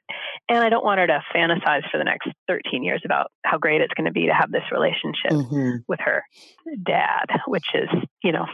and 0.49 0.59
I 0.59 0.69
don't 0.69 0.85
want 0.85 1.01
her 1.01 1.07
to 1.07 1.23
fantasize 1.35 1.89
for 1.91 1.99
the 1.99 2.05
next 2.05 2.29
13 2.49 2.85
years 2.85 3.03
about 3.05 3.31
how 3.45 3.59
great 3.59 3.81
it's 3.81 3.95
going 3.95 4.07
to 4.07 4.13
be 4.13 4.27
to 4.27 4.35
have 4.35 4.51
this 4.53 4.65
relationship 4.71 5.33
mm-hmm. 5.33 5.79
with 5.89 6.01
her 6.01 6.23
dad, 6.85 7.27
which 7.47 7.67
is, 7.75 7.89
you 8.23 8.33
know, 8.33 8.47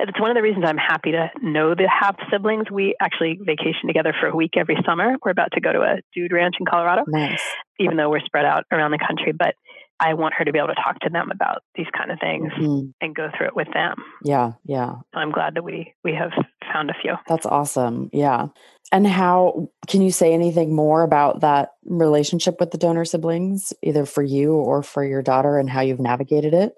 it's 0.00 0.20
one 0.20 0.30
of 0.30 0.36
the 0.36 0.42
reasons 0.42 0.64
I'm 0.66 0.78
happy 0.78 1.12
to 1.12 1.30
know 1.42 1.74
the 1.74 1.88
half 1.88 2.16
siblings. 2.30 2.70
We 2.70 2.94
actually 3.00 3.38
vacation 3.44 3.86
together 3.86 4.14
for 4.18 4.28
a 4.28 4.36
week 4.36 4.52
every 4.56 4.76
summer. 4.86 5.16
We're 5.24 5.32
about 5.32 5.52
to 5.52 5.60
go 5.60 5.72
to 5.72 5.80
a 5.80 5.96
dude 6.14 6.32
ranch 6.32 6.56
in 6.58 6.66
Colorado. 6.66 7.04
Nice. 7.06 7.42
Even 7.78 7.96
though 7.96 8.10
we're 8.10 8.20
spread 8.20 8.44
out 8.44 8.64
around 8.72 8.90
the 8.90 8.98
country, 8.98 9.32
but 9.32 9.54
I 10.00 10.14
want 10.14 10.34
her 10.34 10.44
to 10.44 10.52
be 10.52 10.58
able 10.58 10.68
to 10.68 10.74
talk 10.74 11.00
to 11.00 11.10
them 11.10 11.30
about 11.32 11.62
these 11.74 11.86
kind 11.96 12.10
of 12.10 12.18
things 12.20 12.52
mm-hmm. 12.52 12.90
and 13.00 13.14
go 13.14 13.28
through 13.36 13.48
it 13.48 13.56
with 13.56 13.68
them. 13.72 13.96
Yeah, 14.24 14.52
yeah. 14.64 14.94
I'm 15.12 15.32
glad 15.32 15.54
that 15.56 15.64
we 15.64 15.94
we 16.04 16.14
have 16.14 16.30
found 16.72 16.90
a 16.90 16.94
few. 16.94 17.14
That's 17.26 17.46
awesome. 17.46 18.10
Yeah. 18.12 18.48
And 18.90 19.06
how 19.06 19.68
can 19.86 20.00
you 20.00 20.10
say 20.10 20.32
anything 20.32 20.74
more 20.74 21.02
about 21.02 21.40
that 21.40 21.72
relationship 21.84 22.58
with 22.58 22.70
the 22.70 22.78
donor 22.78 23.04
siblings, 23.04 23.72
either 23.82 24.06
for 24.06 24.22
you 24.22 24.54
or 24.54 24.82
for 24.82 25.04
your 25.04 25.22
daughter, 25.22 25.58
and 25.58 25.68
how 25.68 25.82
you've 25.82 26.00
navigated 26.00 26.54
it? 26.54 26.74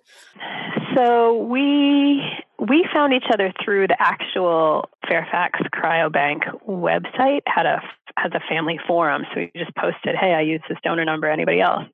So 0.97 1.45
we 1.45 2.21
we 2.59 2.87
found 2.93 3.13
each 3.13 3.27
other 3.33 3.53
through 3.65 3.87
the 3.87 3.97
actual 4.01 4.89
Fairfax 5.09 5.61
Cryobank 5.73 6.43
website 6.69 7.43
had 7.47 7.67
a 7.67 7.81
has 8.17 8.33
a 8.35 8.41
family 8.49 8.79
forum. 8.87 9.25
So 9.33 9.41
we 9.41 9.53
just 9.57 9.75
posted, 9.77 10.17
"Hey, 10.17 10.35
I 10.35 10.41
use 10.41 10.61
this 10.69 10.79
donor 10.83 11.05
number. 11.05 11.29
Anybody 11.29 11.61
else?" 11.61 11.85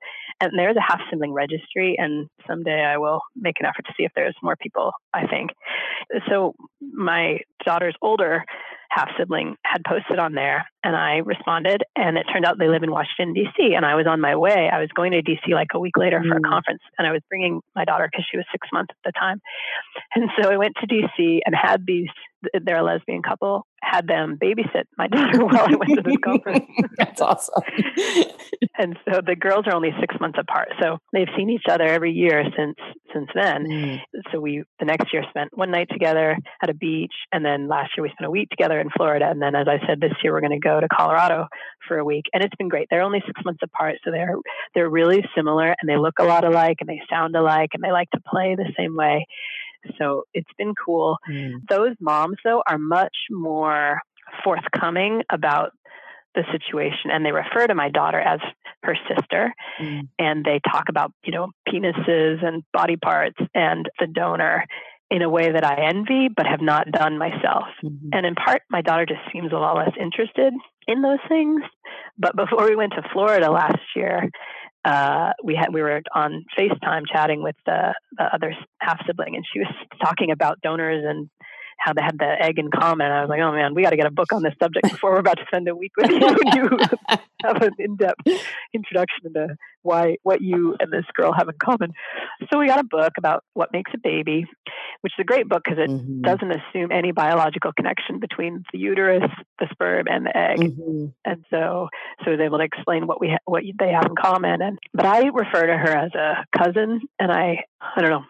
And 0.40 0.52
there's 0.58 0.76
a 0.76 0.80
half 0.80 1.00
sibling 1.10 1.32
registry, 1.32 1.96
and 1.98 2.28
someday 2.46 2.84
I 2.84 2.98
will 2.98 3.20
make 3.34 3.56
an 3.60 3.66
effort 3.66 3.86
to 3.86 3.94
see 3.96 4.04
if 4.04 4.12
there's 4.14 4.36
more 4.42 4.56
people. 4.56 4.92
I 5.14 5.26
think 5.26 5.50
so. 6.28 6.54
My 6.80 7.40
daughter's 7.64 7.96
older 8.02 8.44
half 8.90 9.08
sibling 9.18 9.56
had 9.64 9.82
posted 9.86 10.18
on 10.18 10.32
there 10.32 10.66
and 10.82 10.96
I 10.96 11.16
responded 11.16 11.82
and 11.96 12.16
it 12.16 12.24
turned 12.32 12.44
out 12.44 12.58
they 12.58 12.68
live 12.68 12.82
in 12.82 12.90
Washington 12.90 13.34
DC 13.34 13.76
and 13.76 13.84
I 13.84 13.94
was 13.94 14.06
on 14.08 14.20
my 14.20 14.36
way 14.36 14.70
I 14.72 14.80
was 14.80 14.88
going 14.94 15.12
to 15.12 15.22
DC 15.22 15.48
like 15.50 15.68
a 15.74 15.78
week 15.78 15.96
later 15.96 16.22
for 16.22 16.36
a 16.36 16.40
mm. 16.40 16.48
conference 16.48 16.80
and 16.98 17.06
I 17.06 17.12
was 17.12 17.20
bringing 17.28 17.60
my 17.74 17.84
daughter 17.84 18.08
because 18.10 18.24
she 18.30 18.36
was 18.36 18.46
6 18.52 18.68
months 18.72 18.92
at 18.92 19.12
the 19.12 19.18
time 19.18 19.40
and 20.14 20.30
so 20.40 20.50
I 20.50 20.56
went 20.56 20.76
to 20.80 20.86
DC 20.86 21.40
and 21.44 21.54
had 21.54 21.84
these 21.86 22.08
they're 22.62 22.78
a 22.78 22.82
lesbian 22.82 23.22
couple 23.22 23.66
had 23.86 24.06
them 24.06 24.38
babysit 24.42 24.84
my 24.98 25.06
daughter 25.12 25.44
while 25.44 25.66
I 25.68 25.76
went 25.76 25.96
to 25.96 26.02
this 26.02 26.16
conference 26.24 26.66
that's 26.96 27.20
awesome. 27.20 27.62
And 28.78 28.98
so 29.06 29.20
the 29.24 29.36
girls 29.36 29.64
are 29.66 29.74
only 29.74 29.90
6 29.98 30.16
months 30.20 30.38
apart 30.38 30.68
so 30.80 30.98
they've 31.12 31.28
seen 31.36 31.50
each 31.50 31.64
other 31.70 31.84
every 31.84 32.12
year 32.12 32.44
since 32.56 32.76
since 33.14 33.28
then. 33.34 33.66
Mm. 33.66 34.00
so 34.32 34.40
we 34.40 34.64
the 34.78 34.84
next 34.84 35.12
year 35.12 35.24
spent 35.30 35.56
one 35.56 35.70
night 35.70 35.88
together 35.90 36.36
at 36.62 36.68
a 36.68 36.74
beach 36.74 37.14
and 37.32 37.44
then 37.44 37.68
last 37.68 37.92
year 37.96 38.02
we 38.02 38.10
spent 38.10 38.26
a 38.26 38.30
week 38.30 38.50
together 38.50 38.80
in 38.80 38.90
Florida 38.96 39.28
and 39.30 39.40
then 39.40 39.54
as 39.54 39.66
I 39.68 39.78
said 39.86 40.00
this 40.00 40.12
year 40.22 40.32
we're 40.32 40.40
going 40.40 40.60
to 40.60 40.68
go 40.68 40.80
to 40.80 40.88
Colorado 40.88 41.46
for 41.88 41.98
a 41.98 42.04
week 42.04 42.24
and 42.32 42.42
it's 42.42 42.54
been 42.56 42.68
great. 42.68 42.88
They're 42.90 43.02
only 43.02 43.22
6 43.26 43.44
months 43.44 43.60
apart 43.62 43.96
so 44.04 44.10
they're 44.10 44.36
they're 44.74 44.90
really 44.90 45.24
similar 45.34 45.74
and 45.80 45.88
they 45.88 45.96
look 45.96 46.18
a 46.18 46.24
lot 46.24 46.44
alike 46.44 46.78
and 46.80 46.88
they 46.88 47.00
sound 47.08 47.36
alike 47.36 47.70
and 47.72 47.82
they 47.82 47.92
like 47.92 48.10
to 48.10 48.20
play 48.28 48.56
the 48.56 48.72
same 48.76 48.96
way 48.96 49.26
so 49.98 50.24
it's 50.34 50.50
been 50.58 50.74
cool. 50.74 51.16
Mm. 51.30 51.66
Those 51.68 51.94
moms, 52.00 52.36
though, 52.44 52.62
are 52.68 52.78
much 52.78 53.16
more 53.30 54.00
forthcoming 54.44 55.22
about 55.30 55.70
the 56.34 56.44
situation 56.52 57.10
and 57.10 57.24
they 57.24 57.32
refer 57.32 57.66
to 57.66 57.74
my 57.74 57.88
daughter 57.88 58.20
as 58.20 58.40
her 58.82 58.94
sister 59.08 59.54
mm. 59.80 60.02
and 60.18 60.44
they 60.44 60.60
talk 60.70 60.84
about 60.90 61.10
you 61.24 61.32
know 61.32 61.48
penises 61.66 62.44
and 62.44 62.62
body 62.74 62.96
parts 62.96 63.38
and 63.54 63.88
the 63.98 64.06
donor 64.06 64.64
in 65.10 65.22
a 65.22 65.30
way 65.30 65.50
that 65.52 65.64
I 65.64 65.88
envy 65.88 66.28
but 66.34 66.46
have 66.46 66.60
not 66.60 66.90
done 66.90 67.18
myself. 67.18 67.64
Mm-hmm. 67.84 68.08
And 68.12 68.26
in 68.26 68.34
part, 68.34 68.62
my 68.70 68.82
daughter 68.82 69.06
just 69.06 69.20
seems 69.32 69.52
a 69.52 69.56
lot 69.56 69.76
less 69.76 69.92
interested 70.00 70.52
in 70.86 71.02
those 71.02 71.20
things. 71.28 71.62
But 72.18 72.36
before 72.36 72.68
we 72.68 72.76
went 72.76 72.92
to 72.94 73.08
Florida 73.12 73.50
last 73.50 73.78
year, 73.94 74.28
uh, 74.86 75.32
we 75.42 75.56
had 75.56 75.72
we 75.72 75.82
were 75.82 76.00
on 76.14 76.44
FaceTime 76.56 77.02
chatting 77.12 77.42
with 77.42 77.56
the, 77.66 77.92
the 78.16 78.22
other 78.22 78.54
half 78.78 79.04
sibling, 79.04 79.34
and 79.34 79.44
she 79.52 79.58
was 79.58 79.68
talking 80.00 80.30
about 80.30 80.60
donors 80.60 81.04
and 81.06 81.28
how 81.78 81.92
they 81.92 82.02
had 82.02 82.18
the 82.18 82.34
egg 82.40 82.58
in 82.58 82.70
common. 82.70 83.10
I 83.10 83.20
was 83.20 83.28
like, 83.28 83.40
oh 83.40 83.52
man, 83.52 83.74
we 83.74 83.82
got 83.82 83.90
to 83.90 83.96
get 83.96 84.06
a 84.06 84.10
book 84.10 84.32
on 84.32 84.42
this 84.42 84.54
subject 84.60 84.90
before 84.90 85.12
we're 85.12 85.18
about 85.18 85.38
to 85.38 85.44
spend 85.46 85.68
a 85.68 85.74
week 85.74 85.92
with 85.96 86.10
you. 86.10 86.26
and 86.26 86.54
you 86.54 87.18
have 87.44 87.62
an 87.62 87.72
in-depth 87.78 88.26
introduction 88.72 89.26
into 89.26 89.56
why 89.82 90.16
what 90.22 90.40
you 90.40 90.76
and 90.80 90.92
this 90.92 91.04
girl 91.14 91.32
have 91.32 91.48
in 91.48 91.54
common. 91.62 91.92
So 92.50 92.58
we 92.58 92.66
got 92.66 92.80
a 92.80 92.84
book 92.84 93.12
about 93.18 93.44
what 93.54 93.72
makes 93.72 93.92
a 93.94 93.98
baby, 93.98 94.46
which 95.02 95.12
is 95.18 95.22
a 95.22 95.24
great 95.24 95.48
book 95.48 95.62
because 95.64 95.78
it 95.78 95.88
mm-hmm. 95.88 96.22
doesn't 96.22 96.50
assume 96.50 96.90
any 96.90 97.12
biological 97.12 97.72
connection 97.72 98.18
between 98.18 98.64
the 98.72 98.78
uterus, 98.78 99.30
the 99.58 99.68
sperm, 99.70 100.06
and 100.08 100.26
the 100.26 100.36
egg. 100.36 100.58
Mm-hmm. 100.58 101.06
And 101.24 101.44
so, 101.50 101.88
so 102.24 102.26
I 102.26 102.30
was 102.30 102.40
able 102.40 102.58
to 102.58 102.64
explain 102.64 103.06
what 103.06 103.20
we 103.20 103.28
ha- 103.28 103.44
what 103.44 103.62
they 103.78 103.92
have 103.92 104.06
in 104.06 104.16
common. 104.16 104.60
And 104.60 104.78
but 104.92 105.06
I 105.06 105.28
refer 105.28 105.66
to 105.66 105.76
her 105.76 105.96
as 105.96 106.14
a 106.14 106.44
cousin, 106.56 107.02
and 107.18 107.30
I 107.30 107.64
I 107.80 108.00
don't 108.00 108.10
know 108.10 108.24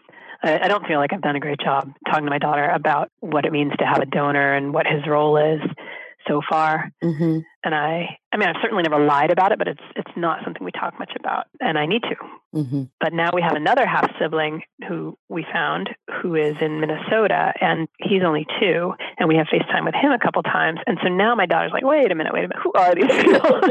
I, 0.46 0.68
don't 0.68 0.86
feel 0.86 0.98
like 0.98 1.12
I've 1.12 1.22
done 1.22 1.36
a 1.36 1.40
great 1.40 1.60
job 1.60 1.92
talking 2.06 2.24
to 2.24 2.30
my 2.30 2.38
daughter 2.38 2.68
about 2.68 3.10
what 3.20 3.44
it 3.44 3.52
means 3.52 3.72
to 3.78 3.84
have 3.84 3.98
a 3.98 4.06
donor 4.06 4.54
and 4.54 4.72
what 4.72 4.86
his 4.86 5.06
role 5.06 5.36
is 5.36 5.60
so 6.28 6.40
far. 6.48 6.92
Mm-hmm. 7.02 7.40
And 7.64 7.74
I, 7.74 8.18
I 8.32 8.36
mean, 8.36 8.48
I've 8.48 8.60
certainly 8.62 8.84
never 8.84 9.04
lied 9.04 9.30
about 9.30 9.50
it, 9.50 9.58
but 9.58 9.66
it's 9.66 9.82
it's 9.96 10.10
not 10.16 10.44
something 10.44 10.64
we 10.64 10.70
talk 10.70 10.98
much 10.98 11.12
about, 11.18 11.46
and 11.60 11.76
I 11.76 11.86
need 11.86 12.02
to. 12.02 12.14
Mm-hmm. 12.54 12.82
But 13.00 13.12
now 13.12 13.30
we 13.34 13.42
have 13.42 13.56
another 13.56 13.86
half 13.86 14.08
sibling 14.20 14.62
who 14.88 15.18
we 15.28 15.44
found 15.52 15.90
who 16.22 16.36
is 16.36 16.54
in 16.60 16.80
Minnesota, 16.80 17.52
and 17.60 17.88
he's 17.98 18.22
only 18.24 18.46
two, 18.60 18.92
and 19.18 19.28
we 19.28 19.36
have 19.36 19.46
FaceTime 19.46 19.84
with 19.84 19.94
him 19.94 20.12
a 20.12 20.18
couple 20.18 20.42
times, 20.42 20.78
and 20.86 20.98
so 21.02 21.08
now 21.08 21.34
my 21.34 21.46
daughter's 21.46 21.72
like, 21.72 21.84
wait 21.84 22.12
a 22.12 22.14
minute, 22.14 22.32
wait 22.32 22.44
a 22.44 22.48
minute, 22.48 22.62
who 22.62 22.72
are 22.74 22.94
these 22.94 23.12
people? 23.22 23.60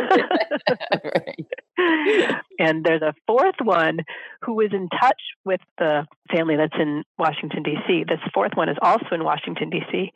and 2.59 2.83
there's 2.83 3.01
a 3.01 3.13
fourth 3.27 3.55
one 3.63 3.99
who 4.41 4.59
is 4.59 4.71
in 4.73 4.89
touch 4.89 5.21
with 5.45 5.61
the 5.77 6.05
family 6.31 6.57
that's 6.57 6.75
in 6.77 7.03
Washington 7.17 7.63
D.C. 7.63 8.03
This 8.07 8.19
fourth 8.33 8.51
one 8.55 8.67
is 8.69 8.77
also 8.81 9.07
in 9.13 9.23
Washington 9.23 9.69
D.C 9.69 10.11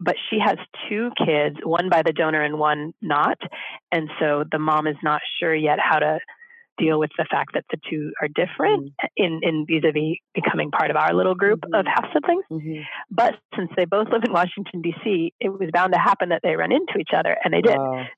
but 0.00 0.16
she 0.30 0.38
has 0.38 0.56
two 0.88 1.10
kids, 1.18 1.56
one 1.62 1.88
by 1.88 2.02
the 2.02 2.12
donor 2.12 2.42
and 2.42 2.58
one 2.58 2.94
not. 3.02 3.38
And 3.90 4.08
so 4.20 4.44
the 4.50 4.58
mom 4.58 4.86
is 4.86 4.96
not 5.02 5.20
sure 5.40 5.54
yet 5.54 5.78
how 5.80 5.98
to 5.98 6.18
deal 6.78 6.98
with 6.98 7.10
the 7.18 7.26
fact 7.30 7.52
that 7.54 7.64
the 7.70 7.78
two 7.90 8.12
are 8.20 8.28
different 8.28 8.86
mm-hmm. 8.86 9.06
in 9.16 9.40
in 9.42 9.66
vis-a-vis 9.66 10.18
becoming 10.34 10.70
part 10.70 10.90
of 10.90 10.96
our 10.96 11.14
little 11.14 11.34
group 11.34 11.60
mm-hmm. 11.60 11.74
of 11.74 11.86
half 11.86 12.06
siblings. 12.12 12.44
Mm-hmm. 12.50 12.82
But 13.10 13.34
since 13.56 13.70
they 13.76 13.84
both 13.84 14.08
live 14.10 14.22
in 14.26 14.32
Washington 14.32 14.82
D.C., 14.82 15.32
it 15.40 15.48
was 15.48 15.70
bound 15.72 15.92
to 15.92 15.98
happen 15.98 16.30
that 16.30 16.40
they 16.42 16.56
run 16.56 16.72
into 16.72 16.98
each 16.98 17.10
other, 17.16 17.36
and 17.42 17.52
they 17.52 17.60
did. 17.60 17.76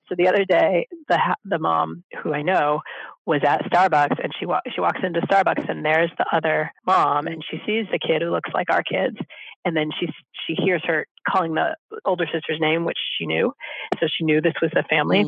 So 0.08 0.14
the 0.16 0.28
other 0.28 0.44
day, 0.44 0.86
the 1.08 1.18
the 1.44 1.58
mom 1.58 2.04
who 2.22 2.32
I 2.32 2.42
know 2.42 2.80
was 3.26 3.42
at 3.46 3.64
Starbucks, 3.70 4.22
and 4.22 4.32
she 4.38 4.46
wa- 4.46 4.61
she 4.74 4.80
walks 4.80 5.00
into 5.02 5.20
Starbucks, 5.22 5.68
and 5.68 5.84
there's 5.84 6.11
the 6.18 6.26
other 6.32 6.72
mom, 6.86 7.26
and 7.26 7.42
she 7.48 7.58
sees 7.66 7.86
the 7.90 7.98
kid 7.98 8.22
who 8.22 8.30
looks 8.30 8.50
like 8.52 8.70
our 8.70 8.82
kids, 8.82 9.16
and 9.64 9.76
then 9.76 9.90
she 9.98 10.06
she 10.46 10.54
hears 10.54 10.82
her 10.86 11.06
calling 11.28 11.54
the 11.54 11.76
older 12.04 12.26
sister's 12.32 12.58
name, 12.61 12.84
which 12.84 12.98
she 13.18 13.26
knew, 13.26 13.52
so 14.00 14.06
she 14.06 14.24
knew 14.24 14.40
this 14.40 14.54
was 14.62 14.70
the 14.74 14.84
family. 14.88 15.24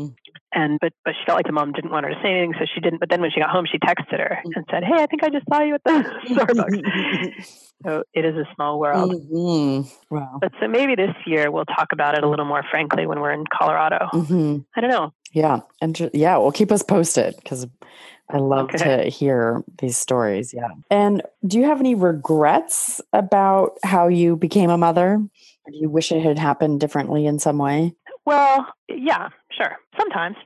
And 0.55 0.79
but 0.81 0.93
but 1.05 1.15
she 1.15 1.25
felt 1.25 1.37
like 1.37 1.47
the 1.47 1.53
mom 1.53 1.73
didn't 1.73 1.91
want 1.91 2.05
her 2.05 2.11
to 2.11 2.21
say 2.23 2.31
anything, 2.31 2.55
so 2.59 2.67
she 2.73 2.81
didn't. 2.81 3.01
But 3.01 3.09
then 3.09 3.21
when 3.21 3.31
she 3.31 3.41
got 3.41 3.51
home, 3.51 3.67
she 3.71 3.79
texted 3.79 4.19
her 4.19 4.39
mm. 4.45 4.51
and 4.55 4.65
said, 4.71 4.85
"Hey, 4.85 5.03
I 5.03 5.07
think 5.07 5.25
I 5.25 5.31
just 5.31 5.47
saw 5.49 5.63
you 5.63 5.75
at 5.75 5.83
the 5.85 5.91
Starbucks." 6.29 7.73
so 7.85 8.03
it 8.13 8.25
is 8.25 8.37
a 8.37 8.45
small 8.55 8.79
world. 8.79 9.13
Mm-hmm. 9.13 10.15
Wow. 10.15 10.39
But 10.41 10.53
so 10.61 10.69
maybe 10.69 10.95
this 10.95 11.15
year 11.27 11.51
we'll 11.51 11.65
talk 11.65 11.89
about 11.93 12.17
it 12.17 12.25
a 12.25 12.29
little 12.29 12.45
more 12.45 12.63
frankly 12.71 13.07
when 13.07 13.21
we're 13.21 13.33
in 13.33 13.45
Colorado. 13.47 14.09
Mm-hmm. 14.13 14.59
I 14.77 14.81
don't 14.81 14.91
know. 14.91 15.13
Yeah, 15.33 15.61
and 15.81 16.11
yeah, 16.13 16.37
well, 16.37 16.53
keep 16.53 16.71
us 16.71 16.83
posted 16.83 17.35
because 17.37 17.67
I 18.33 18.39
love 18.39 18.71
okay. 18.75 19.05
to 19.05 19.11
hear 19.11 19.63
these 19.79 19.97
stories. 19.97 20.55
Yeah. 20.55 20.69
And 20.91 21.23
do 21.47 21.59
you 21.59 21.65
have 21.65 21.81
any 21.81 21.95
regrets 21.95 23.01
about 23.13 23.79
how 23.85 24.09
you 24.09 24.37
became 24.37 24.71
a 24.71 24.79
mother? 24.79 25.15
Or 25.65 25.71
do 25.71 25.79
you 25.79 25.89
wish 25.89 26.11
it 26.13 26.23
had 26.23 26.39
happened 26.39 26.81
differently 26.81 27.27
in 27.27 27.39
some 27.39 27.59
way? 27.59 27.95
Well, 28.25 28.67
yeah, 28.89 29.29
sure. 29.51 29.77
Sometimes. 29.99 30.37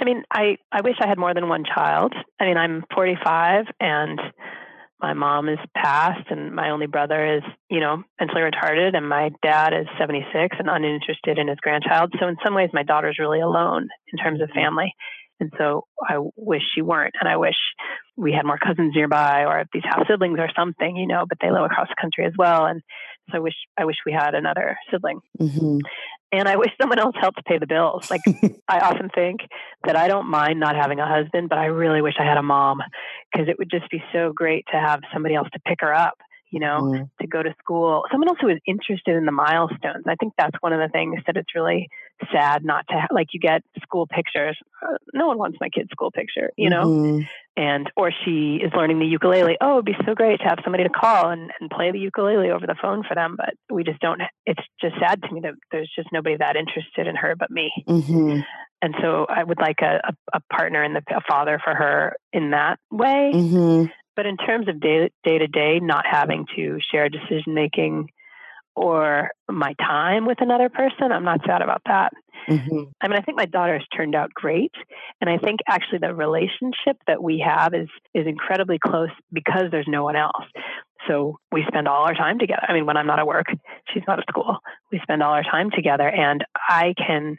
I 0.00 0.04
mean, 0.04 0.24
I, 0.32 0.56
I 0.72 0.80
wish 0.82 0.96
I 1.00 1.08
had 1.08 1.18
more 1.18 1.34
than 1.34 1.48
one 1.48 1.64
child. 1.64 2.12
I 2.40 2.46
mean, 2.46 2.56
I'm 2.56 2.84
45 2.94 3.66
and 3.78 4.20
my 5.00 5.14
mom 5.14 5.48
is 5.48 5.58
passed 5.74 6.30
and 6.30 6.54
my 6.54 6.70
only 6.70 6.86
brother 6.86 7.36
is, 7.36 7.42
you 7.70 7.80
know, 7.80 8.02
mentally 8.18 8.42
retarded 8.42 8.96
and 8.96 9.08
my 9.08 9.30
dad 9.42 9.72
is 9.72 9.86
76 9.98 10.56
and 10.58 10.68
uninterested 10.68 11.38
in 11.38 11.48
his 11.48 11.58
grandchild. 11.62 12.12
So 12.20 12.28
in 12.28 12.36
some 12.44 12.54
ways 12.54 12.70
my 12.72 12.82
daughter's 12.82 13.18
really 13.18 13.40
alone 13.40 13.88
in 14.12 14.18
terms 14.18 14.42
of 14.42 14.48
mm-hmm. 14.48 14.58
family. 14.58 14.94
And 15.38 15.50
so 15.56 15.86
I 16.06 16.18
wish 16.36 16.62
she 16.74 16.82
weren't. 16.82 17.14
And 17.18 17.28
I 17.28 17.38
wish 17.38 17.56
we 18.16 18.32
had 18.32 18.44
more 18.44 18.58
cousins 18.58 18.92
nearby 18.94 19.44
or 19.46 19.64
these 19.72 19.82
half 19.84 20.06
siblings 20.06 20.38
or 20.38 20.50
something, 20.54 20.96
you 20.96 21.06
know, 21.06 21.24
but 21.26 21.38
they 21.40 21.50
live 21.50 21.64
across 21.64 21.88
the 21.88 22.00
country 22.00 22.26
as 22.26 22.34
well. 22.36 22.66
And 22.66 22.82
so 23.30 23.38
I 23.38 23.40
wish, 23.40 23.54
I 23.78 23.86
wish 23.86 23.96
we 24.04 24.12
had 24.12 24.34
another 24.34 24.76
sibling. 24.90 25.20
Mm-hmm. 25.40 25.78
And 26.32 26.48
I 26.48 26.56
wish 26.56 26.70
someone 26.80 26.98
else 26.98 27.16
helped 27.20 27.44
pay 27.44 27.58
the 27.58 27.66
bills. 27.66 28.04
Like 28.10 28.20
I 28.68 28.80
often 28.80 29.08
think 29.14 29.40
that 29.84 29.96
I 29.96 30.08
don't 30.08 30.30
mind 30.30 30.60
not 30.60 30.76
having 30.76 31.00
a 31.00 31.06
husband, 31.06 31.48
but 31.48 31.58
I 31.58 31.66
really 31.66 32.02
wish 32.02 32.14
I 32.18 32.24
had 32.24 32.38
a 32.38 32.42
mom 32.42 32.80
because 33.32 33.48
it 33.48 33.58
would 33.58 33.70
just 33.70 33.90
be 33.90 34.02
so 34.12 34.32
great 34.32 34.64
to 34.72 34.78
have 34.78 35.00
somebody 35.12 35.34
else 35.34 35.48
to 35.52 35.60
pick 35.60 35.80
her 35.80 35.94
up 35.94 36.18
you 36.50 36.60
know, 36.60 36.80
mm. 36.82 37.10
to 37.20 37.26
go 37.26 37.42
to 37.42 37.54
school. 37.58 38.04
Someone 38.10 38.28
else 38.28 38.38
who 38.40 38.48
is 38.48 38.58
interested 38.66 39.16
in 39.16 39.24
the 39.24 39.32
milestones. 39.32 40.04
I 40.06 40.14
think 40.16 40.34
that's 40.36 40.56
one 40.60 40.72
of 40.72 40.80
the 40.80 40.88
things 40.88 41.20
that 41.26 41.36
it's 41.36 41.54
really 41.54 41.88
sad 42.32 42.64
not 42.64 42.86
to 42.88 42.94
have, 42.94 43.08
like 43.10 43.28
you 43.32 43.40
get 43.40 43.62
school 43.82 44.06
pictures. 44.06 44.56
Uh, 44.82 44.96
no 45.14 45.28
one 45.28 45.38
wants 45.38 45.58
my 45.60 45.68
kid's 45.68 45.90
school 45.90 46.10
picture, 46.10 46.50
you 46.56 46.70
know, 46.70 46.84
mm-hmm. 46.84 47.20
and 47.56 47.90
or 47.96 48.10
she 48.24 48.60
is 48.62 48.72
learning 48.76 48.98
the 48.98 49.06
ukulele. 49.06 49.56
Oh, 49.60 49.74
it'd 49.74 49.84
be 49.84 49.96
so 50.06 50.14
great 50.14 50.38
to 50.40 50.48
have 50.48 50.58
somebody 50.64 50.84
to 50.84 50.90
call 50.90 51.30
and, 51.30 51.50
and 51.60 51.70
play 51.70 51.90
the 51.92 51.98
ukulele 51.98 52.50
over 52.50 52.66
the 52.66 52.76
phone 52.80 53.04
for 53.06 53.14
them. 53.14 53.36
But 53.36 53.54
we 53.74 53.84
just 53.84 54.00
don't. 54.00 54.20
It's 54.46 54.62
just 54.80 54.96
sad 55.00 55.22
to 55.22 55.32
me 55.32 55.40
that 55.42 55.54
there's 55.70 55.90
just 55.94 56.08
nobody 56.12 56.36
that 56.36 56.56
interested 56.56 57.06
in 57.06 57.16
her 57.16 57.34
but 57.36 57.50
me. 57.50 57.72
Mm-hmm. 57.88 58.40
And 58.82 58.94
so 59.02 59.26
I 59.28 59.44
would 59.44 59.60
like 59.60 59.80
a, 59.82 60.00
a, 60.08 60.38
a 60.38 60.40
partner 60.54 60.82
and 60.82 60.96
a 60.96 61.02
father 61.28 61.60
for 61.62 61.74
her 61.74 62.16
in 62.32 62.52
that 62.52 62.78
way. 62.90 63.30
But 64.16 64.26
in 64.26 64.36
terms 64.36 64.68
of 64.68 64.80
day 64.80 65.10
to 65.24 65.46
day, 65.46 65.80
not 65.80 66.04
having 66.10 66.46
to 66.56 66.78
share 66.92 67.08
decision 67.08 67.54
making 67.54 68.08
or 68.76 69.30
my 69.48 69.74
time 69.74 70.26
with 70.26 70.38
another 70.40 70.68
person, 70.68 71.12
I'm 71.12 71.24
not 71.24 71.40
sad 71.46 71.62
about 71.62 71.82
that. 71.86 72.12
Mm-hmm. 72.48 72.84
I 73.00 73.08
mean, 73.08 73.18
I 73.18 73.22
think 73.22 73.36
my 73.36 73.46
daughter 73.46 73.74
has 73.74 73.86
turned 73.94 74.14
out 74.14 74.32
great, 74.32 74.72
and 75.20 75.28
I 75.28 75.36
think 75.36 75.60
actually 75.68 75.98
the 75.98 76.14
relationship 76.14 76.96
that 77.06 77.22
we 77.22 77.44
have 77.46 77.74
is 77.74 77.88
is 78.14 78.26
incredibly 78.26 78.78
close 78.78 79.10
because 79.32 79.64
there's 79.70 79.88
no 79.88 80.04
one 80.04 80.16
else. 80.16 80.46
So 81.08 81.38
we 81.52 81.64
spend 81.68 81.88
all 81.88 82.04
our 82.04 82.14
time 82.14 82.38
together. 82.38 82.62
I 82.66 82.72
mean, 82.72 82.86
when 82.86 82.96
I'm 82.96 83.06
not 83.06 83.18
at 83.18 83.26
work, 83.26 83.46
she's 83.92 84.02
not 84.06 84.18
at 84.18 84.26
school. 84.28 84.58
We 84.90 85.00
spend 85.02 85.22
all 85.22 85.32
our 85.32 85.42
time 85.42 85.70
together, 85.70 86.08
and 86.08 86.44
I 86.68 86.94
can 86.96 87.36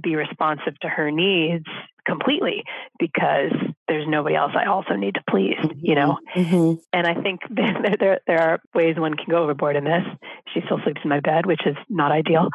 be 0.00 0.16
responsive 0.16 0.78
to 0.80 0.88
her 0.88 1.10
needs 1.10 1.66
completely 2.06 2.64
because 2.98 3.52
there's 3.88 4.06
nobody 4.08 4.34
else 4.34 4.52
I 4.54 4.66
also 4.66 4.94
need 4.94 5.14
to 5.14 5.22
please, 5.28 5.58
you 5.76 5.94
know? 5.94 6.18
Mm-hmm. 6.34 6.80
And 6.92 7.06
I 7.06 7.14
think 7.20 7.40
there, 7.50 7.96
there, 7.98 8.20
there 8.26 8.40
are 8.40 8.60
ways 8.74 8.96
one 8.96 9.14
can 9.14 9.26
go 9.28 9.42
overboard 9.42 9.76
in 9.76 9.84
this. 9.84 10.04
She 10.52 10.60
still 10.64 10.80
sleeps 10.84 11.00
in 11.02 11.10
my 11.10 11.20
bed, 11.20 11.46
which 11.46 11.66
is 11.66 11.76
not 11.88 12.12
ideal. 12.12 12.48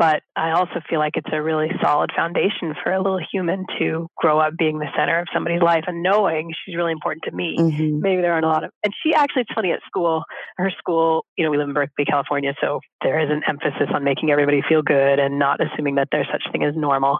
But 0.00 0.22
I 0.34 0.52
also 0.52 0.80
feel 0.88 0.98
like 0.98 1.12
it's 1.16 1.28
a 1.30 1.42
really 1.42 1.68
solid 1.82 2.10
foundation 2.16 2.74
for 2.82 2.90
a 2.90 3.02
little 3.02 3.20
human 3.30 3.66
to 3.78 4.06
grow 4.16 4.40
up 4.40 4.54
being 4.56 4.78
the 4.78 4.88
center 4.96 5.20
of 5.20 5.26
somebody's 5.30 5.60
life 5.60 5.84
and 5.86 6.02
knowing 6.02 6.52
she's 6.64 6.74
really 6.74 6.92
important 6.92 7.24
to 7.24 7.32
me. 7.32 7.54
Mm-hmm. 7.58 8.00
Maybe 8.00 8.22
there 8.22 8.32
aren't 8.32 8.46
a 8.46 8.48
lot 8.48 8.64
of, 8.64 8.70
and 8.82 8.94
she 9.02 9.12
actually, 9.12 9.42
it's 9.42 9.52
funny 9.54 9.72
at 9.72 9.80
school, 9.86 10.22
her 10.56 10.70
school, 10.78 11.26
you 11.36 11.44
know, 11.44 11.50
we 11.50 11.58
live 11.58 11.68
in 11.68 11.74
Berkeley, 11.74 12.06
California, 12.06 12.54
so 12.62 12.80
there 13.02 13.20
is 13.20 13.28
an 13.30 13.42
emphasis 13.46 13.88
on 13.94 14.02
making 14.02 14.30
everybody 14.30 14.62
feel 14.66 14.80
good 14.80 15.18
and 15.18 15.38
not 15.38 15.60
assuming 15.60 15.96
that 15.96 16.08
there's 16.10 16.28
such 16.32 16.50
thing 16.50 16.64
as 16.64 16.72
normal. 16.74 17.18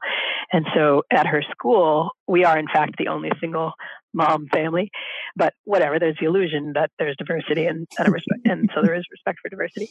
And 0.51 0.65
so 0.75 1.03
at 1.13 1.27
her 1.27 1.43
school, 1.51 2.13
we 2.27 2.47
are 2.47 2.59
in 2.59 2.67
fact 2.73 2.95
the 2.97 3.09
only 3.09 3.29
single 3.43 3.73
mom 4.13 4.47
family 4.49 4.91
but 5.37 5.55
whatever 5.65 5.99
there's 5.99 6.17
the 6.21 6.27
illusion 6.27 6.73
that 6.75 6.91
there's 6.99 7.17
diversity 7.17 7.67
and 7.67 7.87
and, 7.99 8.13
respect, 8.13 8.41
and 8.47 8.71
so 8.75 8.83
there 8.83 8.95
is 8.95 9.05
respect 9.11 9.39
for 9.43 9.49
diversity 9.49 9.89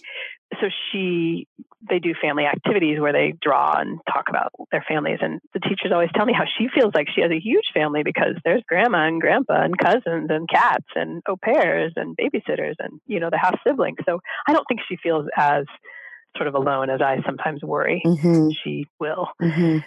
so 0.60 0.68
she 0.92 1.48
they 1.90 2.00
do 2.00 2.14
family 2.22 2.46
activities 2.46 3.00
where 3.00 3.14
they 3.14 3.34
draw 3.42 3.80
and 3.80 4.00
talk 4.12 4.26
about 4.30 4.52
their 4.72 4.84
families 4.88 5.20
and 5.22 5.40
the 5.54 5.60
teachers 5.60 5.92
always 5.92 6.10
tell 6.16 6.26
me 6.26 6.34
how 6.34 6.46
she 6.58 6.68
feels 6.74 6.94
like 6.94 7.08
she 7.14 7.22
has 7.22 7.32
a 7.32 7.40
huge 7.40 7.66
family 7.74 8.04
because 8.04 8.36
there's 8.44 8.64
grandma 8.68 9.08
and 9.08 9.22
grandpa 9.22 9.64
and 9.64 9.78
cousins 9.78 10.30
and 10.30 10.50
cats 10.50 10.88
and 10.96 11.22
au 11.28 11.38
pairs 11.38 11.94
and 11.96 12.18
babysitters 12.18 12.76
and 12.80 13.00
you 13.08 13.20
know 13.20 13.30
the 13.30 13.38
half 13.38 13.56
siblings 13.66 13.98
so 14.06 14.20
i 14.48 14.54
don't 14.54 14.66
think 14.68 14.82
she 14.88 14.98
feels 15.02 15.26
as 15.38 15.66
sort 16.36 16.48
of 16.48 16.56
alone 16.56 16.90
as 16.90 17.02
i 17.02 17.18
sometimes 17.26 17.62
worry 17.64 18.02
mm-hmm. 18.06 18.50
she 18.64 18.86
will 19.00 19.30
mm-hmm. 19.42 19.80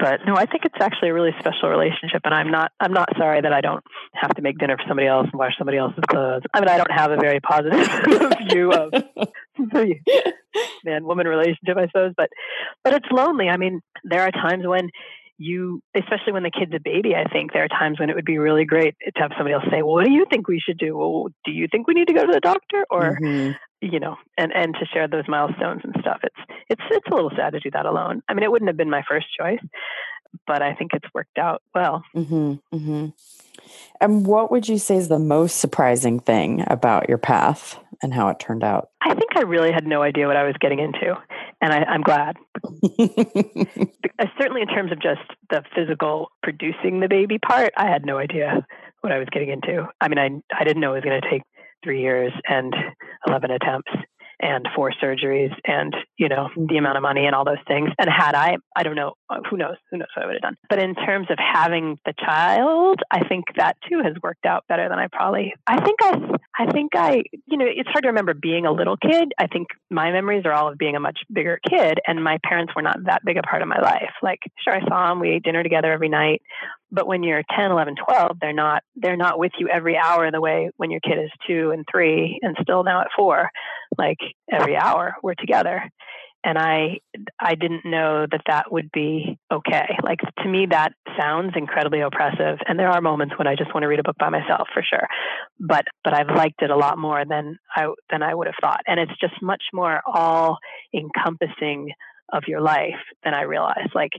But 0.00 0.20
no, 0.26 0.34
I 0.36 0.46
think 0.46 0.64
it's 0.64 0.80
actually 0.80 1.08
a 1.10 1.14
really 1.14 1.34
special 1.40 1.68
relationship, 1.68 2.22
and 2.24 2.34
I'm 2.34 2.50
not 2.50 2.72
I'm 2.80 2.92
not 2.92 3.08
sorry 3.18 3.40
that 3.40 3.52
I 3.52 3.60
don't 3.60 3.82
have 4.14 4.34
to 4.34 4.42
make 4.42 4.58
dinner 4.58 4.76
for 4.76 4.84
somebody 4.86 5.08
else 5.08 5.26
and 5.30 5.38
wash 5.38 5.56
somebody 5.58 5.78
else's 5.78 6.04
clothes. 6.08 6.42
I 6.54 6.60
mean, 6.60 6.68
I 6.68 6.76
don't 6.76 6.92
have 6.92 7.10
a 7.10 7.16
very 7.16 7.40
positive 7.40 7.86
view 8.50 8.72
of 8.72 8.90
the 8.92 9.94
man 10.84 11.04
woman 11.04 11.26
relationship, 11.26 11.76
I 11.76 11.86
suppose, 11.86 12.12
but 12.16 12.30
but 12.84 12.94
it's 12.94 13.08
lonely. 13.10 13.48
I 13.48 13.56
mean, 13.56 13.80
there 14.04 14.22
are 14.22 14.30
times 14.30 14.66
when 14.66 14.90
you, 15.38 15.80
especially 15.94 16.32
when 16.32 16.42
the 16.42 16.50
kid's 16.50 16.74
a 16.74 16.80
baby, 16.80 17.14
I 17.14 17.24
think 17.24 17.52
there 17.52 17.64
are 17.64 17.68
times 17.68 17.98
when 17.98 18.10
it 18.10 18.16
would 18.16 18.24
be 18.24 18.38
really 18.38 18.64
great 18.64 18.96
to 19.00 19.20
have 19.20 19.30
somebody 19.36 19.54
else 19.54 19.64
say, 19.70 19.82
"Well, 19.82 19.94
what 19.94 20.04
do 20.04 20.12
you 20.12 20.26
think 20.28 20.48
we 20.48 20.60
should 20.60 20.78
do? 20.78 20.96
Well, 20.96 21.28
do 21.44 21.52
you 21.52 21.68
think 21.70 21.86
we 21.86 21.94
need 21.94 22.08
to 22.08 22.14
go 22.14 22.26
to 22.26 22.32
the 22.32 22.40
doctor?" 22.40 22.84
Or 22.90 23.18
mm-hmm 23.20 23.52
you 23.80 24.00
know, 24.00 24.16
and 24.36 24.52
and 24.52 24.74
to 24.74 24.86
share 24.86 25.08
those 25.08 25.28
milestones 25.28 25.82
and 25.84 25.94
stuff. 26.00 26.20
It's 26.22 26.36
it's 26.68 26.82
it's 26.90 27.06
a 27.10 27.14
little 27.14 27.30
sad 27.36 27.52
to 27.52 27.60
do 27.60 27.70
that 27.72 27.86
alone. 27.86 28.22
I 28.28 28.34
mean, 28.34 28.42
it 28.42 28.50
wouldn't 28.50 28.68
have 28.68 28.76
been 28.76 28.90
my 28.90 29.02
first 29.08 29.26
choice, 29.38 29.60
but 30.46 30.62
I 30.62 30.74
think 30.74 30.92
it's 30.94 31.06
worked 31.14 31.38
out 31.38 31.62
well. 31.74 32.02
Mm-hmm, 32.14 32.54
mm-hmm. 32.74 33.06
And 34.00 34.26
what 34.26 34.50
would 34.50 34.68
you 34.68 34.78
say 34.78 34.96
is 34.96 35.08
the 35.08 35.18
most 35.18 35.58
surprising 35.58 36.20
thing 36.20 36.64
about 36.66 37.08
your 37.08 37.18
path 37.18 37.78
and 38.02 38.14
how 38.14 38.28
it 38.28 38.38
turned 38.38 38.64
out? 38.64 38.90
I 39.02 39.14
think 39.14 39.36
I 39.36 39.42
really 39.42 39.72
had 39.72 39.86
no 39.86 40.02
idea 40.02 40.26
what 40.26 40.36
I 40.36 40.44
was 40.44 40.54
getting 40.60 40.78
into, 40.78 41.14
and 41.60 41.72
I, 41.72 41.94
am 41.94 42.02
glad. 42.02 42.36
Uh, 44.20 44.26
certainly, 44.36 44.60
in 44.60 44.66
terms 44.66 44.90
of 44.90 45.00
just 45.00 45.20
the 45.48 45.62
physical 45.76 46.32
producing 46.42 46.98
the 46.98 47.06
baby 47.06 47.38
part, 47.38 47.72
I 47.76 47.86
had 47.86 48.04
no 48.04 48.18
idea 48.18 48.66
what 49.00 49.12
I 49.12 49.18
was 49.20 49.28
getting 49.30 49.50
into. 49.50 49.86
I 50.00 50.08
mean, 50.08 50.18
I 50.18 50.30
I 50.58 50.64
didn't 50.64 50.80
know 50.80 50.90
it 50.94 50.96
was 50.96 51.04
going 51.04 51.20
to 51.20 51.30
take 51.30 51.42
three 51.84 52.00
years 52.02 52.32
and 52.48 52.74
11 53.28 53.52
attempts 53.52 53.92
and 54.40 54.66
four 54.74 54.92
surgeries 55.02 55.52
and 55.64 55.94
you 56.16 56.28
know 56.28 56.48
the 56.56 56.76
amount 56.76 56.96
of 56.96 57.02
money 57.02 57.26
and 57.26 57.34
all 57.34 57.44
those 57.44 57.62
things. 57.66 57.90
And 57.98 58.08
had 58.08 58.34
i 58.34 58.56
i 58.76 58.82
don't 58.82 58.96
know 58.96 59.14
uh, 59.30 59.40
who 59.48 59.56
knows 59.56 59.76
who 59.90 59.98
knows 59.98 60.08
what 60.16 60.24
i 60.24 60.26
would 60.26 60.34
have 60.34 60.42
done. 60.42 60.56
But 60.68 60.80
in 60.82 60.94
terms 60.94 61.28
of 61.30 61.38
having 61.38 61.98
the 62.04 62.14
child 62.18 63.00
i 63.10 63.26
think 63.28 63.46
that 63.56 63.76
too 63.88 64.00
has 64.04 64.14
worked 64.22 64.46
out 64.46 64.64
better 64.68 64.88
than 64.88 64.98
i 64.98 65.08
probably 65.10 65.54
i 65.66 65.82
think 65.84 65.98
i 66.02 66.18
i 66.58 66.70
think 66.70 66.92
i 66.94 67.22
you 67.46 67.56
know 67.56 67.66
it's 67.68 67.88
hard 67.88 68.02
to 68.02 68.08
remember 68.08 68.34
being 68.34 68.66
a 68.66 68.72
little 68.72 68.96
kid. 68.96 69.32
I 69.38 69.46
think 69.46 69.68
my 69.90 70.10
memories 70.12 70.44
are 70.44 70.52
all 70.52 70.70
of 70.70 70.78
being 70.78 70.96
a 70.96 71.00
much 71.00 71.18
bigger 71.32 71.58
kid 71.68 71.98
and 72.06 72.22
my 72.22 72.38
parents 72.44 72.72
were 72.74 72.82
not 72.82 72.98
that 73.06 73.22
big 73.24 73.36
a 73.36 73.42
part 73.42 73.62
of 73.62 73.68
my 73.68 73.80
life. 73.80 74.12
Like 74.22 74.40
sure 74.62 74.74
i 74.74 74.80
saw 74.88 75.08
them 75.08 75.20
we 75.20 75.30
ate 75.30 75.42
dinner 75.42 75.62
together 75.62 75.92
every 75.92 76.08
night 76.08 76.42
but 76.90 77.06
when 77.06 77.22
you're 77.22 77.42
10 77.56 77.70
11 77.70 77.96
12 77.96 78.36
they're 78.40 78.52
not 78.52 78.82
they're 78.96 79.16
not 79.16 79.38
with 79.38 79.52
you 79.58 79.68
every 79.68 79.96
hour 79.96 80.30
the 80.30 80.40
way 80.40 80.70
when 80.76 80.90
your 80.90 81.00
kid 81.00 81.18
is 81.22 81.30
two 81.46 81.70
and 81.70 81.84
three 81.90 82.38
and 82.42 82.56
still 82.62 82.84
now 82.84 83.00
at 83.00 83.08
four 83.16 83.50
like 83.96 84.18
every 84.50 84.76
hour 84.76 85.14
we're 85.22 85.34
together. 85.34 85.82
And 86.44 86.56
i 86.56 87.00
i 87.40 87.56
didn't 87.56 87.84
know 87.84 88.24
that 88.30 88.42
that 88.46 88.70
would 88.70 88.90
be 88.92 89.38
okay. 89.52 89.96
Like 90.02 90.20
to 90.42 90.48
me 90.48 90.66
that 90.70 90.92
sounds 91.18 91.52
incredibly 91.56 92.00
oppressive. 92.00 92.58
And 92.66 92.78
there 92.78 92.90
are 92.90 93.00
moments 93.00 93.34
when 93.36 93.48
i 93.48 93.56
just 93.56 93.74
want 93.74 93.82
to 93.82 93.88
read 93.88 93.98
a 93.98 94.04
book 94.04 94.16
by 94.18 94.30
myself 94.30 94.68
for 94.72 94.82
sure. 94.88 95.06
But 95.58 95.84
but 96.04 96.14
i've 96.14 96.34
liked 96.34 96.62
it 96.62 96.70
a 96.70 96.76
lot 96.76 96.96
more 96.96 97.24
than 97.28 97.58
i 97.74 97.86
than 98.10 98.22
i 98.22 98.34
would 98.34 98.46
have 98.46 98.54
thought. 98.60 98.82
And 98.86 99.00
it's 99.00 99.20
just 99.20 99.34
much 99.42 99.62
more 99.72 100.00
all 100.06 100.58
encompassing 100.94 101.90
of 102.32 102.44
your 102.46 102.60
life 102.60 103.02
than 103.24 103.34
i 103.34 103.42
realized. 103.42 103.92
Like 103.94 104.12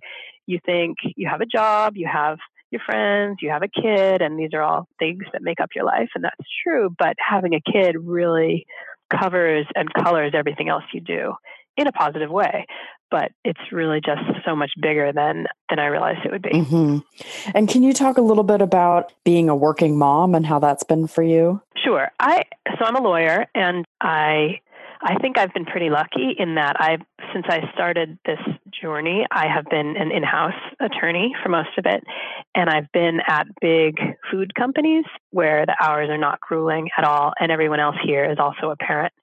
you 0.45 0.59
think 0.65 0.97
you 1.15 1.29
have 1.29 1.41
a 1.41 1.45
job 1.45 1.93
you 1.95 2.09
have 2.11 2.37
your 2.71 2.81
friends, 2.85 3.37
you 3.41 3.49
have 3.49 3.63
a 3.63 3.81
kid, 3.81 4.21
and 4.21 4.37
these 4.37 4.51
are 4.53 4.61
all 4.61 4.87
things 4.99 5.23
that 5.33 5.41
make 5.41 5.59
up 5.59 5.69
your 5.75 5.85
life, 5.85 6.09
and 6.15 6.23
that's 6.23 6.49
true. 6.63 6.89
But 6.97 7.15
having 7.17 7.53
a 7.53 7.71
kid 7.71 7.95
really 7.99 8.65
covers 9.09 9.65
and 9.75 9.91
colors 9.93 10.33
everything 10.35 10.69
else 10.69 10.83
you 10.93 11.01
do 11.01 11.33
in 11.77 11.87
a 11.87 11.91
positive 11.91 12.29
way. 12.29 12.65
But 13.11 13.31
it's 13.43 13.59
really 13.71 14.01
just 14.05 14.21
so 14.45 14.55
much 14.55 14.71
bigger 14.79 15.11
than 15.11 15.47
than 15.69 15.79
I 15.79 15.87
realized 15.87 16.19
it 16.25 16.31
would 16.31 16.43
be. 16.43 16.51
Mm-hmm. 16.51 16.99
And 17.55 17.67
can 17.67 17.81
you 17.81 17.91
talk 17.91 18.17
a 18.17 18.21
little 18.21 18.43
bit 18.43 18.61
about 18.61 19.11
being 19.23 19.49
a 19.49 19.55
working 19.55 19.97
mom 19.97 20.35
and 20.35 20.45
how 20.45 20.59
that's 20.59 20.83
been 20.83 21.07
for 21.07 21.23
you? 21.23 21.59
Sure. 21.83 22.11
I 22.19 22.43
so 22.77 22.85
I'm 22.85 22.95
a 22.95 23.01
lawyer, 23.01 23.47
and 23.55 23.83
I 23.99 24.59
I 25.01 25.15
think 25.15 25.39
I've 25.39 25.53
been 25.53 25.65
pretty 25.65 25.89
lucky 25.89 26.35
in 26.37 26.55
that 26.55 26.75
I've 26.79 27.01
since 27.33 27.45
I 27.49 27.61
started 27.73 28.19
this 28.25 28.39
journey, 28.81 29.25
I 29.31 29.47
have 29.47 29.65
been 29.69 29.95
an 29.97 30.11
in-house 30.11 30.53
attorney 30.79 31.33
for 31.43 31.49
most 31.49 31.69
of 31.77 31.85
it, 31.85 32.03
and 32.55 32.69
I've 32.69 32.91
been 32.91 33.19
at 33.27 33.47
big 33.61 33.95
food 34.31 34.53
companies 34.55 35.05
where 35.31 35.65
the 35.65 35.75
hours 35.81 36.09
are 36.09 36.17
not 36.17 36.39
grueling 36.39 36.89
at 36.97 37.03
all, 37.03 37.33
and 37.39 37.51
everyone 37.51 37.79
else 37.79 37.97
here 38.03 38.29
is 38.29 38.37
also 38.39 38.71
a 38.71 38.77
parent, 38.77 39.13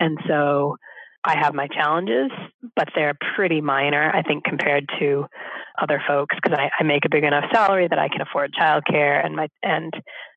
and 0.00 0.18
so 0.28 0.76
I 1.24 1.38
have 1.38 1.54
my 1.54 1.68
challenges, 1.68 2.30
but 2.76 2.88
they're 2.94 3.16
pretty 3.34 3.62
minor, 3.62 4.10
I 4.14 4.22
think, 4.22 4.44
compared 4.44 4.86
to 4.98 5.24
other 5.80 6.02
folks 6.06 6.36
because 6.36 6.56
I, 6.56 6.70
I, 6.78 6.84
make 6.84 7.04
a 7.04 7.08
big 7.08 7.24
enough 7.24 7.44
salary 7.52 7.88
that 7.88 7.98
I 7.98 8.08
can 8.08 8.20
afford 8.20 8.52
childcare 8.52 9.24
and 9.24 9.34
my 9.34 9.48
and 9.62 9.92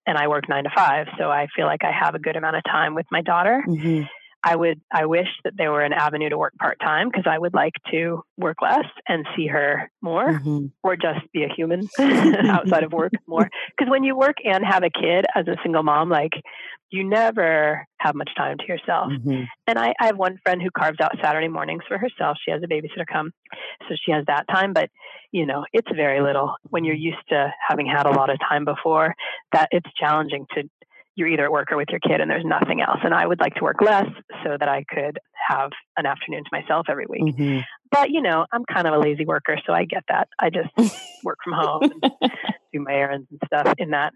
and 0.08 0.18
I 0.18 0.30
work 0.30 0.50
nine 0.50 0.64
to 0.64 0.72
five, 0.76 1.08
so 1.20 1.30
I 1.30 1.48
feel 1.56 1.66
like 1.66 1.82
I 1.84 1.92
have 1.92 2.16
a 2.16 2.20
good 2.20 2.38
amount 2.38 2.56
of 2.56 2.64
time 2.64 2.96
with 2.96 3.06
my 3.12 3.22
daughter. 3.22 3.62
Mm-hmm. 3.68 4.04
I 4.44 4.56
would 4.56 4.80
I 4.94 5.06
wish 5.06 5.28
that 5.44 5.54
there 5.58 5.72
were 5.72 5.82
an 5.82 5.94
avenue 5.94 6.30
to 6.30 6.38
work 6.38 6.54
part 6.58 6.80
time 6.80 7.10
because 7.10 7.26
I 7.28 7.38
would 7.38 7.54
like 7.54 7.74
to 7.92 8.24
work 8.38 8.58
less 8.62 8.86
and 9.08 9.26
see 9.36 9.48
her 9.48 9.90
more 10.02 10.40
mm-hmm. 10.40 10.68
or 10.84 10.96
just 10.96 11.32
be 11.34 11.44
a 11.44 11.54
human 11.54 11.90
outside 12.00 12.84
of 12.84 12.94
work 12.94 13.14
more 13.28 13.50
because 13.76 13.90
when 13.90 14.04
you 14.04 14.16
work 14.16 14.38
and 14.44 14.64
have 14.66 14.84
a 14.84 14.90
kid 14.90 15.26
as 15.36 15.48
a 15.48 15.58
single 15.64 15.84
mom 15.84 16.10
like 16.10 16.34
you 16.90 17.04
never 17.04 17.86
have 18.00 18.16
much 18.16 18.30
time 18.38 18.58
to 18.58 18.66
yourself 18.68 19.12
mm-hmm. 19.12 19.44
and 19.66 19.80
I, 19.80 19.94
I 20.00 20.06
have 20.06 20.18
one 20.18 20.40
friend 20.44 20.62
who 20.62 20.70
carves 20.72 21.00
out 21.02 21.18
Saturday 21.22 21.48
mornings 21.48 21.84
for 21.88 21.98
herself 21.98 22.38
she 22.44 22.52
has 22.52 22.62
a 22.64 22.68
babysitter 22.68 23.08
come 23.12 23.32
so 23.90 23.96
she 24.06 24.12
has 24.12 24.24
that 24.28 24.48
time 24.48 24.72
but 24.72 24.90
you 25.32 25.46
know 25.46 25.66
it's 25.74 25.90
very 25.96 26.22
little 26.22 26.56
when 26.70 26.86
you're 26.86 26.96
used 26.96 27.18
to 27.30 27.52
having 27.68 27.88
had 27.88 28.06
a 28.06 28.12
lot 28.12 28.30
of 28.30 28.38
time 28.48 28.66
before 28.66 29.16
that 29.52 29.68
it's 29.72 29.90
challenging 30.00 30.46
to 30.56 30.64
you're 31.18 31.28
either 31.28 31.46
at 31.46 31.52
work 31.52 31.72
or 31.72 31.78
with 31.78 31.90
your 31.90 32.00
kid 32.00 32.22
and 32.22 32.30
there's 32.30 32.46
nothing 32.46 32.80
else. 32.80 33.00
And 33.04 33.14
I 33.14 33.26
would 33.26 33.40
like 33.40 33.56
to 33.56 33.64
work 33.64 33.82
less 33.82 34.06
so 34.44 34.56
that 34.58 34.70
I 34.70 34.86
could 34.88 35.18
have 35.50 35.72
an 35.98 36.06
afternoon 36.06 36.44
to 36.44 36.50
myself 36.52 36.86
every 36.90 37.08
week. 37.10 37.36
Mm-hmm. 37.36 37.60
But, 37.92 38.12
you 38.12 38.22
know, 38.22 38.46
I'm 38.52 38.64
kind 38.72 38.88
of 38.88 38.94
a 38.94 39.00
lazy 39.00 39.26
worker, 39.26 39.58
so 39.66 39.74
I 39.74 39.86
get 39.86 40.04
that. 40.10 40.30
I 40.40 40.52
just 40.52 40.70
work 41.24 41.40
from 41.44 41.54
home 41.54 41.92
and 42.04 42.12
do 42.72 42.80
my 42.80 42.94
errands 42.94 43.28
and 43.32 43.42
stuff 43.48 43.74
in 43.80 43.90
that 43.92 44.14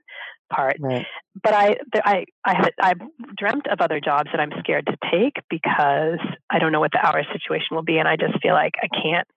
part. 0.53 0.77
Right. 0.79 1.07
But 1.41 1.53
I, 1.55 1.77
I, 1.95 2.25
I, 2.45 2.53
had, 2.53 2.71
I 2.79 2.93
dreamt 3.35 3.65
of 3.67 3.81
other 3.81 3.99
jobs 3.99 4.29
that 4.31 4.39
I'm 4.39 4.51
scared 4.59 4.85
to 4.85 4.97
take 5.11 5.41
because 5.49 6.19
I 6.51 6.59
don't 6.59 6.71
know 6.71 6.81
what 6.81 6.91
the 6.91 7.03
hour 7.03 7.23
situation 7.33 7.69
will 7.71 7.83
be. 7.83 7.97
And 7.97 8.07
I 8.07 8.15
just 8.15 8.39
feel 8.43 8.53
like 8.53 8.73
I 8.79 8.87
can't 8.87 9.27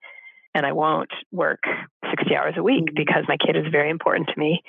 and 0.55 0.65
I 0.65 0.71
won't 0.71 1.11
work 1.31 1.59
60 2.09 2.35
hours 2.35 2.55
a 2.57 2.63
week 2.63 2.85
mm-hmm. 2.85 2.95
because 2.95 3.25
my 3.27 3.37
kid 3.37 3.57
is 3.57 3.65
very 3.71 3.89
important 3.89 4.29
to 4.33 4.39
me. 4.39 4.61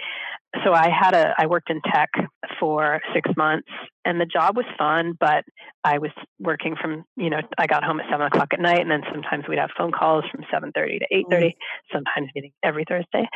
So 0.64 0.72
I 0.72 0.88
had 0.88 1.14
a 1.14 1.34
I 1.38 1.46
worked 1.46 1.70
in 1.70 1.80
tech 1.82 2.10
for 2.58 3.00
6 3.14 3.30
months 3.36 3.68
and 4.04 4.20
the 4.20 4.26
job 4.26 4.56
was 4.56 4.64
fun, 4.76 5.14
but 5.18 5.44
I 5.84 5.98
was 5.98 6.10
working 6.40 6.76
from, 6.80 7.04
you 7.16 7.30
know, 7.30 7.40
I 7.58 7.66
got 7.66 7.84
home 7.84 8.00
at 8.00 8.10
7 8.10 8.26
o'clock 8.26 8.48
at 8.52 8.60
night 8.60 8.80
and 8.80 8.90
then 8.90 9.02
sometimes 9.12 9.44
we'd 9.48 9.58
have 9.58 9.70
phone 9.76 9.92
calls 9.92 10.24
from 10.30 10.42
7.30 10.52 10.72
to 11.00 11.06
8.30, 11.12 11.30
mm-hmm. 11.30 11.46
sometimes 11.92 12.30
meeting 12.34 12.52
every 12.64 12.84
Thursday. 12.88 13.28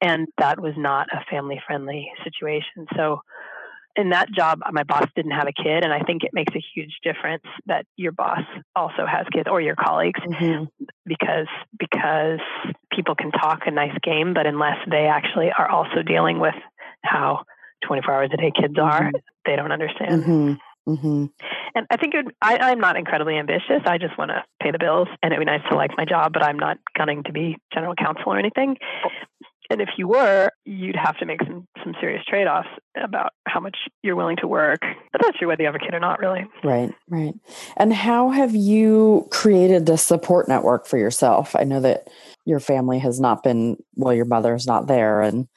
And 0.00 0.28
that 0.38 0.60
was 0.60 0.74
not 0.76 1.08
a 1.12 1.24
family 1.30 1.60
friendly 1.66 2.10
situation. 2.22 2.86
So 2.96 3.22
in 3.98 4.10
that 4.10 4.30
job, 4.30 4.60
my 4.70 4.84
boss 4.84 5.06
didn't 5.16 5.32
have 5.32 5.48
a 5.48 5.52
kid, 5.52 5.82
and 5.82 5.92
I 5.92 6.00
think 6.00 6.22
it 6.22 6.30
makes 6.32 6.54
a 6.54 6.62
huge 6.74 6.98
difference 7.02 7.42
that 7.66 7.84
your 7.96 8.12
boss 8.12 8.44
also 8.76 9.04
has 9.04 9.26
kids 9.32 9.48
or 9.50 9.60
your 9.60 9.74
colleagues, 9.74 10.20
mm-hmm. 10.20 10.64
because 11.04 11.48
because 11.78 12.38
people 12.92 13.16
can 13.16 13.32
talk 13.32 13.62
a 13.66 13.72
nice 13.72 13.96
game, 14.04 14.34
but 14.34 14.46
unless 14.46 14.78
they 14.88 15.06
actually 15.06 15.50
are 15.50 15.68
also 15.68 16.02
dealing 16.06 16.38
with 16.38 16.54
how 17.02 17.42
24 17.86 18.14
hours 18.14 18.30
a 18.32 18.36
day 18.36 18.52
kids 18.58 18.78
are, 18.80 19.02
mm-hmm. 19.02 19.16
they 19.44 19.56
don't 19.56 19.72
understand. 19.72 20.22
Mm-hmm. 20.22 20.52
Mm-hmm. 20.92 21.24
And 21.74 21.86
I 21.90 21.96
think 21.96 22.14
would, 22.14 22.32
I, 22.40 22.70
am 22.70 22.80
not 22.80 22.96
incredibly 22.96 23.36
ambitious. 23.36 23.82
I 23.84 23.98
just 23.98 24.16
want 24.16 24.30
to 24.30 24.44
pay 24.62 24.70
the 24.70 24.78
bills, 24.78 25.08
and 25.22 25.32
it'd 25.32 25.44
be 25.44 25.50
nice 25.50 25.60
to 25.70 25.76
like 25.76 25.90
my 25.98 26.04
job, 26.04 26.32
but 26.32 26.42
I'm 26.44 26.58
not 26.58 26.78
gunning 26.96 27.24
to 27.24 27.32
be 27.32 27.58
general 27.74 27.94
counsel 27.94 28.32
or 28.32 28.38
anything. 28.38 28.76
And 29.70 29.80
if 29.80 29.90
you 29.98 30.08
were, 30.08 30.50
you'd 30.64 30.96
have 30.96 31.18
to 31.18 31.26
make 31.26 31.42
some 31.44 31.66
some 31.84 31.94
serious 32.00 32.24
trade 32.26 32.46
offs 32.46 32.68
about 32.96 33.32
how 33.46 33.60
much 33.60 33.76
you're 34.02 34.16
willing 34.16 34.36
to 34.38 34.46
work. 34.46 34.80
But 35.12 35.20
that's 35.22 35.38
true 35.38 35.48
whether 35.48 35.62
you 35.62 35.66
have 35.66 35.74
a 35.74 35.78
kid 35.78 35.94
or 35.94 36.00
not, 36.00 36.20
really. 36.20 36.46
Right, 36.64 36.92
right. 37.08 37.34
And 37.76 37.92
how 37.92 38.30
have 38.30 38.54
you 38.54 39.28
created 39.30 39.86
the 39.86 39.98
support 39.98 40.48
network 40.48 40.86
for 40.86 40.96
yourself? 40.96 41.54
I 41.54 41.64
know 41.64 41.80
that 41.80 42.08
your 42.44 42.60
family 42.60 42.98
has 43.00 43.20
not 43.20 43.42
been 43.42 43.76
well, 43.94 44.14
your 44.14 44.24
mother's 44.24 44.66
not 44.66 44.86
there 44.86 45.20
and 45.20 45.48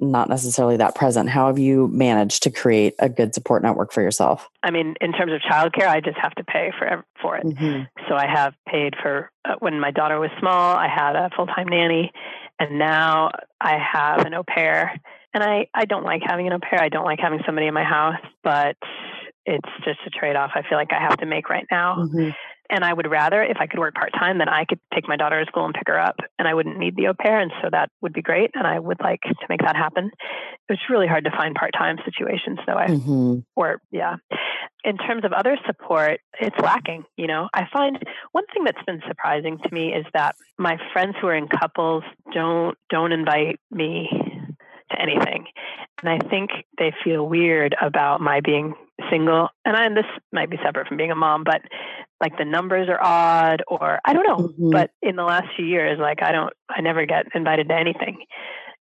not 0.00 0.28
necessarily 0.28 0.78
that 0.78 0.94
present. 0.94 1.28
How 1.28 1.48
have 1.48 1.58
you 1.58 1.88
managed 1.88 2.42
to 2.44 2.50
create 2.50 2.94
a 2.98 3.08
good 3.08 3.34
support 3.34 3.62
network 3.62 3.92
for 3.92 4.02
yourself? 4.02 4.48
I 4.62 4.70
mean, 4.70 4.94
in 5.00 5.12
terms 5.12 5.32
of 5.32 5.40
childcare, 5.40 5.88
I 5.88 6.00
just 6.00 6.16
have 6.18 6.34
to 6.36 6.44
pay 6.44 6.72
for 6.78 7.04
for 7.20 7.36
it. 7.36 7.44
Mm-hmm. 7.44 7.82
So 8.08 8.14
I 8.14 8.26
have 8.26 8.54
paid 8.66 8.94
for 9.00 9.30
uh, 9.44 9.56
when 9.58 9.78
my 9.78 9.90
daughter 9.90 10.18
was 10.18 10.30
small. 10.40 10.76
I 10.76 10.88
had 10.88 11.16
a 11.16 11.30
full 11.36 11.46
time 11.46 11.68
nanny, 11.68 12.12
and 12.60 12.78
now 12.78 13.30
I 13.60 13.78
have 13.92 14.26
an 14.26 14.34
au 14.34 14.44
pair. 14.44 14.94
And 15.32 15.42
I, 15.42 15.66
I 15.74 15.86
don't 15.86 16.04
like 16.04 16.22
having 16.24 16.46
an 16.46 16.52
au 16.52 16.58
pair. 16.58 16.80
I 16.80 16.88
don't 16.88 17.04
like 17.04 17.18
having 17.20 17.40
somebody 17.46 17.66
in 17.66 17.74
my 17.74 17.84
house, 17.84 18.20
but 18.44 18.76
it's 19.46 19.68
just 19.84 19.98
a 20.06 20.10
trade 20.10 20.36
off 20.36 20.50
I 20.54 20.62
feel 20.68 20.76
like 20.76 20.92
I 20.92 21.00
have 21.00 21.16
to 21.18 21.26
make 21.26 21.48
right 21.48 21.66
now. 21.70 21.96
Mm-hmm. 21.96 22.30
And 22.70 22.84
I 22.84 22.92
would 22.92 23.10
rather, 23.10 23.42
if 23.42 23.56
I 23.58 23.66
could 23.66 23.80
work 23.80 23.94
part 23.94 24.12
time, 24.12 24.38
then 24.38 24.48
I 24.48 24.64
could 24.64 24.78
take 24.94 25.08
my 25.08 25.16
daughter 25.16 25.42
to 25.42 25.46
school 25.46 25.64
and 25.64 25.74
pick 25.74 25.88
her 25.88 25.98
up, 25.98 26.16
and 26.38 26.46
I 26.46 26.54
wouldn't 26.54 26.78
need 26.78 26.94
the 26.96 27.08
au 27.08 27.14
pair. 27.14 27.40
And 27.40 27.50
so 27.60 27.68
that 27.70 27.90
would 28.00 28.12
be 28.12 28.22
great. 28.22 28.52
And 28.54 28.66
I 28.66 28.78
would 28.78 29.00
like 29.00 29.22
to 29.22 29.46
make 29.48 29.60
that 29.62 29.76
happen. 29.76 30.10
It's 30.68 30.82
really 30.88 31.08
hard 31.08 31.24
to 31.24 31.30
find 31.30 31.54
part 31.54 31.72
time 31.76 31.98
situations, 32.04 32.60
though. 32.66 32.76
I 32.76 32.86
mm-hmm. 32.86 33.38
or 33.56 33.80
yeah. 33.90 34.16
In 34.84 34.96
terms 34.96 35.24
of 35.24 35.32
other 35.32 35.58
support, 35.66 36.20
it's 36.40 36.58
lacking. 36.58 37.04
You 37.16 37.26
know, 37.26 37.48
I 37.52 37.66
find 37.72 37.98
one 38.32 38.44
thing 38.54 38.64
that's 38.64 38.82
been 38.86 39.02
surprising 39.06 39.58
to 39.58 39.74
me 39.74 39.92
is 39.92 40.06
that 40.14 40.36
my 40.56 40.78
friends 40.92 41.16
who 41.20 41.26
are 41.26 41.34
in 41.34 41.48
couples 41.48 42.04
don't 42.32 42.78
don't 42.88 43.12
invite 43.12 43.58
me 43.70 44.08
to 44.90 45.00
anything. 45.00 45.46
And 46.02 46.08
I 46.08 46.18
think 46.28 46.50
they 46.78 46.92
feel 47.04 47.28
weird 47.28 47.74
about 47.80 48.20
my 48.20 48.40
being 48.40 48.74
single. 49.10 49.48
And 49.64 49.76
I, 49.76 49.86
and 49.86 49.96
this 49.96 50.06
might 50.32 50.50
be 50.50 50.58
separate 50.64 50.88
from 50.88 50.96
being 50.96 51.10
a 51.10 51.16
mom, 51.16 51.44
but 51.44 51.62
like 52.20 52.36
the 52.38 52.44
numbers 52.44 52.88
are 52.88 53.02
odd 53.02 53.62
or 53.68 53.98
I 54.04 54.12
don't 54.12 54.26
know. 54.26 54.48
Mm-hmm. 54.48 54.70
But 54.70 54.90
in 55.02 55.16
the 55.16 55.24
last 55.24 55.48
few 55.56 55.66
years, 55.66 55.98
like 56.00 56.22
I 56.22 56.32
don't, 56.32 56.52
I 56.68 56.80
never 56.80 57.06
get 57.06 57.26
invited 57.34 57.68
to 57.68 57.74
anything. 57.74 58.24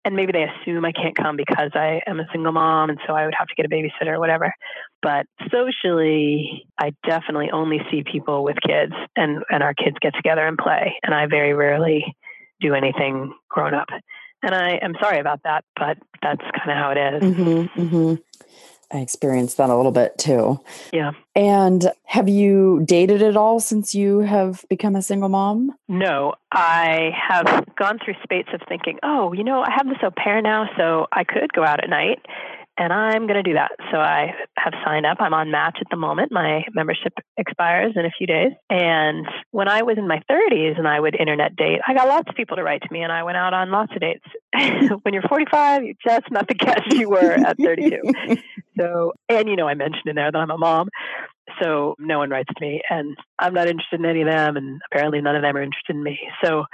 And 0.06 0.16
maybe 0.16 0.32
they 0.32 0.46
assume 0.46 0.86
I 0.86 0.94
can't 0.94 1.18
come 1.18 1.36
because 1.36 1.72
I 1.74 2.00
am 2.08 2.20
a 2.20 2.28
single 2.32 2.54
mom 2.54 2.90
and 2.90 3.00
so 3.06 3.14
I 3.14 3.26
would 3.26 3.34
have 3.38 3.48
to 3.48 3.56
get 3.56 3.66
a 3.66 3.70
babysitter 3.70 4.14
or 4.14 4.20
whatever. 4.20 4.54
But 5.02 5.26
socially, 5.52 6.64
I 6.80 6.94
definitely 7.06 7.50
only 7.52 7.80
see 7.92 8.04
people 8.10 8.44
with 8.44 8.56
kids 8.66 8.94
and, 9.18 9.44
and 9.50 9.62
our 9.62 9.74
kids 9.74 9.98
get 10.02 10.14
together 10.16 10.48
and 10.48 10.58
play. 10.58 10.96
And 11.04 11.14
I 11.14 11.26
very 11.26 11.54
rarely 11.54 12.06
do 12.62 12.74
anything 12.74 13.34
grown 13.50 13.74
up. 13.74 13.90
And 14.44 14.54
I 14.56 14.80
am 14.82 14.94
sorry 15.02 15.20
about 15.20 15.42
that, 15.44 15.66
but 15.76 15.98
that's 16.22 16.42
kind 16.42 16.72
of 16.72 16.78
how 16.78 16.92
it 16.92 17.16
is. 17.16 17.24
Mm-hmm, 17.24 17.82
mm-hmm. 17.82 18.16
I 18.92 19.00
experienced 19.00 19.58
that 19.58 19.70
a 19.70 19.76
little 19.76 19.92
bit 19.92 20.18
too. 20.18 20.62
Yeah. 20.94 21.12
And 21.36 21.92
have 22.06 22.30
you 22.30 22.84
dated 22.86 23.22
at 23.22 23.36
all 23.36 23.60
since 23.60 23.94
you 23.94 24.20
have 24.20 24.64
become 24.70 24.96
a 24.96 25.02
single 25.02 25.30
mom? 25.30 25.74
No, 25.88 26.34
I 26.52 27.12
have 27.30 27.66
gone 27.76 28.00
through 28.04 28.16
spates 28.24 28.50
of 28.54 28.62
thinking, 28.68 28.98
oh, 29.04 29.34
you 29.34 29.44
know, 29.44 29.62
I 29.62 29.72
have 29.76 29.88
this 29.88 29.98
au 30.04 30.12
pair 30.12 30.42
now, 30.42 30.70
so 30.78 31.08
I 31.12 31.24
could 31.24 31.52
go 31.54 31.64
out 31.64 31.84
at 31.84 31.90
night 31.90 32.26
and 32.78 32.94
I'm 32.94 33.26
going 33.26 33.42
to 33.42 33.44
do 33.44 33.54
that. 33.54 33.72
So 33.92 33.98
I 33.98 34.34
have 34.58 34.74
signed 34.86 35.06
up. 35.06 35.18
I'm 35.20 35.34
on 35.34 35.50
Match 35.50 35.78
at 35.82 35.88
the 35.90 35.98
moment. 35.98 36.32
My 36.32 36.64
membership 36.74 37.14
expires 37.36 37.94
in 37.96 38.06
a 38.06 38.12
few 38.16 38.28
days. 38.28 38.52
And 38.70 39.26
when 39.52 39.68
I 39.68 39.82
was 39.82 39.98
in 39.98 40.08
my 40.08 40.22
30s 40.30 40.78
and 40.78 40.88
I 40.88 41.00
would 41.00 41.16
internet 41.20 41.56
date, 41.56 41.80
I 41.88 41.94
got 41.96 42.08
lots 42.08 42.30
of 42.30 42.36
people 42.36 42.56
to 42.58 42.64
write 42.64 42.84
to 42.84 42.88
me 42.92 43.02
and 43.02 43.12
I 43.12 43.24
went 43.24 43.38
out 43.38 43.54
on 43.54 43.72
lots 43.72 43.94
of 43.94 44.02
dates. 44.02 44.26
when 45.04 45.14
you're 45.14 45.24
45, 45.24 45.84
you're 45.84 45.94
just 46.06 46.32
not 46.32 46.48
the 46.48 46.54
guest 46.54 46.92
you 46.92 47.10
were 47.10 47.32
at 47.32 47.58
32. 47.58 48.00
so, 48.80 49.14
and 49.28 49.50
you 49.50 49.56
know, 49.56 49.68
I 49.68 49.74
mentioned 49.74 50.06
in 50.06 50.16
there 50.16 50.32
that 50.32 50.38
I'm 50.38 50.52
a 50.52 50.58
mom. 50.58 50.90
So 51.62 51.96
no 51.98 52.20
one 52.20 52.30
writes 52.30 52.50
to 52.56 52.66
me 52.66 52.82
and 52.90 53.18
I'm 53.40 53.54
not 53.54 53.68
interested 53.68 54.00
in 54.00 54.06
any 54.06 54.22
of 54.22 54.28
them. 54.28 54.58
And 54.58 54.82
apparently 54.92 55.22
none 55.22 55.36
of 55.36 55.42
them 55.42 55.56
are 55.56 55.62
interested 55.64 55.96
in 55.96 56.04
me. 56.04 56.20
So 56.44 56.66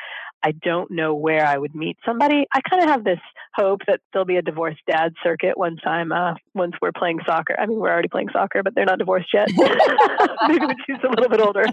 I 0.43 0.51
don't 0.51 0.91
know 0.91 1.15
where 1.15 1.45
I 1.45 1.57
would 1.57 1.73
meet 1.73 1.97
somebody. 2.05 2.45
I 2.53 2.61
kind 2.61 2.83
of 2.83 2.89
have 2.89 3.03
this 3.03 3.19
hope 3.55 3.81
that 3.87 4.01
there'll 4.11 4.25
be 4.25 4.37
a 4.37 4.41
divorced 4.41 4.81
dad 4.89 5.13
circuit 5.23 5.57
once 5.57 5.79
I'm 5.85 6.11
uh, 6.11 6.33
once 6.53 6.73
we're 6.81 6.91
playing 6.91 7.19
soccer. 7.25 7.55
I 7.57 7.65
mean, 7.65 7.79
we're 7.79 7.91
already 7.91 8.09
playing 8.09 8.29
soccer, 8.33 8.61
but 8.63 8.75
they're 8.75 8.85
not 8.85 8.99
divorced 8.99 9.33
yet. 9.33 9.47
Maybe 10.47 10.65
when 10.65 10.75
she's 10.85 10.97
a 11.03 11.09
little 11.09 11.29
bit 11.29 11.41
older, 11.41 11.65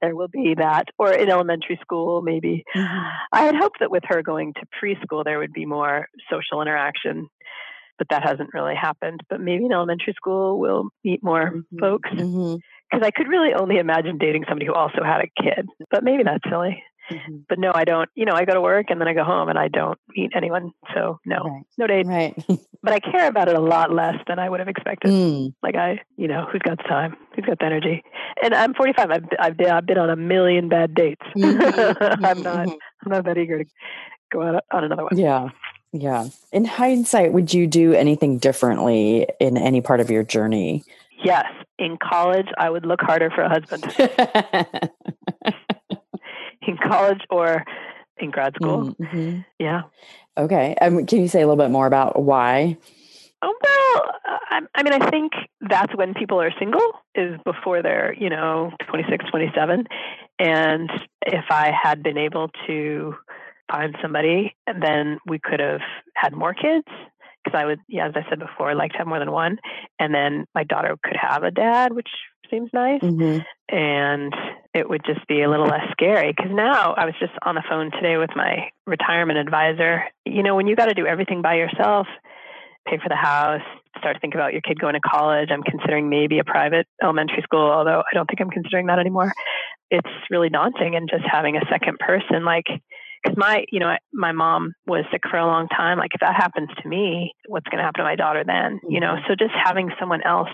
there 0.00 0.14
will 0.14 0.28
be 0.28 0.54
that, 0.56 0.84
or 0.98 1.12
in 1.12 1.28
elementary 1.28 1.78
school, 1.82 2.22
maybe. 2.22 2.64
Mm-hmm. 2.74 3.08
I 3.32 3.42
had 3.42 3.54
hoped 3.54 3.80
that 3.80 3.90
with 3.90 4.04
her 4.06 4.22
going 4.22 4.54
to 4.54 4.66
preschool, 4.80 5.24
there 5.24 5.38
would 5.38 5.52
be 5.52 5.66
more 5.66 6.08
social 6.30 6.62
interaction 6.62 7.28
but 7.98 8.08
that 8.08 8.26
hasn't 8.26 8.54
really 8.54 8.74
happened. 8.74 9.20
But 9.28 9.42
maybe 9.42 9.66
in 9.66 9.72
elementary 9.72 10.14
school 10.14 10.58
we'll 10.58 10.88
meet 11.04 11.22
more 11.22 11.50
mm-hmm. 11.50 11.78
folks. 11.78 12.08
Because 12.08 12.24
mm-hmm. 12.26 13.04
I 13.04 13.10
could 13.10 13.28
really 13.28 13.52
only 13.52 13.76
imagine 13.76 14.16
dating 14.16 14.44
somebody 14.48 14.64
who 14.64 14.72
also 14.72 15.04
had 15.04 15.20
a 15.20 15.42
kid. 15.42 15.68
But 15.90 16.02
maybe 16.02 16.22
that's 16.22 16.42
silly. 16.48 16.82
Mm-hmm. 17.10 17.36
But 17.48 17.58
no, 17.58 17.72
I 17.74 17.84
don't. 17.84 18.08
You 18.14 18.24
know, 18.24 18.32
I 18.34 18.44
go 18.44 18.54
to 18.54 18.60
work 18.60 18.86
and 18.88 19.00
then 19.00 19.08
I 19.08 19.14
go 19.14 19.24
home 19.24 19.48
and 19.48 19.58
I 19.58 19.68
don't 19.68 19.98
meet 20.16 20.32
anyone. 20.34 20.72
So 20.94 21.18
no, 21.26 21.42
right. 21.44 21.62
no 21.78 21.86
date. 21.86 22.06
Right. 22.06 22.34
but 22.82 22.92
I 22.92 23.00
care 23.00 23.28
about 23.28 23.48
it 23.48 23.56
a 23.56 23.60
lot 23.60 23.92
less 23.92 24.16
than 24.26 24.38
I 24.38 24.48
would 24.48 24.60
have 24.60 24.68
expected. 24.68 25.10
Mm. 25.10 25.54
Like 25.62 25.76
I, 25.76 26.00
you 26.16 26.28
know, 26.28 26.46
who's 26.50 26.62
got 26.62 26.78
the 26.78 26.84
time? 26.84 27.16
Who's 27.34 27.44
got 27.44 27.58
the 27.58 27.66
energy? 27.66 28.02
And 28.42 28.54
I'm 28.54 28.74
45. 28.74 29.10
I've 29.10 29.24
I've 29.38 29.56
been, 29.56 29.70
I've 29.70 29.86
been 29.86 29.98
on 29.98 30.10
a 30.10 30.16
million 30.16 30.68
bad 30.68 30.94
dates. 30.94 31.22
Mm-hmm. 31.40 32.24
I'm 32.24 32.42
not. 32.42 32.66
Mm-hmm. 32.66 32.74
I'm 33.04 33.12
not 33.12 33.24
that 33.24 33.38
eager 33.38 33.64
to 33.64 33.70
go 34.30 34.42
out 34.42 34.64
on 34.72 34.84
another 34.84 35.04
one. 35.04 35.16
Yeah. 35.16 35.48
Yeah. 35.92 36.28
In 36.52 36.64
hindsight, 36.64 37.32
would 37.32 37.52
you 37.52 37.66
do 37.66 37.92
anything 37.94 38.38
differently 38.38 39.26
in 39.40 39.56
any 39.56 39.80
part 39.80 40.00
of 40.00 40.10
your 40.10 40.22
journey? 40.22 40.84
Yes. 41.24 41.46
In 41.78 41.96
college, 41.96 42.46
I 42.58 42.70
would 42.70 42.84
look 42.84 43.00
harder 43.00 43.30
for 43.30 43.42
a 43.42 43.48
husband. 43.48 43.84
college 46.90 47.20
or 47.30 47.64
in 48.18 48.30
grad 48.30 48.54
school. 48.54 48.94
Mm-hmm. 49.00 49.40
Yeah. 49.58 49.82
Okay. 50.36 50.74
Um, 50.80 51.06
can 51.06 51.20
you 51.20 51.28
say 51.28 51.42
a 51.42 51.46
little 51.46 51.62
bit 51.62 51.70
more 51.70 51.86
about 51.86 52.22
why? 52.22 52.76
Oh, 53.42 53.54
well, 53.62 54.14
I, 54.50 54.60
I 54.74 54.82
mean, 54.82 54.92
I 54.92 55.10
think 55.10 55.32
that's 55.62 55.94
when 55.96 56.12
people 56.12 56.40
are 56.40 56.52
single 56.58 56.92
is 57.14 57.40
before 57.44 57.82
they're, 57.82 58.14
you 58.14 58.28
know, 58.28 58.70
26, 58.90 59.24
27. 59.30 59.86
And 60.38 60.90
if 61.26 61.44
I 61.50 61.70
had 61.70 62.02
been 62.02 62.18
able 62.18 62.50
to 62.66 63.14
find 63.70 63.96
somebody, 64.02 64.54
then 64.66 65.18
we 65.26 65.38
could 65.38 65.60
have 65.60 65.80
had 66.14 66.34
more 66.34 66.52
kids 66.52 66.86
because 67.44 67.58
I 67.58 67.64
would, 67.64 67.78
yeah, 67.88 68.08
as 68.08 68.12
I 68.14 68.28
said 68.28 68.40
before, 68.40 68.74
like 68.74 68.92
to 68.92 68.98
have 68.98 69.06
more 69.06 69.18
than 69.18 69.32
one. 69.32 69.58
And 69.98 70.14
then 70.14 70.44
my 70.54 70.64
daughter 70.64 70.96
could 71.02 71.16
have 71.16 71.42
a 71.42 71.50
dad, 71.50 71.94
which 71.94 72.08
seems 72.50 72.68
nice. 72.74 73.00
Mm-hmm. 73.00 73.40
And 73.74 74.34
it 74.72 74.88
would 74.88 75.02
just 75.04 75.26
be 75.26 75.42
a 75.42 75.50
little 75.50 75.66
less 75.66 75.90
scary. 75.92 76.32
Because 76.36 76.52
now 76.52 76.94
I 76.94 77.04
was 77.04 77.14
just 77.18 77.32
on 77.42 77.54
the 77.54 77.62
phone 77.68 77.90
today 77.90 78.16
with 78.16 78.30
my 78.36 78.70
retirement 78.86 79.38
advisor. 79.38 80.04
You 80.24 80.42
know, 80.42 80.54
when 80.54 80.66
you 80.66 80.76
got 80.76 80.86
to 80.86 80.94
do 80.94 81.06
everything 81.06 81.42
by 81.42 81.54
yourself, 81.54 82.06
pay 82.86 82.98
for 82.98 83.08
the 83.08 83.16
house, 83.16 83.62
start 83.98 84.16
to 84.16 84.20
think 84.20 84.34
about 84.34 84.52
your 84.52 84.62
kid 84.62 84.78
going 84.78 84.94
to 84.94 85.00
college. 85.00 85.50
I'm 85.52 85.62
considering 85.62 86.08
maybe 86.08 86.38
a 86.38 86.44
private 86.44 86.86
elementary 87.02 87.42
school, 87.42 87.70
although 87.70 88.00
I 88.00 88.14
don't 88.14 88.26
think 88.26 88.40
I'm 88.40 88.50
considering 88.50 88.86
that 88.86 88.98
anymore. 88.98 89.32
It's 89.90 90.08
really 90.30 90.48
daunting. 90.48 90.94
And 90.94 91.08
just 91.10 91.24
having 91.30 91.56
a 91.56 91.66
second 91.70 91.98
person, 91.98 92.44
like, 92.44 92.66
because 93.22 93.36
my 93.36 93.64
you 93.70 93.80
know 93.80 93.94
my 94.12 94.32
mom 94.32 94.74
was 94.86 95.04
sick 95.12 95.22
for 95.30 95.38
a 95.38 95.46
long 95.46 95.68
time 95.68 95.98
like 95.98 96.10
if 96.14 96.20
that 96.20 96.34
happens 96.34 96.68
to 96.82 96.88
me 96.88 97.34
what's 97.46 97.66
going 97.68 97.78
to 97.78 97.84
happen 97.84 97.98
to 97.98 98.04
my 98.04 98.16
daughter 98.16 98.44
then 98.46 98.80
you 98.88 99.00
know 99.00 99.14
mm-hmm. 99.14 99.24
so 99.28 99.34
just 99.34 99.52
having 99.64 99.90
someone 99.98 100.22
else 100.22 100.48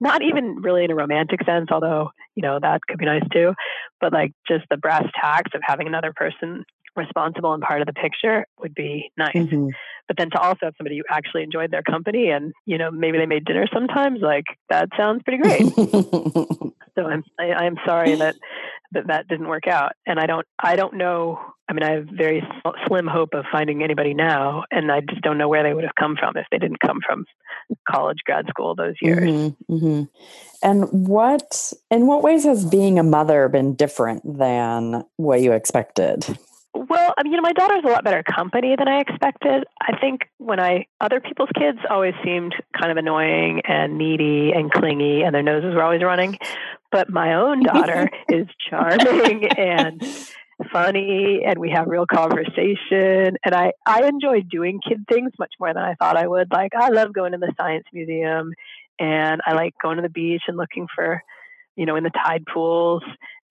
not 0.00 0.22
even 0.22 0.56
really 0.60 0.84
in 0.84 0.90
a 0.90 0.94
romantic 0.94 1.44
sense 1.44 1.68
although 1.70 2.10
you 2.34 2.42
know 2.42 2.58
that 2.60 2.80
could 2.88 2.98
be 2.98 3.06
nice 3.06 3.22
too 3.32 3.52
but 4.00 4.12
like 4.12 4.32
just 4.46 4.64
the 4.70 4.76
brass 4.76 5.04
tacks 5.20 5.50
of 5.54 5.60
having 5.64 5.86
another 5.86 6.12
person 6.14 6.64
responsible 6.94 7.54
and 7.54 7.62
part 7.62 7.80
of 7.80 7.86
the 7.86 7.92
picture 7.92 8.46
would 8.60 8.74
be 8.74 9.10
nice 9.16 9.34
mm-hmm. 9.34 9.68
but 10.08 10.16
then 10.18 10.28
to 10.30 10.38
also 10.38 10.58
have 10.62 10.74
somebody 10.76 10.98
who 10.98 11.04
actually 11.08 11.42
enjoyed 11.42 11.70
their 11.70 11.82
company 11.82 12.28
and 12.28 12.52
you 12.66 12.76
know 12.76 12.90
maybe 12.90 13.16
they 13.16 13.26
made 13.26 13.44
dinner 13.44 13.66
sometimes 13.72 14.20
like 14.20 14.44
that 14.68 14.88
sounds 14.96 15.22
pretty 15.24 15.42
great 15.42 15.74
so 16.94 17.06
i'm 17.06 17.24
I, 17.40 17.44
am 17.44 17.58
i 17.58 17.64
am 17.64 17.76
sorry 17.86 18.14
that 18.16 18.36
that 18.92 19.06
that 19.06 19.26
didn't 19.26 19.48
work 19.48 19.66
out 19.66 19.92
and 20.06 20.20
i 20.20 20.26
don't 20.26 20.46
i 20.62 20.76
don't 20.76 20.94
know 20.94 21.40
I 21.72 21.74
mean, 21.74 21.82
I 21.84 21.92
have 21.92 22.06
very 22.12 22.46
slim 22.86 23.06
hope 23.06 23.30
of 23.32 23.46
finding 23.50 23.82
anybody 23.82 24.12
now, 24.12 24.64
and 24.70 24.92
I 24.92 25.00
just 25.00 25.22
don't 25.22 25.38
know 25.38 25.48
where 25.48 25.62
they 25.62 25.72
would 25.72 25.84
have 25.84 25.94
come 25.98 26.16
from 26.20 26.36
if 26.36 26.44
they 26.50 26.58
didn't 26.58 26.80
come 26.80 27.00
from 27.04 27.24
college, 27.90 28.18
grad 28.26 28.46
school 28.50 28.74
those 28.74 28.96
years. 29.00 29.20
Mm-hmm, 29.20 29.74
mm-hmm. 29.74 30.02
And 30.62 31.08
what, 31.08 31.72
in 31.90 32.06
what 32.06 32.22
ways 32.22 32.44
has 32.44 32.66
being 32.66 32.98
a 32.98 33.02
mother 33.02 33.48
been 33.48 33.74
different 33.74 34.20
than 34.36 35.02
what 35.16 35.40
you 35.40 35.52
expected? 35.52 36.38
Well, 36.74 37.14
I 37.16 37.22
mean, 37.22 37.32
you 37.32 37.38
know, 37.38 37.42
my 37.42 37.54
daughter's 37.54 37.84
a 37.84 37.88
lot 37.88 38.04
better 38.04 38.22
company 38.22 38.76
than 38.78 38.88
I 38.88 39.00
expected. 39.00 39.64
I 39.80 39.96
think 39.98 40.28
when 40.36 40.60
I 40.60 40.84
other 41.00 41.20
people's 41.20 41.50
kids 41.58 41.78
always 41.88 42.14
seemed 42.22 42.54
kind 42.78 42.90
of 42.90 42.98
annoying 42.98 43.62
and 43.64 43.96
needy 43.96 44.52
and 44.54 44.70
clingy, 44.70 45.22
and 45.22 45.34
their 45.34 45.42
noses 45.42 45.74
were 45.74 45.82
always 45.82 46.02
running. 46.02 46.38
But 46.90 47.08
my 47.08 47.32
own 47.32 47.62
daughter 47.62 48.10
is 48.28 48.46
charming 48.68 49.46
and 49.46 50.02
funny 50.72 51.42
and 51.44 51.58
we 51.58 51.70
have 51.70 51.86
real 51.86 52.06
conversation 52.06 53.36
and 53.44 53.54
I, 53.54 53.72
I 53.86 54.06
enjoy 54.06 54.42
doing 54.42 54.80
kid 54.86 55.04
things 55.10 55.32
much 55.38 55.52
more 55.58 55.72
than 55.72 55.82
I 55.82 55.94
thought 55.94 56.16
I 56.16 56.26
would. 56.26 56.48
Like 56.52 56.72
I 56.74 56.88
love 56.88 57.12
going 57.12 57.32
to 57.32 57.38
the 57.38 57.52
science 57.58 57.84
museum 57.92 58.52
and 58.98 59.40
I 59.46 59.54
like 59.54 59.74
going 59.82 59.96
to 59.96 60.02
the 60.02 60.08
beach 60.08 60.42
and 60.48 60.56
looking 60.56 60.86
for, 60.94 61.22
you 61.76 61.86
know, 61.86 61.96
in 61.96 62.04
the 62.04 62.10
tide 62.10 62.44
pools. 62.52 63.02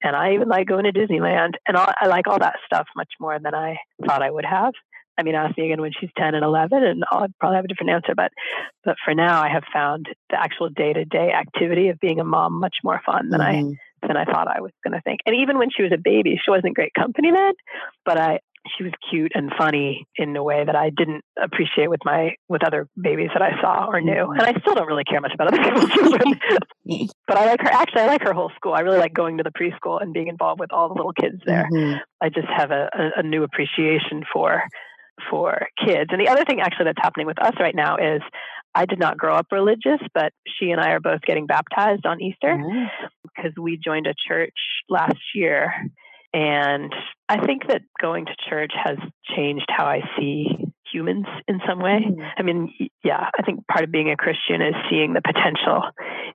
And 0.03 0.15
I 0.15 0.33
even 0.33 0.47
like 0.47 0.67
going 0.67 0.85
to 0.85 0.91
Disneyland 0.91 1.53
and 1.67 1.77
I 1.77 2.07
like 2.07 2.27
all 2.27 2.39
that 2.39 2.55
stuff 2.65 2.87
much 2.95 3.09
more 3.19 3.37
than 3.39 3.53
I 3.53 3.77
thought 4.05 4.23
I 4.23 4.31
would 4.31 4.45
have. 4.45 4.73
I 5.17 5.23
mean, 5.23 5.35
ask 5.35 5.55
me 5.57 5.65
again 5.65 5.81
when 5.81 5.91
she's 5.99 6.09
10 6.17 6.35
and 6.35 6.43
11 6.43 6.83
and 6.83 7.03
I'll 7.11 7.27
probably 7.39 7.57
have 7.57 7.65
a 7.65 7.67
different 7.67 7.91
answer. 7.91 8.15
But, 8.15 8.31
but 8.83 8.95
for 9.03 9.13
now, 9.13 9.41
I 9.41 9.49
have 9.49 9.63
found 9.71 10.07
the 10.29 10.41
actual 10.41 10.69
day 10.69 10.93
to 10.93 11.05
day 11.05 11.31
activity 11.31 11.89
of 11.89 11.99
being 11.99 12.19
a 12.19 12.23
mom 12.23 12.59
much 12.59 12.77
more 12.83 13.01
fun 13.05 13.29
than 13.29 13.41
mm-hmm. 13.41 13.71
I 13.73 13.75
than 14.07 14.17
I 14.17 14.25
thought 14.25 14.47
I 14.47 14.61
was 14.61 14.71
going 14.83 14.93
to 14.93 15.01
think. 15.01 15.19
And 15.25 15.35
even 15.35 15.57
when 15.57 15.69
she 15.75 15.83
was 15.83 15.91
a 15.93 15.97
baby, 15.97 16.39
she 16.43 16.51
wasn't 16.51 16.75
great 16.75 16.93
company 16.93 17.31
then, 17.31 17.53
but 18.05 18.17
I 18.17 18.39
she 18.77 18.83
was 18.83 18.93
cute 19.09 19.31
and 19.33 19.51
funny 19.57 20.05
in 20.15 20.35
a 20.35 20.43
way 20.43 20.63
that 20.63 20.75
I 20.75 20.91
didn't 20.91 21.23
appreciate 21.41 21.89
with 21.89 22.01
my 22.05 22.35
with 22.47 22.63
other 22.63 22.87
babies 23.01 23.29
that 23.33 23.41
I 23.41 23.59
saw 23.59 23.87
or 23.87 24.01
knew. 24.01 24.13
Mm-hmm. 24.13 24.39
And 24.39 24.41
I 24.43 24.59
still 24.59 24.75
don't 24.75 24.87
really 24.87 25.03
care 25.03 25.19
much 25.19 25.33
about 25.33 25.47
other 25.47 25.63
people's 25.63 25.89
children. 25.89 26.39
but 27.27 27.37
I 27.37 27.45
like 27.45 27.61
her 27.61 27.69
actually 27.71 28.01
I 28.01 28.07
like 28.07 28.23
her 28.23 28.33
whole 28.33 28.51
school. 28.55 28.73
I 28.73 28.81
really 28.81 28.99
like 28.99 29.13
going 29.13 29.37
to 29.37 29.43
the 29.43 29.51
preschool 29.51 30.01
and 30.01 30.13
being 30.13 30.27
involved 30.27 30.59
with 30.59 30.71
all 30.71 30.89
the 30.89 30.95
little 30.95 31.13
kids 31.13 31.41
there. 31.45 31.67
Mm-hmm. 31.71 31.97
I 32.21 32.29
just 32.29 32.47
have 32.55 32.71
a, 32.71 32.89
a, 32.93 33.19
a 33.19 33.23
new 33.23 33.43
appreciation 33.43 34.23
for 34.31 34.61
for 35.29 35.67
kids. 35.83 36.09
And 36.11 36.21
the 36.21 36.29
other 36.29 36.45
thing 36.45 36.61
actually 36.61 36.85
that's 36.85 37.01
happening 37.01 37.27
with 37.27 37.41
us 37.41 37.53
right 37.59 37.75
now 37.75 37.97
is 37.97 38.21
I 38.73 38.85
did 38.85 38.99
not 38.99 39.17
grow 39.17 39.35
up 39.35 39.47
religious, 39.51 39.99
but 40.13 40.33
she 40.59 40.71
and 40.71 40.79
I 40.79 40.91
are 40.91 40.99
both 40.99 41.21
getting 41.21 41.45
baptized 41.45 42.05
on 42.05 42.21
Easter 42.21 42.57
because 43.23 43.51
we 43.59 43.77
joined 43.77 44.07
a 44.07 44.13
church 44.27 44.55
last 44.89 45.19
year. 45.35 45.73
And 46.33 46.93
I 47.27 47.45
think 47.45 47.67
that 47.67 47.81
going 48.01 48.25
to 48.25 48.31
church 48.49 48.71
has 48.81 48.97
changed 49.35 49.67
how 49.69 49.85
I 49.85 50.01
see 50.17 50.47
humans 50.91 51.25
in 51.47 51.59
some 51.67 51.79
way. 51.79 52.05
Mm. 52.07 52.29
I 52.37 52.43
mean, 52.43 52.73
yeah, 53.03 53.29
I 53.37 53.43
think 53.43 53.67
part 53.67 53.83
of 53.83 53.91
being 53.91 54.09
a 54.09 54.17
Christian 54.17 54.61
is 54.61 54.75
seeing 54.89 55.13
the 55.13 55.21
potential 55.21 55.83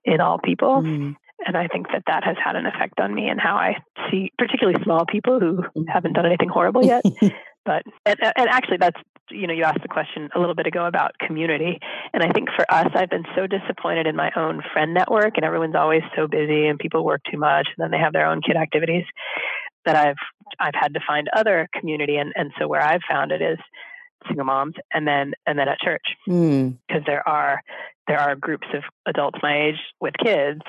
in 0.05 0.21
all 0.21 0.39
people. 0.39 0.83
Mm. 0.83 1.17
And 1.47 1.57
I 1.57 1.69
think 1.69 1.89
that 1.93 2.05
that 2.07 2.25
has 2.25 2.37
had 2.43 2.57
an 2.57 2.67
effect 2.67 2.99
on 3.01 3.15
me 3.15 3.29
and 3.29 3.41
how 3.41 3.57
I 3.57 3.77
see, 4.11 4.33
particularly 4.39 4.83
small 4.83 5.05
people 5.07 5.39
who 5.41 5.63
mm. 5.77 5.85
haven't 5.89 6.15
done 6.15 6.27
anything 6.27 6.49
horrible 6.49 6.85
yet. 6.85 7.05
but 7.65 7.83
and, 8.05 8.17
and 8.21 8.49
actually 8.49 8.79
that's 8.79 9.01
you 9.31 9.47
know 9.47 9.55
you 9.55 9.65
asked 9.65 9.83
the 9.83 9.89
question 9.89 10.29
a 10.35 10.39
little 10.39 10.55
bit 10.55 10.67
ago 10.67 10.87
about 10.87 11.19
community 11.19 11.79
and 12.13 12.23
i 12.23 12.31
think 12.33 12.49
for 12.55 12.65
us 12.73 12.87
i've 12.95 13.11
been 13.11 13.25
so 13.35 13.47
disappointed 13.47 14.07
in 14.07 14.17
my 14.17 14.31
own 14.37 14.63
friend 14.73 14.95
network 14.95 15.37
and 15.37 15.45
everyone's 15.45 15.75
always 15.75 16.03
so 16.17 16.27
busy 16.27 16.67
and 16.67 16.79
people 16.79 17.05
work 17.05 17.21
too 17.31 17.39
much 17.39 17.69
and 17.77 17.85
then 17.85 17.91
they 17.91 18.03
have 18.03 18.13
their 18.13 18.27
own 18.27 18.41
kid 18.41 18.57
activities 18.57 19.05
that 19.85 19.97
i've 19.97 20.17
i've 20.61 20.75
had 20.75 20.95
to 20.95 21.01
find 21.07 21.29
other 21.35 21.69
community 21.79 22.17
and 22.17 22.33
and 22.37 22.53
so 22.59 22.69
where 22.69 22.83
i've 22.83 23.01
found 23.09 23.33
it 23.33 23.43
is 23.43 23.59
single 24.27 24.45
moms 24.45 24.75
and 24.93 25.07
then 25.07 25.33
and 25.47 25.59
then 25.59 25.69
at 25.69 25.79
church 25.79 26.05
because 26.25 26.35
mm. 26.35 27.07
there 27.07 27.27
are 27.29 27.61
there 28.09 28.19
are 28.19 28.37
groups 28.37 28.67
of 28.75 28.83
adults 29.07 29.39
my 29.43 29.69
age 29.69 29.81
with 30.01 30.15
kids 30.23 30.63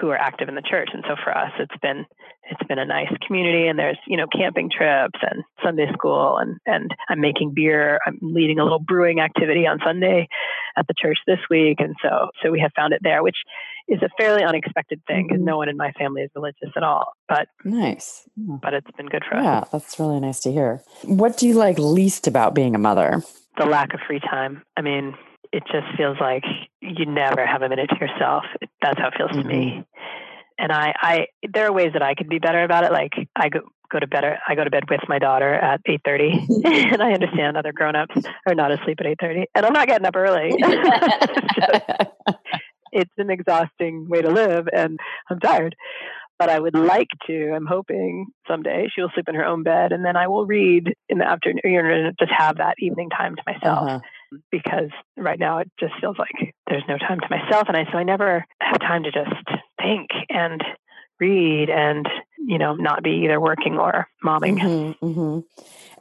who 0.00 0.08
are 0.08 0.16
active 0.16 0.48
in 0.48 0.54
the 0.54 0.62
church. 0.62 0.90
And 0.92 1.04
so 1.06 1.14
for 1.22 1.36
us 1.36 1.52
it's 1.58 1.76
been 1.82 2.06
it's 2.50 2.62
been 2.66 2.78
a 2.78 2.84
nice 2.84 3.12
community 3.26 3.68
and 3.68 3.78
there's 3.78 3.98
you 4.06 4.16
know 4.16 4.26
camping 4.26 4.70
trips 4.70 5.18
and 5.22 5.44
sunday 5.62 5.86
school 5.92 6.36
and 6.38 6.58
and 6.66 6.90
i'm 7.08 7.20
making 7.20 7.52
beer. 7.54 8.00
I'm 8.06 8.18
leading 8.22 8.58
a 8.58 8.64
little 8.64 8.78
brewing 8.80 9.20
activity 9.20 9.66
on 9.66 9.78
sunday 9.84 10.28
at 10.76 10.86
the 10.86 10.94
church 10.96 11.18
this 11.26 11.38
week. 11.50 11.78
And 11.80 11.94
so 12.02 12.30
so 12.42 12.50
we 12.50 12.60
have 12.60 12.72
found 12.74 12.92
it 12.92 13.00
there 13.02 13.22
which 13.22 13.36
is 13.88 14.00
a 14.02 14.08
fairly 14.18 14.42
unexpected 14.42 15.00
thing 15.06 15.26
because 15.26 15.38
mm-hmm. 15.38 15.46
no 15.46 15.56
one 15.58 15.68
in 15.68 15.76
my 15.76 15.92
family 15.92 16.22
is 16.22 16.30
religious 16.34 16.70
at 16.76 16.82
all 16.82 17.12
but 17.28 17.48
nice. 17.64 18.28
But 18.36 18.74
it's 18.74 18.90
been 18.96 19.06
good 19.06 19.24
for 19.28 19.36
us. 19.36 19.44
Yeah 19.44 19.64
that's 19.72 19.98
really 19.98 20.20
nice 20.20 20.40
to 20.40 20.52
hear. 20.52 20.82
What 21.02 21.36
do 21.36 21.46
you 21.46 21.54
like 21.54 21.78
least 21.78 22.26
about 22.26 22.54
being 22.54 22.74
a 22.74 22.78
mother? 22.78 23.22
The 23.58 23.66
lack 23.66 23.92
of 23.92 24.00
free 24.06 24.20
time. 24.20 24.62
I 24.76 24.82
mean 24.82 25.14
it 25.52 25.62
just 25.70 25.86
feels 25.96 26.16
like 26.20 26.44
you 26.80 27.06
never 27.06 27.44
have 27.44 27.62
a 27.62 27.68
minute 27.68 27.90
to 27.90 27.96
yourself. 27.96 28.44
That's 28.82 28.98
how 28.98 29.08
it 29.08 29.14
feels 29.16 29.30
mm-hmm. 29.30 29.42
to 29.42 29.48
me. 29.48 29.64
Mm-hmm. 29.70 29.80
And 30.58 30.72
I, 30.72 30.94
I, 31.00 31.26
there 31.52 31.66
are 31.66 31.72
ways 31.72 31.92
that 31.94 32.02
I 32.02 32.14
could 32.14 32.28
be 32.28 32.38
better 32.38 32.62
about 32.62 32.84
it. 32.84 32.92
Like 32.92 33.12
I 33.34 33.48
go, 33.48 33.60
go 33.90 33.98
to 33.98 34.06
bed, 34.06 34.24
I 34.46 34.54
go 34.54 34.62
to 34.62 34.70
bed 34.70 34.84
with 34.90 35.00
my 35.08 35.18
daughter 35.18 35.52
at 35.52 35.80
8:30, 35.84 36.64
and 36.92 37.02
I 37.02 37.12
understand 37.12 37.56
other 37.56 37.72
grown-ups 37.72 38.16
are 38.46 38.54
not 38.54 38.70
asleep 38.70 38.98
at 39.00 39.06
8:30, 39.06 39.44
and 39.54 39.66
I'm 39.66 39.72
not 39.72 39.88
getting 39.88 40.06
up 40.06 40.16
early. 40.16 40.50
it's, 40.52 41.54
just, 41.54 42.38
it's 42.92 43.10
an 43.16 43.30
exhausting 43.30 44.08
way 44.08 44.20
to 44.22 44.30
live, 44.30 44.68
and 44.72 44.98
I'm 45.28 45.40
tired 45.40 45.74
but 46.38 46.48
I 46.48 46.58
would 46.58 46.74
like 46.74 47.08
to. 47.26 47.52
I'm 47.54 47.66
hoping 47.66 48.28
someday 48.48 48.88
she 48.90 49.02
will 49.02 49.10
sleep 49.12 49.28
in 49.28 49.34
her 49.34 49.44
own 49.44 49.62
bed, 49.62 49.92
and 49.92 50.02
then 50.02 50.16
I 50.16 50.26
will 50.26 50.46
read 50.46 50.94
in 51.10 51.18
the 51.18 51.28
afternoon. 51.28 51.60
You 51.64 51.82
know, 51.82 52.10
just 52.18 52.32
have 52.32 52.56
that 52.56 52.76
evening 52.78 53.10
time 53.10 53.36
to 53.36 53.42
myself. 53.46 53.78
Uh-huh. 53.78 54.00
Because 54.50 54.90
right 55.16 55.38
now 55.38 55.58
it 55.58 55.70
just 55.78 55.94
feels 56.00 56.16
like 56.18 56.54
there's 56.68 56.84
no 56.88 56.98
time 56.98 57.20
to 57.20 57.26
myself, 57.30 57.68
and 57.68 57.76
I 57.76 57.84
so 57.90 57.98
I 57.98 58.04
never 58.04 58.44
have 58.60 58.80
time 58.80 59.02
to 59.04 59.10
just 59.10 59.34
think 59.80 60.10
and 60.28 60.62
read 61.18 61.68
and 61.68 62.08
you 62.38 62.58
know 62.58 62.74
not 62.74 63.02
be 63.02 63.22
either 63.24 63.40
working 63.40 63.78
or 63.78 64.08
momming. 64.24 64.58
Mm-hmm, 64.58 65.04
mm-hmm. 65.04 65.40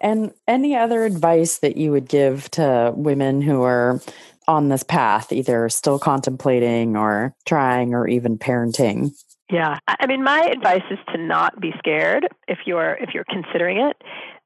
And 0.01 0.31
any 0.47 0.75
other 0.75 1.03
advice 1.03 1.57
that 1.59 1.75
you 1.75 1.91
would 1.91 2.07
give 2.07 2.49
to 2.51 2.93
women 2.95 3.41
who 3.41 3.63
are 3.63 3.99
on 4.47 4.69
this 4.69 4.83
path, 4.83 5.31
either 5.31 5.69
still 5.69 5.99
contemplating 5.99 6.97
or 6.97 7.35
trying 7.45 7.93
or 7.93 8.07
even 8.07 8.37
parenting? 8.37 9.11
Yeah. 9.51 9.79
I 9.87 10.07
mean, 10.07 10.23
my 10.23 10.41
advice 10.41 10.83
is 10.91 10.99
to 11.13 11.17
not 11.17 11.59
be 11.59 11.73
scared 11.77 12.27
if 12.47 12.59
you're 12.65 12.95
if 12.95 13.13
you're 13.13 13.25
considering 13.25 13.77
it. 13.77 13.97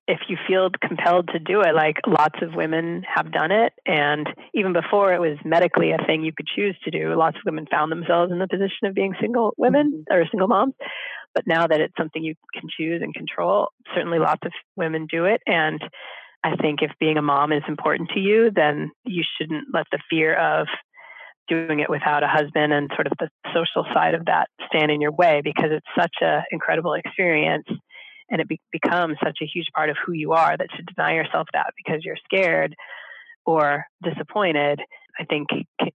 If 0.08 0.20
you 0.28 0.38
feel 0.48 0.70
compelled 0.86 1.30
to 1.30 1.40
do 1.40 1.62
it, 1.62 1.74
like 1.74 1.96
lots 2.06 2.40
of 2.42 2.56
women 2.56 3.04
have 3.08 3.32
done 3.32 3.52
it, 3.52 3.72
and 3.86 4.28
even 4.54 4.74
before 4.74 5.14
it 5.14 5.22
was 5.22 5.38
medically 5.46 5.92
a 5.92 6.06
thing 6.06 6.24
you 6.24 6.34
could 6.36 6.48
choose 6.48 6.76
to 6.84 6.92
do, 6.92 7.16
lots 7.16 7.38
of 7.38 7.44
women 7.46 7.68
found 7.72 7.92
themselves 7.92 8.32
in 8.32 8.40
the 8.40 8.48
position 8.48 8.86
of 8.86 8.94
being 8.94 9.14
single 9.22 9.54
women 9.58 10.04
mm-hmm. 10.10 10.14
or 10.14 10.26
single 10.30 10.50
moms. 10.50 10.74
But 11.34 11.46
now 11.48 11.68
that 11.68 11.80
it's 11.80 11.96
something 11.98 12.24
you 12.24 12.36
can 12.54 12.70
choose 12.78 13.02
and 13.02 13.14
control, 13.14 13.70
certainly 13.96 14.20
lots 14.20 14.42
of 14.46 14.52
women 14.76 15.08
do 15.10 15.26
it. 15.26 15.42
And 15.48 15.82
I 16.44 16.56
think 16.58 16.82
if 16.82 16.92
being 17.00 17.18
a 17.18 17.22
mom 17.22 17.52
is 17.52 17.64
important 17.68 18.10
to 18.10 18.20
you, 18.20 18.52
then 18.54 18.92
you 19.06 19.24
shouldn't 19.38 19.68
let 19.74 19.86
the 19.92 20.00
fear 20.10 20.36
of 20.36 20.68
doing 21.48 21.80
it 21.80 21.90
without 21.90 22.24
a 22.24 22.28
husband 22.28 22.72
and 22.72 22.90
sort 22.96 23.08
of 23.08 23.14
the 23.20 23.30
social 23.54 23.86
side 23.94 24.14
of 24.14 24.26
that 24.26 24.48
stand 24.68 24.92
in 24.92 25.02
your 25.02 25.12
way 25.12 25.42
because 25.44 25.70
it's 25.72 25.86
such 25.98 26.16
an 26.22 26.44
incredible 26.52 26.94
experience 26.94 27.66
and 28.34 28.42
it 28.42 28.50
be- 28.50 28.60
becomes 28.72 29.16
such 29.24 29.38
a 29.42 29.46
huge 29.46 29.68
part 29.74 29.90
of 29.90 29.96
who 30.04 30.12
you 30.12 30.34
are 30.34 30.58
that 30.58 30.68
to 30.76 30.84
deny 30.94 31.14
yourself 31.14 31.48
that 31.54 31.74
because 31.78 32.04
you're 32.04 32.18
scared 32.26 32.76
or 33.46 33.86
disappointed 34.04 34.82
I 35.20 35.26
think 35.26 35.50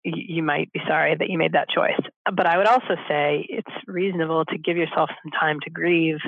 you 0.04 0.42
might 0.42 0.72
be 0.72 0.80
sorry 0.86 1.16
that 1.18 1.28
you 1.28 1.38
made 1.38 1.52
that 1.52 1.68
choice. 1.68 1.98
But 2.24 2.46
I 2.46 2.56
would 2.56 2.68
also 2.68 2.94
say 3.08 3.44
it's 3.48 3.66
reasonable 3.86 4.44
to 4.44 4.58
give 4.58 4.76
yourself 4.76 5.10
some 5.22 5.32
time 5.32 5.58
to 5.64 5.70
grieve 5.70 6.18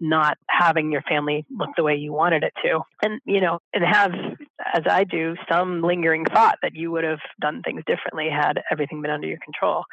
not 0.00 0.38
having 0.48 0.90
your 0.90 1.02
family 1.02 1.44
look 1.50 1.70
the 1.76 1.82
way 1.82 1.96
you 1.96 2.12
wanted 2.12 2.42
it 2.42 2.54
to. 2.64 2.80
And, 3.02 3.20
you 3.26 3.40
know, 3.40 3.58
and 3.74 3.84
have, 3.84 4.12
as 4.74 4.82
I 4.88 5.04
do, 5.04 5.34
some 5.50 5.82
lingering 5.82 6.24
thought 6.24 6.56
that 6.62 6.74
you 6.74 6.90
would 6.90 7.04
have 7.04 7.20
done 7.40 7.62
things 7.62 7.82
differently 7.86 8.28
had 8.30 8.62
everything 8.70 9.02
been 9.02 9.10
under 9.10 9.28
your 9.28 9.38
control. 9.44 9.84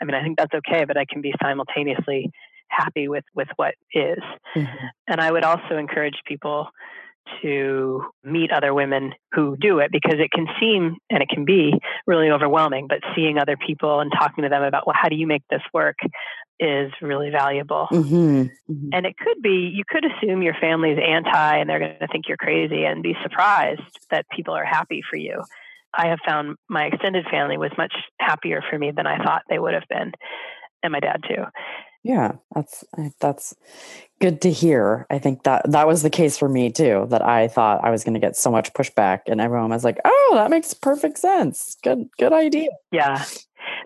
I 0.00 0.04
mean, 0.04 0.14
I 0.14 0.22
think 0.22 0.38
that's 0.38 0.54
okay, 0.54 0.84
but 0.84 0.96
I 0.96 1.04
can 1.04 1.20
be 1.20 1.34
simultaneously 1.42 2.30
happy 2.70 3.08
with, 3.08 3.24
with 3.34 3.48
what 3.56 3.74
is. 3.92 4.18
Mm-hmm. 4.56 4.86
And 5.08 5.20
I 5.20 5.30
would 5.30 5.44
also 5.44 5.76
encourage 5.76 6.20
people 6.26 6.68
to 7.42 8.02
meet 8.24 8.50
other 8.50 8.72
women 8.72 9.12
who 9.32 9.56
do 9.60 9.80
it 9.80 9.90
because 9.92 10.18
it 10.18 10.30
can 10.30 10.46
seem 10.58 10.96
and 11.10 11.22
it 11.22 11.28
can 11.28 11.44
be 11.44 11.74
really 12.06 12.30
overwhelming, 12.30 12.86
but 12.88 13.00
seeing 13.14 13.38
other 13.38 13.56
people 13.56 14.00
and 14.00 14.10
talking 14.10 14.44
to 14.44 14.48
them 14.48 14.62
about, 14.62 14.86
well, 14.86 14.96
how 14.98 15.08
do 15.08 15.16
you 15.16 15.26
make 15.26 15.42
this 15.50 15.60
work 15.74 15.96
is 16.60 16.92
really 17.00 17.30
valuable. 17.30 17.86
Mm-hmm. 17.92 18.42
Mm-hmm. 18.42 18.88
And 18.92 19.06
it 19.06 19.16
could 19.16 19.40
be, 19.42 19.70
you 19.72 19.84
could 19.88 20.04
assume 20.04 20.42
your 20.42 20.56
family 20.60 20.90
is 20.90 20.98
anti 20.98 21.56
and 21.56 21.68
they're 21.68 21.78
going 21.78 21.98
to 22.00 22.08
think 22.08 22.26
you're 22.28 22.36
crazy 22.36 22.84
and 22.84 23.02
be 23.02 23.14
surprised 23.22 23.82
that 24.10 24.26
people 24.34 24.54
are 24.54 24.64
happy 24.64 25.02
for 25.08 25.16
you. 25.16 25.42
I 25.94 26.08
have 26.08 26.18
found 26.26 26.56
my 26.68 26.84
extended 26.84 27.26
family 27.30 27.56
was 27.56 27.70
much 27.78 27.94
happier 28.20 28.62
for 28.68 28.78
me 28.78 28.90
than 28.94 29.06
I 29.06 29.22
thought 29.22 29.42
they 29.48 29.58
would 29.58 29.74
have 29.74 29.88
been, 29.88 30.12
and 30.82 30.92
my 30.92 31.00
dad 31.00 31.22
too. 31.26 31.44
Yeah, 32.08 32.32
that's 32.54 32.84
eh, 32.96 33.10
that's 33.20 33.54
good 34.18 34.40
to 34.40 34.50
hear. 34.50 35.06
I 35.10 35.18
think 35.18 35.42
that 35.42 35.70
that 35.70 35.86
was 35.86 36.02
the 36.02 36.08
case 36.08 36.38
for 36.38 36.48
me 36.48 36.72
too. 36.72 37.06
That 37.10 37.20
I 37.22 37.48
thought 37.48 37.84
I 37.84 37.90
was 37.90 38.02
going 38.02 38.14
to 38.14 38.20
get 38.20 38.34
so 38.34 38.50
much 38.50 38.72
pushback, 38.72 39.20
and 39.26 39.42
everyone 39.42 39.68
was 39.68 39.84
like, 39.84 39.98
"Oh, 40.06 40.32
that 40.36 40.50
makes 40.50 40.72
perfect 40.72 41.18
sense. 41.18 41.76
Good, 41.82 42.08
good 42.18 42.32
idea." 42.32 42.70
Yeah, 42.92 43.22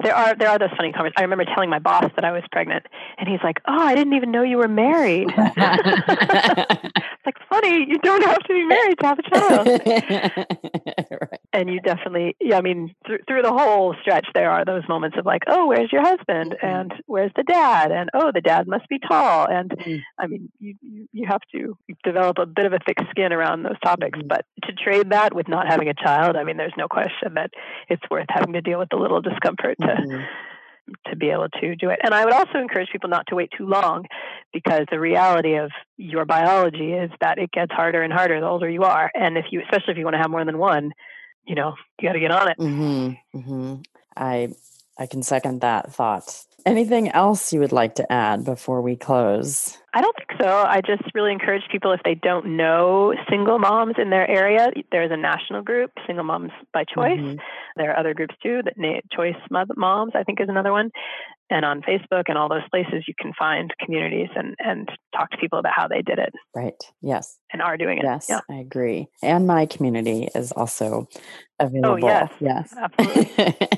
there 0.02 0.14
are 0.14 0.34
there 0.34 0.48
are 0.48 0.58
those 0.58 0.70
funny 0.76 0.92
conversations. 0.92 1.14
I 1.18 1.22
remember 1.22 1.44
telling 1.44 1.70
my 1.70 1.78
boss 1.78 2.10
that 2.14 2.24
I 2.24 2.32
was 2.32 2.42
pregnant, 2.50 2.86
and 3.18 3.28
he's 3.28 3.40
like, 3.42 3.60
"Oh, 3.66 3.78
I 3.78 3.94
didn't 3.94 4.14
even 4.14 4.30
know 4.30 4.42
you 4.42 4.58
were 4.58 4.68
married." 4.68 5.28
it's 5.36 7.26
like 7.26 7.36
funny. 7.48 7.86
You 7.88 7.98
don't 7.98 8.24
have 8.24 8.38
to 8.38 8.52
be 8.52 8.64
married 8.64 8.98
to 9.00 9.06
have 9.06 9.18
a 9.18 9.22
child. 9.30 9.66
right. 11.20 11.40
And 11.52 11.68
you 11.68 11.80
definitely, 11.80 12.36
yeah. 12.40 12.58
I 12.58 12.60
mean, 12.62 12.94
th- 13.06 13.20
through 13.28 13.42
the 13.42 13.52
whole 13.52 13.94
stretch, 14.00 14.26
there 14.34 14.50
are 14.50 14.64
those 14.64 14.82
moments 14.88 15.16
of 15.18 15.26
like, 15.26 15.42
"Oh, 15.46 15.66
where's 15.66 15.92
your 15.92 16.02
husband?" 16.02 16.52
Mm-hmm. 16.52 16.66
and 16.66 16.94
"Where's 17.06 17.32
the 17.36 17.42
dad?" 17.42 17.92
and 17.92 18.10
"Oh, 18.14 18.32
the 18.32 18.40
dad 18.40 18.66
must 18.66 18.88
be 18.88 18.98
tall." 18.98 19.46
And 19.48 19.70
mm-hmm. 19.70 19.96
I 20.18 20.26
mean, 20.26 20.50
you, 20.58 20.74
you 20.82 21.08
you 21.12 21.26
have 21.28 21.42
to 21.52 21.76
develop 22.04 22.38
a 22.38 22.46
bit 22.46 22.66
of 22.66 22.72
a 22.72 22.78
thick 22.86 22.98
skin 23.10 23.32
around 23.32 23.62
those 23.62 23.78
topics. 23.84 24.18
Mm-hmm. 24.18 24.28
But 24.28 24.46
to 24.64 24.72
trade 24.72 25.10
that 25.10 25.34
with 25.34 25.48
not 25.48 25.68
having 25.68 25.88
a 25.88 25.94
child, 25.94 26.36
I 26.36 26.44
mean, 26.44 26.56
there's 26.56 26.72
no 26.76 26.88
question 26.88 27.34
that 27.34 27.50
it's 27.88 28.02
worth 28.10 28.26
having 28.28 28.54
to 28.54 28.60
deal 28.60 28.78
with 28.78 28.92
a 28.92 28.96
little 28.96 29.20
discomfort 29.20 29.76
to 29.82 30.02
mm-hmm. 30.02 30.22
to 31.10 31.16
be 31.16 31.30
able 31.30 31.48
to 31.48 31.76
do 31.76 31.90
it. 31.90 32.00
And 32.02 32.14
I 32.14 32.24
would 32.24 32.34
also 32.34 32.58
encourage 32.58 32.90
people 32.90 33.10
not 33.10 33.26
to 33.28 33.34
wait 33.34 33.50
too 33.56 33.66
long 33.66 34.06
because 34.52 34.86
the 34.90 35.00
reality 35.00 35.54
of 35.54 35.70
your 35.96 36.24
biology 36.24 36.92
is 36.92 37.10
that 37.20 37.38
it 37.38 37.50
gets 37.52 37.72
harder 37.72 38.02
and 38.02 38.12
harder 38.12 38.40
the 38.40 38.46
older 38.46 38.68
you 38.68 38.82
are. 38.82 39.10
And 39.14 39.36
if 39.36 39.46
you, 39.50 39.60
especially 39.62 39.92
if 39.92 39.98
you 39.98 40.04
want 40.04 40.14
to 40.14 40.22
have 40.22 40.30
more 40.30 40.44
than 40.44 40.58
one, 40.58 40.92
you 41.46 41.54
know, 41.54 41.74
you 42.00 42.08
got 42.08 42.14
to 42.14 42.20
get 42.20 42.30
on 42.30 42.50
it. 42.50 42.58
Mm-hmm. 42.58 43.38
Mm-hmm. 43.38 43.74
I 44.16 44.48
I 44.98 45.06
can 45.06 45.22
second 45.22 45.60
that 45.62 45.92
thought. 45.92 46.44
Anything 46.64 47.08
else 47.08 47.52
you 47.52 47.60
would 47.60 47.72
like 47.72 47.96
to 47.96 48.12
add 48.12 48.44
before 48.44 48.82
we 48.82 48.96
close? 48.96 49.78
I 49.94 50.00
don't 50.00 50.16
think 50.16 50.40
so. 50.40 50.48
I 50.48 50.80
just 50.80 51.02
really 51.14 51.32
encourage 51.32 51.62
people 51.70 51.92
if 51.92 52.00
they 52.04 52.14
don't 52.14 52.56
know 52.56 53.14
single 53.28 53.58
moms 53.58 53.96
in 53.98 54.10
their 54.10 54.28
area, 54.28 54.70
there's 54.90 55.10
a 55.10 55.16
national 55.16 55.62
group, 55.62 55.90
Single 56.06 56.24
Moms 56.24 56.50
by 56.72 56.84
Choice. 56.84 57.18
Mm-hmm. 57.18 57.36
There 57.76 57.90
are 57.90 57.98
other 57.98 58.14
groups 58.14 58.34
too, 58.42 58.62
that 58.64 59.02
Choice 59.14 59.36
Moms, 59.50 60.12
I 60.14 60.22
think, 60.22 60.40
is 60.40 60.48
another 60.48 60.72
one. 60.72 60.90
And 61.50 61.66
on 61.66 61.82
Facebook 61.82 62.24
and 62.28 62.38
all 62.38 62.48
those 62.48 62.66
places, 62.70 63.04
you 63.06 63.12
can 63.18 63.32
find 63.38 63.70
communities 63.84 64.30
and, 64.34 64.54
and 64.58 64.88
talk 65.14 65.30
to 65.32 65.36
people 65.36 65.58
about 65.58 65.74
how 65.76 65.86
they 65.86 66.00
did 66.00 66.18
it. 66.18 66.32
Right. 66.54 66.82
Yes. 67.02 67.36
And 67.52 67.60
are 67.60 67.76
doing 67.76 67.98
it. 67.98 68.04
Yes, 68.04 68.26
yeah. 68.30 68.40
I 68.48 68.54
agree. 68.54 69.08
And 69.22 69.46
my 69.46 69.66
community 69.66 70.28
is 70.34 70.52
also 70.52 71.08
oh, 71.12 71.66
available. 71.66 72.04
Oh, 72.04 72.08
yes. 72.08 72.32
Yes. 72.40 72.74
Absolutely. 72.74 73.68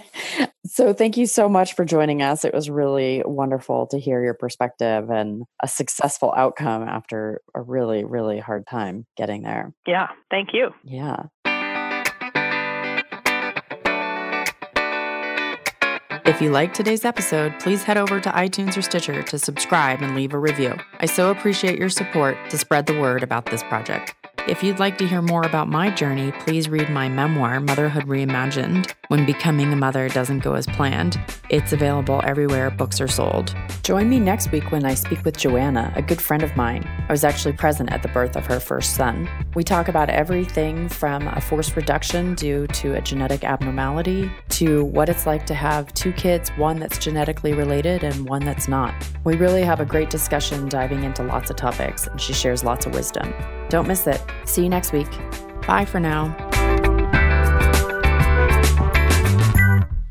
so 0.75 0.93
thank 0.93 1.17
you 1.17 1.27
so 1.27 1.49
much 1.49 1.77
for 1.77 1.85
joining 1.85 2.21
us. 2.21 2.45
It 2.45 2.53
was 2.53 2.69
really 2.69 3.23
wonderful 3.25 3.87
to 3.93 3.99
hear 4.01 4.25
your 4.25 4.35
perspective 4.35 5.09
and 5.09 5.45
a 5.63 5.69
successful 5.69 6.35
outcome 6.37 6.83
after 6.83 7.41
a 7.55 7.63
really, 7.63 8.05
really 8.05 8.41
hard 8.41 8.67
time 8.67 9.07
getting 9.17 9.45
there. 9.45 9.73
Yeah. 9.87 10.09
Thank 10.33 10.49
you. 10.53 10.71
Yeah. 10.83 11.27
If 16.27 16.43
you 16.43 16.51
liked 16.51 16.75
today's 16.75 17.05
episode, 17.05 17.55
please 17.61 17.85
head 17.85 17.97
over 17.97 18.19
to 18.19 18.31
iTunes 18.31 18.77
or 18.77 18.83
Stitcher 18.83 19.23
to 19.23 19.39
subscribe 19.39 20.03
and 20.03 20.17
leave 20.17 20.35
a 20.35 20.39
review. 20.41 20.75
I 20.99 21.07
so 21.07 21.31
appreciate 21.31 21.79
your 21.79 21.89
support 21.89 22.37
to 22.51 22.59
spread 22.59 22.87
the 22.87 22.99
word 22.99 23.23
about 23.23 23.47
this 23.47 23.63
project. 23.63 24.24
If 24.47 24.63
you'd 24.63 24.79
like 24.79 24.99
to 24.99 25.07
hear 25.07 25.23
more 25.23 25.41
about 25.43 25.69
my 25.69 25.91
journey, 25.91 26.31
please 26.31 26.69
read 26.69 26.91
my 26.91 27.09
memoir, 27.09 27.61
Motherhood 27.61 28.05
Reimagined 28.05 28.93
When 29.09 29.25
Becoming 29.25 29.73
a 29.73 29.77
Mother 29.77 30.11
Doesn't 30.11 30.41
Go 30.41 30.53
as 30.53 30.67
Planned. 30.67 31.19
It's 31.49 31.73
available 31.73 32.21
everywhere 32.25 32.71
books 32.71 33.01
are 33.01 33.09
sold. 33.09 33.55
Join 33.83 34.11
me 34.11 34.21
next 34.21 34.53
week 34.53 34.71
when 34.71 34.85
I 34.85 34.93
speak 34.93 35.25
with 35.25 35.39
Joanna, 35.39 35.95
a 35.97 36.03
good 36.03 36.21
friend 36.21 36.43
of 36.43 36.55
mine. 36.57 36.87
I 37.09 37.13
was 37.13 37.25
actually 37.25 37.55
present 37.55 37.91
at 37.91 38.03
the 38.03 38.09
birth 38.09 38.37
of 38.37 38.45
her 38.45 38.61
first 38.61 38.95
son. 38.97 39.31
We 39.55 39.65
talk 39.65 39.89
about 39.89 40.11
everything 40.11 40.91
from 40.91 41.27
a 41.27 41.41
forced 41.41 41.75
reduction 41.75 42.35
due 42.35 42.67
to 42.67 42.97
a 42.97 43.01
genetic 43.01 43.45
abnormality 43.45 44.31
to 44.51 44.85
what 44.85 45.09
it's 45.09 45.25
like 45.25 45.47
to 45.47 45.55
have 45.55 45.95
two 45.95 46.13
kids, 46.13 46.51
one 46.59 46.79
that's 46.79 46.99
genetically 46.99 47.55
related 47.55 48.05
and 48.05 48.29
one 48.29 48.45
that's 48.45 48.69
not. 48.69 48.93
We 49.25 49.37
really 49.37 49.63
have 49.63 49.81
a 49.81 49.87
great 49.87 50.11
discussion 50.11 50.69
diving 50.69 51.03
into 51.03 51.23
lots 51.23 51.49
of 51.49 51.57
topics, 51.57 52.07
and 52.07 52.21
she 52.21 52.35
shares 52.35 52.63
lots 52.63 52.85
of 52.85 52.93
wisdom. 52.93 53.33
Don't 53.75 53.89
miss 53.89 54.07
it. 54.07 54.23
See 54.45 54.63
you 54.63 54.69
next 54.69 54.93
week. 54.93 55.11
Bye 55.67 55.85
for 55.85 55.99
now. 55.99 56.33